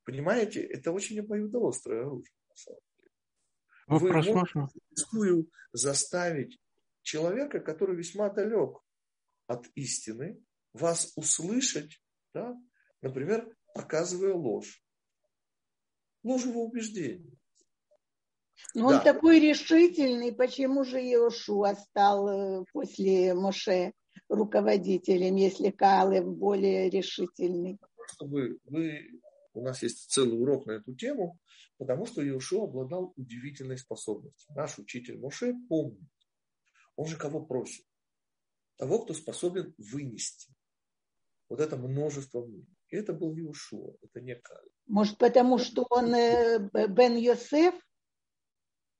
Понимаете, 0.05 0.62
это 0.62 0.90
очень 0.90 1.20
обоюдоострое 1.20 2.03
оружие, 2.03 2.34
на 2.49 2.57
самом 2.57 2.80
деле. 2.99 3.11
Вопрос 3.86 4.26
вы 4.26 4.34
можете 4.34 5.49
заставить 5.72 6.59
человека, 7.03 7.61
который 7.61 7.97
весьма 7.97 8.28
далек 8.30 8.78
от 9.47 9.66
истины, 9.74 10.43
вас 10.72 11.12
услышать, 11.16 12.03
да, 12.34 12.57
например, 13.03 13.55
показывая 13.74 14.34
ложь. 14.34 14.82
Ложь 16.22 16.44
его 16.44 16.64
убеждений. 16.64 17.38
Но 18.74 18.90
да. 18.90 18.96
он 18.96 19.05
такой 19.05 19.40
решительный, 19.40 20.32
почему 20.32 20.84
же 20.84 21.00
Иошуа 21.00 21.74
стал 21.74 22.28
э, 22.28 22.64
после 22.72 23.34
Моше 23.34 23.92
руководителем, 24.28 25.36
если 25.36 25.70
Калев 25.70 26.24
более 26.26 26.88
решительный? 26.88 27.78
Чтобы 28.14 28.59
вы, 28.64 29.20
у 29.53 29.62
нас 29.62 29.82
есть 29.82 30.11
целый 30.11 30.40
урок 30.40 30.66
на 30.66 30.72
эту 30.72 30.94
тему, 30.94 31.38
потому 31.76 32.07
что 32.07 32.24
Иошуа 32.24 32.64
обладал 32.64 33.12
удивительной 33.16 33.78
способностью. 33.78 34.55
Наш 34.55 34.78
учитель 34.78 35.18
Моше 35.18 35.55
помнит, 35.68 36.09
он 36.96 37.07
же 37.07 37.16
кого 37.16 37.44
просит? 37.44 37.84
Того, 38.76 39.00
кто 39.00 39.12
способен 39.12 39.74
вынести 39.76 40.55
вот 41.53 41.61
это 41.61 41.76
множество 41.76 42.44
мнений. 42.44 42.66
И 42.93 42.97
это 42.97 43.14
был 43.14 43.34
Иушуа, 43.38 43.97
это 44.03 44.20
не 44.20 44.36
Каль. 44.36 44.68
Может, 44.86 45.16
потому 45.16 45.57
что 45.59 45.86
он 45.88 46.14
э, 46.14 46.59
Бен 46.88 47.16
Йосеф? 47.16 47.74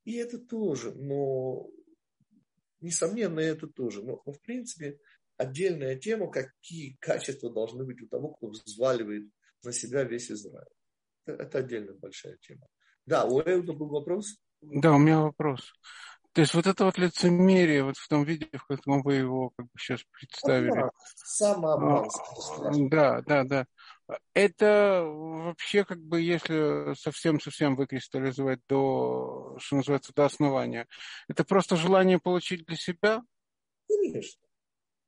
И 0.05 0.15
это 0.15 0.39
тоже, 0.39 0.95
но 0.95 1.69
несомненно, 2.81 3.41
это 3.41 3.67
тоже. 3.67 4.03
Но, 4.03 4.23
но 4.25 4.33
в 4.33 4.41
принципе, 4.41 4.99
отдельная 5.37 5.97
тема, 5.97 6.31
какие 6.31 6.97
качества 7.01 7.53
должны 7.53 7.85
быть 7.85 8.01
у 8.01 8.09
того, 8.09 8.31
кто 8.31 8.49
взваливает 8.49 9.29
на 9.63 9.73
себя 9.73 10.05
весь 10.05 10.31
Израиль. 10.31 10.65
Это, 11.27 11.43
это 11.43 11.59
отдельная 11.59 11.95
большая 11.95 12.39
тема. 12.39 12.67
Да, 13.05 13.27
у 13.27 13.43
Эуда 13.43 13.75
был 13.75 13.89
вопрос? 13.89 14.39
Да, 14.63 14.95
у 14.95 14.99
меня 14.99 15.21
вопрос. 15.21 15.75
То 16.33 16.41
есть 16.41 16.55
вот 16.55 16.67
это 16.67 16.87
вот 16.87 16.97
лицемерие 16.97 17.85
вот 17.85 17.99
в 17.99 18.09
том 18.09 18.25
виде, 18.25 18.49
в 18.55 18.65
котором 18.65 19.03
вы 19.03 19.17
его 19.17 19.51
как 19.51 19.67
бы 19.67 19.73
сейчас 19.79 20.03
представили. 20.11 20.91
Самообман. 21.15 22.09
А, 22.09 22.71
да, 22.89 23.21
да, 23.21 23.45
да. 23.45 23.67
Это 24.35 25.05
вообще 25.05 25.85
как 25.85 26.01
бы, 26.01 26.21
если 26.21 26.95
совсем-совсем 26.95 27.77
выкристаллизовать 27.77 28.61
до, 28.69 29.57
что 29.59 29.77
называется, 29.77 30.13
до 30.15 30.25
основания, 30.25 30.87
это 31.29 31.45
просто 31.45 31.77
желание 31.77 32.19
получить 32.19 32.65
для 32.67 32.77
себя? 32.77 33.23
Конечно. 33.89 34.41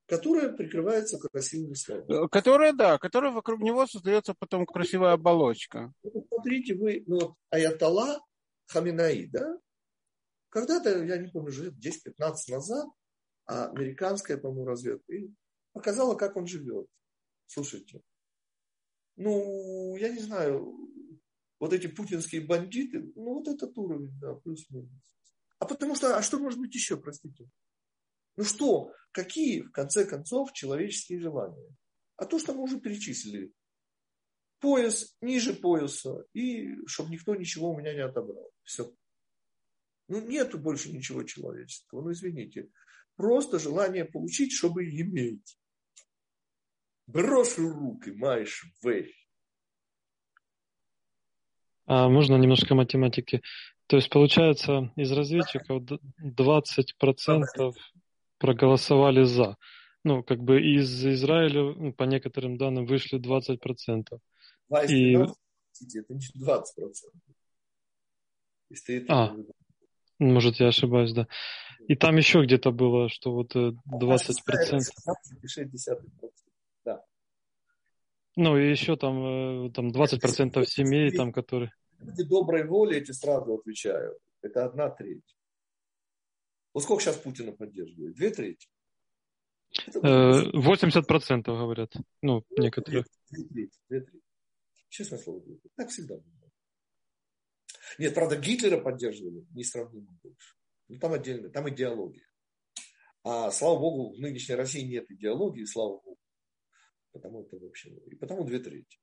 Которое 0.07 0.53
прикрывается 0.53 1.19
красивыми 1.19 1.75
словами. 1.75 2.29
Которое, 2.29 2.73
да, 2.73 2.99
которое 2.99 3.33
вокруг 3.33 3.61
него 3.61 3.87
создается 3.87 4.35
потом 4.39 4.67
красивая 4.67 5.13
оболочка. 5.13 5.93
Смотрите, 6.29 6.75
вы, 6.75 7.03
ну 7.07 7.37
Аятала 7.51 8.21
Хаминаи, 8.67 9.27
да, 9.33 9.59
когда-то, 10.51 11.03
я 11.05 11.17
не 11.17 11.29
помню, 11.29 11.51
лет 11.63 11.75
10-15 11.75 12.35
назад, 12.49 12.87
американская, 13.47 14.37
по-моему, 14.37 14.67
разведка 14.67 15.13
показала, 15.73 16.15
как 16.15 16.37
он 16.37 16.47
живет. 16.47 16.87
Слушайте, 17.47 18.01
ну, 19.17 19.97
я 19.97 20.09
не 20.09 20.21
знаю, 20.21 20.77
вот 21.61 21.73
эти 21.73 21.87
путинские 21.87 22.43
бандиты, 22.43 23.13
ну, 23.15 23.35
вот 23.35 23.49
этот 23.49 23.77
уровень, 23.79 24.19
да, 24.21 24.35
плюс-минус. 24.35 25.17
А 25.59 25.67
потому 25.67 25.95
что, 25.95 26.17
а 26.17 26.23
что 26.23 26.39
может 26.39 26.59
быть 26.59 26.75
еще, 26.75 26.97
простите? 26.97 27.49
Ну 28.37 28.45
что, 28.45 28.93
какие, 29.13 29.63
в 29.63 29.71
конце 29.71 30.05
концов, 30.05 30.53
человеческие 30.53 31.21
желания? 31.21 31.75
А 32.17 32.27
то, 32.27 32.39
что 32.39 32.53
мы 32.53 32.63
уже 32.63 32.81
перечислили. 32.81 33.53
Пояс 34.61 35.17
ниже 35.21 35.55
пояса, 35.55 36.25
и 36.33 36.85
чтобы 36.87 37.11
никто 37.11 37.35
ничего 37.35 37.71
у 37.71 37.79
меня 37.79 37.93
не 37.93 38.01
отобрал. 38.01 38.51
Все. 38.63 38.93
Ну, 40.09 40.21
нету 40.21 40.59
больше 40.59 40.93
ничего 40.93 41.23
человеческого. 41.23 42.03
Ну, 42.03 42.13
извините. 42.13 42.71
Просто 43.17 43.59
желание 43.59 44.05
получить, 44.05 44.53
чтобы 44.53 44.85
иметь. 44.85 45.59
Брошу 47.07 47.71
руки, 47.71 48.11
маешь 48.11 48.65
вещь. 48.83 49.29
А 51.87 52.09
можно 52.09 52.37
немножко 52.37 52.75
математики? 52.75 53.43
То 53.87 53.97
есть, 53.97 54.09
получается, 54.09 54.91
из 54.97 55.13
разведчиков 55.13 55.83
20% 56.23 57.75
проголосовали 58.39 59.25
за. 59.25 59.57
Ну, 60.03 60.23
как 60.23 60.41
бы 60.41 60.61
из 60.61 61.05
Израиля, 61.05 61.75
ну, 61.75 61.93
по 61.93 62.05
некоторым 62.05 62.57
данным, 62.57 62.87
вышли 62.87 63.19
20%. 63.19 64.19
И... 64.89 65.15
Это 65.15 66.15
не 66.15 66.21
20%. 66.21 66.65
Если 68.71 69.01
ты 69.01 69.07
а, 69.09 69.37
может, 70.19 70.57
я 70.57 70.69
ошибаюсь, 70.69 71.13
да. 71.13 71.27
И 71.87 71.97
там 71.97 72.17
еще 72.17 72.43
где-то 72.43 72.71
было, 72.71 73.09
что 73.09 73.33
вот 73.33 73.55
20%. 73.55 73.67
Э, 73.67 74.81
да. 75.11 76.29
Ну, 78.37 78.59
и 78.59 78.71
еще 78.71 78.97
там, 78.97 79.67
э, 79.67 79.71
там 79.71 79.91
20% 79.91 80.65
семей, 80.67 81.11
там, 81.13 81.33
которые... 81.33 81.73
Люди 82.01 82.25
доброй 82.25 82.67
воли, 82.67 82.97
эти 82.99 83.13
сразу 83.13 83.55
отвечаю. 83.55 84.19
Это 84.43 84.65
одна 84.65 84.91
треть. 84.91 85.37
Вот 86.73 86.83
сколько 86.83 87.03
сейчас 87.03 87.17
Путина 87.17 87.53
поддерживает? 87.53 88.15
Две 88.15 88.31
трети? 88.31 88.67
80% 89.87 91.39
э, 91.39 91.43
говорят. 91.45 91.93
Ну, 92.23 92.45
некоторые. 92.59 93.05
Две 93.31 93.45
трети, 93.45 93.79
две 93.89 94.01
трети. 94.01 94.25
Честное 94.89 95.19
слово. 95.19 95.43
Так 95.77 95.89
всегда 95.91 96.17
было. 96.17 96.51
Нет, 97.99 98.15
правда, 98.15 98.37
Гитлера 98.37 98.81
поддерживали 98.81 99.47
несравнимо 99.51 100.09
больше. 100.23 100.55
Ну, 100.89 100.99
там 100.99 101.13
отдельно, 101.13 101.49
там 101.49 101.69
идеология. 101.69 102.27
А 103.23 103.51
слава 103.51 103.79
богу, 103.79 104.15
в 104.15 104.21
нынешней 104.21 104.55
России 104.55 104.83
нет 104.83 105.11
идеологии, 105.11 105.65
слава 105.65 106.01
богу. 106.01 106.19
Потому 107.15 107.45
это 107.45 107.57
вообще. 107.57 107.91
И 107.91 108.17
потому 108.17 108.45
две 108.45 108.59
трети. 108.59 108.99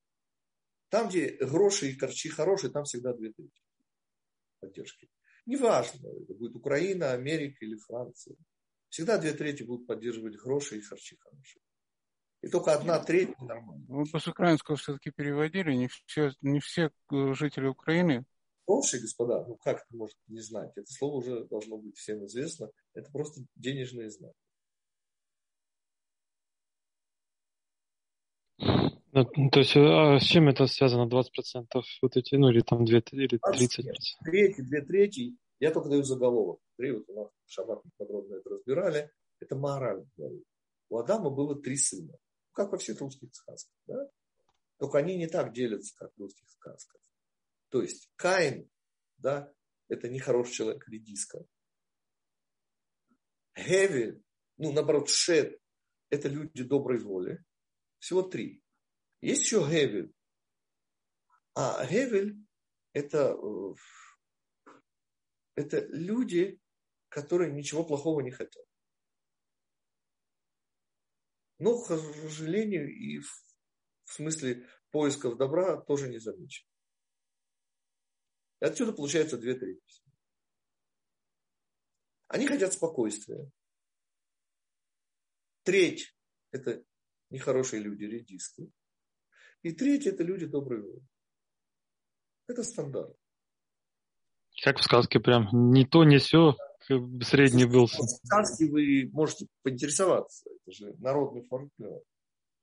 Там, 0.89 1.07
где 1.07 1.37
гроши 1.37 1.89
и 1.89 1.95
корчи 1.95 2.29
хорошие, 2.29 2.71
там 2.71 2.83
всегда 2.83 3.13
две 3.13 3.31
трети 3.31 3.61
поддержки. 4.59 5.09
Неважно, 5.45 6.07
это 6.07 6.33
будет 6.35 6.55
Украина, 6.55 7.13
Америка 7.13 7.65
или 7.65 7.77
Франция. 7.77 8.35
Всегда 8.89 9.17
две 9.17 9.33
трети 9.33 9.63
будут 9.63 9.87
поддерживать 9.87 10.35
гроши 10.35 10.77
и 10.77 10.81
харчи 10.81 11.17
хорошие. 11.17 11.63
И 12.41 12.49
только 12.49 12.73
одна 12.73 13.01
треть 13.03 13.39
нормально. 13.39 13.85
Вы 13.87 14.05
по 14.05 14.17
украинского 14.29 14.75
все-таки 14.75 15.11
переводили, 15.11 15.73
не 15.73 15.87
все, 15.87 16.31
не 16.41 16.59
все 16.59 16.91
э, 17.11 17.33
жители 17.33 17.67
Украины. 17.67 18.25
Гроши, 18.67 18.99
господа, 18.99 19.45
ну 19.47 19.55
как 19.55 19.77
это 19.77 19.95
может 19.95 20.17
не 20.27 20.41
знать? 20.41 20.71
Это 20.75 20.91
слово 20.91 21.17
уже 21.17 21.45
должно 21.45 21.77
быть 21.77 21.95
всем 21.97 22.25
известно. 22.25 22.69
Это 22.93 23.09
просто 23.11 23.41
денежные 23.55 24.09
знаки. 24.09 24.35
Ну, 28.57 29.00
то 29.13 29.59
есть, 29.59 29.75
а 29.75 30.19
с 30.19 30.23
чем 30.23 30.47
это 30.47 30.67
связано, 30.67 31.09
20% 31.09 31.81
вот 32.01 32.17
эти, 32.17 32.35
ну 32.35 32.49
или 32.49 32.61
там 32.61 32.85
2, 32.85 32.97
или 33.11 33.39
30%? 33.39 33.93
Третий, 34.23 34.61
две 34.61 34.81
трети, 34.81 35.37
я 35.59 35.71
только 35.71 35.89
даю 35.89 36.03
заголовок. 36.03 36.59
Три, 36.77 36.91
вот 36.91 37.03
у 37.09 37.13
нас 37.13 37.29
в 37.45 37.51
шаббат 37.51 37.81
подробно 37.97 38.35
это 38.35 38.49
разбирали, 38.49 39.11
это 39.39 39.55
мораль. 39.55 40.05
У 40.89 40.97
Адама 40.97 41.29
было 41.29 41.61
три 41.61 41.75
сына, 41.75 42.13
как 42.53 42.71
во 42.71 42.77
всех 42.77 43.01
русских 43.01 43.33
сказках. 43.33 43.75
Да? 43.85 44.09
Только 44.77 44.97
они 44.97 45.17
не 45.17 45.27
так 45.27 45.53
делятся, 45.53 45.93
как 45.97 46.11
в 46.15 46.19
русских 46.19 46.49
сказках. 46.49 47.01
То 47.69 47.81
есть 47.81 48.09
Каин, 48.15 48.69
да, 49.17 49.51
это 49.89 50.09
не 50.09 50.19
хороший 50.19 50.53
человек, 50.53 50.87
редиска. 50.87 51.45
Гевель, 53.55 54.23
ну 54.57 54.71
наоборот, 54.71 55.09
Шет, 55.09 55.59
это 56.09 56.29
люди 56.29 56.63
доброй 56.63 56.99
воли. 56.99 57.43
Всего 57.99 58.21
три. 58.21 58.63
Есть 59.21 59.43
еще 59.43 59.59
Гевель. 59.59 60.13
А 61.53 61.85
Гевель 61.85 62.35
это, 62.93 63.37
э, 63.37 63.73
это 65.55 65.85
люди, 65.87 66.59
которые 67.09 67.53
ничего 67.53 67.83
плохого 67.85 68.21
не 68.21 68.31
хотят. 68.31 68.65
Но, 71.59 71.79
к 71.79 71.85
сожалению, 71.85 72.89
и 72.89 73.19
в, 73.19 73.45
смысле 74.05 74.67
поисков 74.89 75.37
добра 75.37 75.79
тоже 75.79 76.09
не 76.09 76.17
замечен. 76.17 76.67
И 78.59 78.65
отсюда 78.65 78.93
получается 78.93 79.37
две 79.37 79.53
трети. 79.53 80.03
Они 82.27 82.47
хотят 82.47 82.73
спокойствия. 82.73 83.51
Треть– 85.63 86.17
это 86.51 86.83
нехорошие 87.29 87.81
люди, 87.81 88.05
редиски. 88.05 88.71
И 89.63 89.71
третье– 89.71 90.11
это 90.11 90.23
люди 90.23 90.45
добрые 90.45 90.81
воли. 90.81 91.01
Это 92.47 92.63
стандарт. 92.63 93.15
Как 94.63 94.77
в 94.79 94.83
сказке 94.83 95.19
прям, 95.19 95.47
не 95.71 95.85
то, 95.85 96.03
не 96.03 96.17
все, 96.17 96.55
средний 97.21 97.65
был. 97.65 97.85
В 97.85 97.91
сказке 97.91 98.65
вы 98.69 99.09
можете 99.13 99.47
поинтересоваться, 99.63 100.49
это 100.49 100.71
же 100.71 100.93
народный 100.97 101.43
фольклор. 101.43 102.03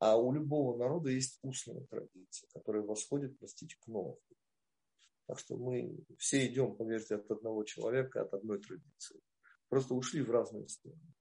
А 0.01 0.17
у 0.17 0.33
любого 0.33 0.77
народа 0.79 1.11
есть 1.11 1.39
устная 1.43 1.81
традиция, 1.87 2.49
которая 2.53 2.83
восходит, 2.83 3.37
простите, 3.39 3.77
к 3.81 3.87
новому. 3.89 4.21
Так 5.27 5.39
что 5.39 5.57
мы 5.57 5.99
все 6.19 6.47
идем, 6.47 6.77
поверьте, 6.77 7.17
от 7.17 7.31
одного 7.31 7.65
человека, 7.65 8.23
от 8.23 8.33
одной 8.33 8.61
традиции. 8.61 9.21
Просто 9.69 9.95
ушли 9.95 10.23
в 10.23 10.31
разные 10.31 10.69
стороны. 10.69 11.15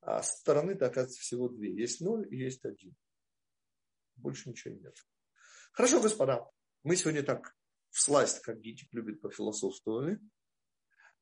А 0.00 0.22
стороны-то, 0.22 0.86
оказывается, 0.86 1.20
всего 1.20 1.48
две. 1.48 1.74
Есть 1.74 2.00
ноль 2.00 2.26
и 2.32 2.38
есть 2.38 2.64
один. 2.64 2.94
Больше 4.20 4.50
ничего 4.50 4.74
нет. 4.74 4.96
Хорошо, 5.72 6.00
господа. 6.00 6.48
Мы 6.82 6.96
сегодня 6.96 7.22
так 7.22 7.56
в 7.90 8.00
сласть, 8.00 8.40
как 8.40 8.60
Гитик 8.60 8.92
любит 8.92 9.20
пофилософствовали. 9.20 10.20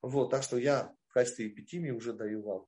Вот, 0.02 0.30
так 0.30 0.42
что 0.42 0.58
я 0.58 0.94
в 1.08 1.12
качестве 1.12 1.48
эпитимии 1.48 1.90
уже 1.90 2.12
даю 2.12 2.42
вам 2.42 2.66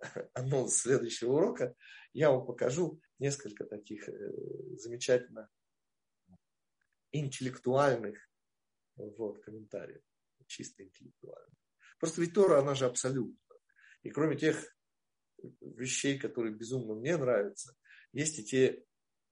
анонс 0.34 0.76
следующего 0.76 1.32
урока. 1.34 1.74
Я 2.12 2.30
вам 2.30 2.46
покажу 2.46 3.00
несколько 3.18 3.64
таких 3.64 4.08
э, 4.08 4.12
замечательно 4.76 5.48
интеллектуальных 7.12 8.18
вот, 8.96 9.42
комментариев. 9.42 10.02
Чисто 10.46 10.82
интеллектуальных. 10.82 11.54
Просто 11.98 12.20
ведь 12.20 12.34
Тора, 12.34 12.58
она 12.60 12.74
же 12.74 12.86
абсолютно. 12.86 13.36
И 14.02 14.10
кроме 14.10 14.36
тех 14.36 14.56
вещей, 15.60 16.18
которые 16.18 16.54
безумно 16.54 16.94
мне 16.94 17.16
нравятся, 17.16 17.76
есть 18.12 18.38
и 18.38 18.44
те 18.44 18.84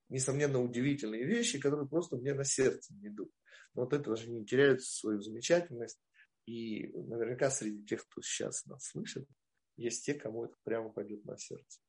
несомненно, 0.08 0.62
удивительные 0.62 1.24
вещи, 1.24 1.58
которые 1.58 1.88
просто 1.88 2.16
мне 2.16 2.34
на 2.34 2.44
сердце 2.44 2.94
не 2.94 3.08
идут. 3.08 3.30
Но 3.74 3.82
вот 3.82 3.92
это 3.92 4.16
же 4.16 4.30
не 4.30 4.44
теряют 4.44 4.82
свою 4.82 5.20
замечательность. 5.20 6.00
И 6.46 6.88
наверняка 6.94 7.50
среди 7.50 7.84
тех, 7.84 8.06
кто 8.08 8.22
сейчас 8.22 8.64
нас 8.66 8.86
слышит, 8.86 9.28
есть 9.76 10.04
те, 10.06 10.14
кому 10.14 10.46
это 10.46 10.54
прямо 10.64 10.88
пойдет 10.90 11.24
на 11.24 11.36
сердце. 11.36 11.80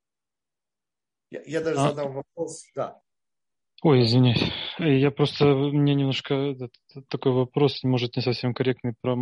Я, 1.32 1.42
я 1.46 1.62
даже 1.62 1.80
а... 1.80 1.90
задам 1.90 2.14
вопрос. 2.14 2.66
Да. 2.76 3.02
Ой, 3.82 4.02
извиняюсь. 4.02 4.44
Я 4.78 5.10
просто, 5.12 5.46
мне 5.46 5.96
немножко 5.96 6.34
этот, 6.34 6.74
такой 7.08 7.32
вопрос, 7.32 7.82
может, 7.84 8.18
не 8.18 8.22
совсем 8.22 8.54
корректный, 8.54 8.94
про 9.00 9.16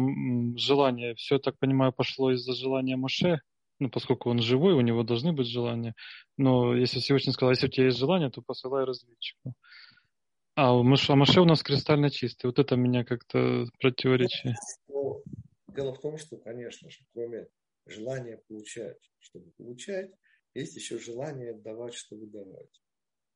желание. 0.56 1.14
Все, 1.16 1.36
я 1.36 1.40
так 1.40 1.60
понимаю, 1.60 1.94
пошло 1.94 2.32
из-за 2.32 2.54
желания 2.54 2.96
Маше, 2.96 3.42
ну, 3.80 3.90
поскольку 3.90 4.30
он 4.30 4.40
живой, 4.40 4.74
у 4.74 4.82
него 4.82 5.04
должны 5.04 5.34
быть 5.34 5.48
желания. 5.48 5.94
Но 6.38 6.76
если 6.76 7.00
Всевышний 7.00 7.34
сказал, 7.34 7.52
если 7.52 7.68
у 7.68 7.70
тебя 7.70 7.86
есть 7.86 7.98
желание, 7.98 8.30
то 8.30 8.42
посылай 8.42 8.86
разведчику. 8.86 9.54
А 10.56 10.76
у 10.76 10.84
Маше, 10.84 11.14
а 11.14 11.16
Маше 11.16 11.42
у 11.42 11.46
нас 11.46 11.62
кристально 11.62 12.10
чистый. 12.10 12.48
Вот 12.48 12.58
это 12.58 12.76
меня 12.76 13.04
как-то 13.04 13.66
противоречие. 13.80 14.56
Дело 15.68 15.94
в 15.94 16.00
том, 16.00 16.18
что, 16.18 16.38
конечно 16.38 16.90
же, 16.90 17.06
кроме 17.14 17.48
желания 17.86 18.42
получать, 18.48 18.98
чтобы 19.20 19.52
получать, 19.52 20.12
есть 20.56 20.76
еще 20.76 20.98
желание 20.98 21.54
давать, 21.54 21.94
чтобы 21.94 22.26
давать. 22.26 22.82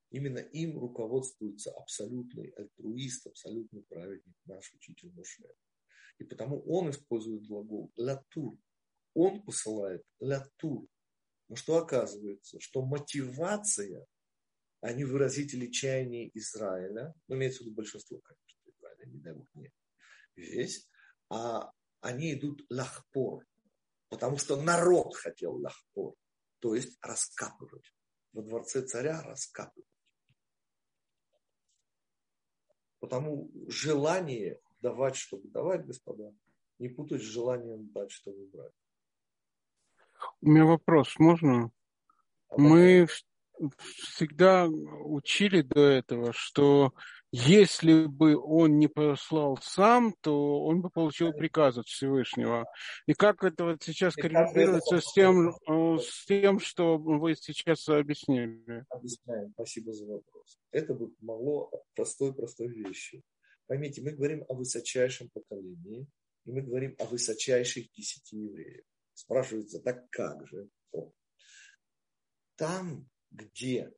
Именно 0.10 0.40
им 0.40 0.80
руководствуется 0.80 1.72
абсолютный 1.72 2.50
альтруист, 2.58 3.28
абсолютный 3.28 3.84
праведник, 3.84 4.36
наш 4.46 4.74
учитель 4.74 5.12
Моше. 5.14 5.44
И 6.18 6.24
потому 6.24 6.62
он 6.64 6.90
использует 6.90 7.48
глагол 7.48 7.92
«латур», 7.96 8.58
он 9.14 9.44
посылает 9.44 10.04
лятур. 10.20 10.88
Но 11.48 11.56
что 11.56 11.78
оказывается? 11.78 12.60
Что 12.60 12.82
мотивация, 12.82 14.06
они 14.80 15.04
выразители 15.04 15.68
чаяния 15.68 16.30
Израиля, 16.34 17.14
ну, 17.28 17.36
имеется 17.36 17.60
в 17.60 17.66
виду 17.66 17.76
большинство, 17.76 18.20
конечно, 18.20 18.70
Израиля, 18.70 19.06
не 19.06 19.20
дай 19.20 19.34
бог 19.34 19.48
не 19.54 19.72
весь, 20.36 20.90
а 21.30 21.72
они 22.00 22.34
идут 22.34 22.66
лахпор, 22.70 23.46
потому 24.10 24.38
что 24.38 24.62
народ 24.62 25.16
хотел 25.16 25.56
лахпор, 25.56 26.16
то 26.60 26.76
есть 26.76 26.98
раскапывать. 27.02 27.94
Во 28.34 28.42
дворце 28.42 28.82
царя 28.82 29.22
раскапывать. 29.22 29.88
Потому 33.00 33.52
желание 33.68 34.62
давать, 34.80 35.16
чтобы 35.16 35.50
давать, 35.50 35.86
господа, 35.86 36.34
не 36.80 36.90
путать 36.90 37.22
с 37.22 37.26
желанием 37.26 37.92
дать, 37.92 38.12
чтобы 38.12 38.48
брать. 38.48 38.74
У 40.42 40.50
меня 40.50 40.66
вопрос, 40.66 41.18
можно? 41.18 41.72
Мы 42.58 43.08
всегда 43.78 44.68
учили 44.68 45.62
до 45.62 45.82
этого, 45.82 46.34
что 46.34 46.94
если 47.32 48.08
бы 48.08 48.36
он 48.36 48.78
не 48.78 48.88
послал 48.88 49.58
сам, 49.62 50.14
то 50.20 50.66
он 50.66 50.82
бы 50.82 50.90
получил 50.90 51.32
приказ 51.32 51.78
от 51.78 51.88
Всевышнего. 51.88 52.66
И 53.06 53.14
как 53.14 53.44
это 53.44 53.66
вот 53.66 53.84
сейчас 53.84 54.16
коррелируется 54.16 55.00
с 55.00 55.14
тем, 55.14 55.50
э, 55.50 55.98
с 56.00 56.26
тем, 56.26 56.60
что 56.60 56.98
вы 56.98 57.36
сейчас 57.36 57.88
объяснили? 57.88 58.84
Объясняем. 58.90 59.52
Спасибо 59.54 59.94
за 59.94 60.06
вопрос. 60.08 60.60
Это 60.72 60.94
бы 60.94 61.10
помогло 61.12 61.72
простой-простой 61.96 62.68
вещи. 62.68 63.22
Поймите, 63.68 64.02
мы 64.02 64.12
говорим 64.12 64.44
о 64.50 64.54
высочайшем 64.54 65.30
поколении, 65.30 66.06
и 66.46 66.52
мы 66.52 66.62
говорим 66.62 66.96
о 67.00 67.06
высочайших 67.06 67.90
десяти 67.94 68.36
евреях. 68.36 68.84
Спрашивается, 69.22 69.80
так 69.80 70.10
как 70.10 70.48
же? 70.48 70.68
Там, 72.56 73.08
где 73.30 73.94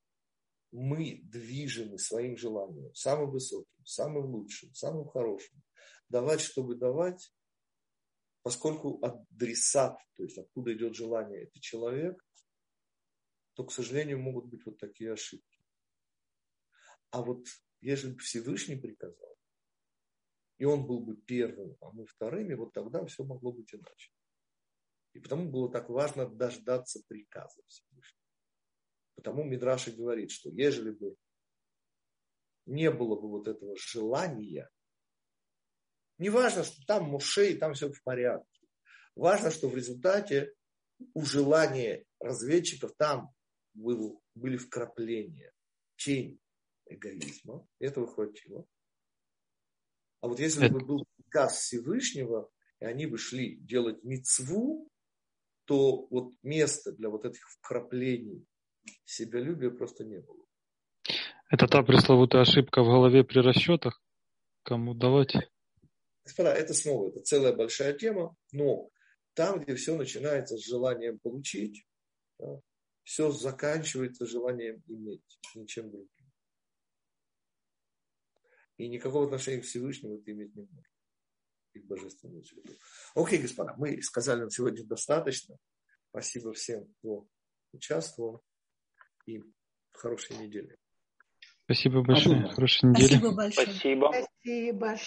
мы 0.71 1.21
движены 1.23 1.97
своим 1.97 2.35
желанием, 2.35 2.93
самым 2.93 3.31
высоким, 3.31 3.85
самым 3.85 4.25
лучшим, 4.25 4.73
самым 4.73 5.07
хорошим, 5.07 5.63
давать, 6.09 6.41
чтобы 6.41 6.75
давать, 6.75 7.33
поскольку 8.41 8.99
адресат, 9.01 9.97
то 10.15 10.23
есть 10.23 10.37
откуда 10.37 10.73
идет 10.73 10.93
желание, 10.93 11.43
это 11.43 11.57
человек, 11.61 12.21
то, 13.53 13.63
к 13.63 13.71
сожалению, 13.71 14.19
могут 14.19 14.47
быть 14.47 14.65
вот 14.65 14.77
такие 14.77 15.13
ошибки. 15.13 15.63
А 17.11 17.21
вот 17.21 17.47
если 17.79 18.11
бы 18.11 18.19
Всевышний 18.19 18.75
приказал, 18.75 19.37
и 20.57 20.65
он 20.65 20.85
был 20.85 20.99
бы 20.99 21.15
первым, 21.15 21.77
а 21.79 21.91
мы 21.91 22.05
вторыми, 22.07 22.55
вот 22.55 22.73
тогда 22.73 23.05
все 23.05 23.23
могло 23.23 23.53
быть 23.53 23.73
иначе. 23.73 24.11
И 25.13 25.19
потому 25.19 25.49
было 25.49 25.71
так 25.71 25.89
важно 25.89 26.27
дождаться 26.27 27.01
приказа 27.07 27.61
Всевышнего. 27.67 28.23
Потому 29.15 29.43
Мидраша 29.43 29.91
говорит, 29.91 30.31
что 30.31 30.49
ежели 30.49 30.91
бы 30.91 31.15
не 32.65 32.89
было 32.91 33.19
бы 33.19 33.29
вот 33.29 33.47
этого 33.47 33.75
желания, 33.77 34.69
не 36.17 36.29
важно, 36.29 36.63
что 36.63 36.83
там 36.85 37.05
Муше 37.05 37.51
и 37.51 37.57
там 37.57 37.73
все 37.73 37.91
в 37.91 38.03
порядке. 38.03 38.67
Важно, 39.15 39.51
что 39.51 39.67
в 39.67 39.75
результате 39.75 40.53
у 41.13 41.23
желания 41.25 42.05
разведчиков 42.19 42.93
там 42.95 43.33
был, 43.73 44.21
были 44.33 44.57
вкрапления, 44.57 45.53
тень 45.97 46.39
эгоизма. 46.85 47.67
Этого 47.79 48.07
хватило. 48.07 48.65
А 50.21 50.27
вот 50.27 50.39
если 50.39 50.69
бы 50.69 50.79
был 50.79 51.05
газ 51.27 51.57
Всевышнего, 51.59 52.49
и 52.79 52.85
они 52.85 53.05
бы 53.05 53.17
шли 53.17 53.57
делать 53.57 54.03
мицву, 54.03 54.89
то 55.65 56.07
вот 56.07 56.33
места 56.43 56.91
для 56.91 57.09
вот 57.09 57.25
этих 57.25 57.47
вкраплений 57.49 58.45
себялюбия 59.05 59.69
просто 59.69 60.03
не 60.03 60.19
было. 60.19 60.45
Это 61.49 61.67
та 61.67 61.83
пресловутая 61.83 62.41
ошибка 62.41 62.81
в 62.83 62.87
голове 62.87 63.23
при 63.23 63.39
расчетах? 63.39 64.01
Кому 64.63 64.93
давать? 64.93 65.35
Господа, 66.25 66.53
это 66.53 66.73
снова, 66.73 67.09
это 67.09 67.21
целая 67.21 67.53
большая 67.53 67.93
тема, 67.93 68.35
но 68.51 68.89
там, 69.33 69.59
где 69.59 69.75
все 69.75 69.95
начинается 69.95 70.57
с 70.57 70.65
желанием 70.65 71.19
получить, 71.19 71.85
да, 72.39 72.61
все 73.03 73.31
заканчивается 73.31 74.25
желанием 74.25 74.81
иметь, 74.87 75.39
ничем 75.55 75.91
другим. 75.91 76.09
И 78.77 78.87
никакого 78.87 79.25
отношения 79.25 79.61
к 79.61 79.65
Всевышнему 79.65 80.19
это 80.19 80.31
иметь 80.31 80.55
не 80.55 80.63
может. 80.63 80.92
И 81.73 81.79
к 81.79 81.85
божественному 81.85 82.41
цвету. 82.43 82.73
Окей, 83.15 83.39
господа, 83.39 83.73
мы 83.77 84.01
сказали 84.01 84.43
на 84.43 84.51
сегодня 84.51 84.85
достаточно. 84.85 85.57
Спасибо 86.09 86.53
всем, 86.53 86.85
кто 86.99 87.25
участвовал. 87.71 88.43
И 89.25 89.41
хорошей 89.93 90.37
недели. 90.37 90.77
Спасибо 91.65 92.03
большое. 92.03 92.47
Хорошей 92.49 92.89
недели. 92.89 93.07
Спасибо 93.07 93.31
большое. 93.31 93.67
Спасибо. 93.67 94.11
Спасибо. 94.11 94.97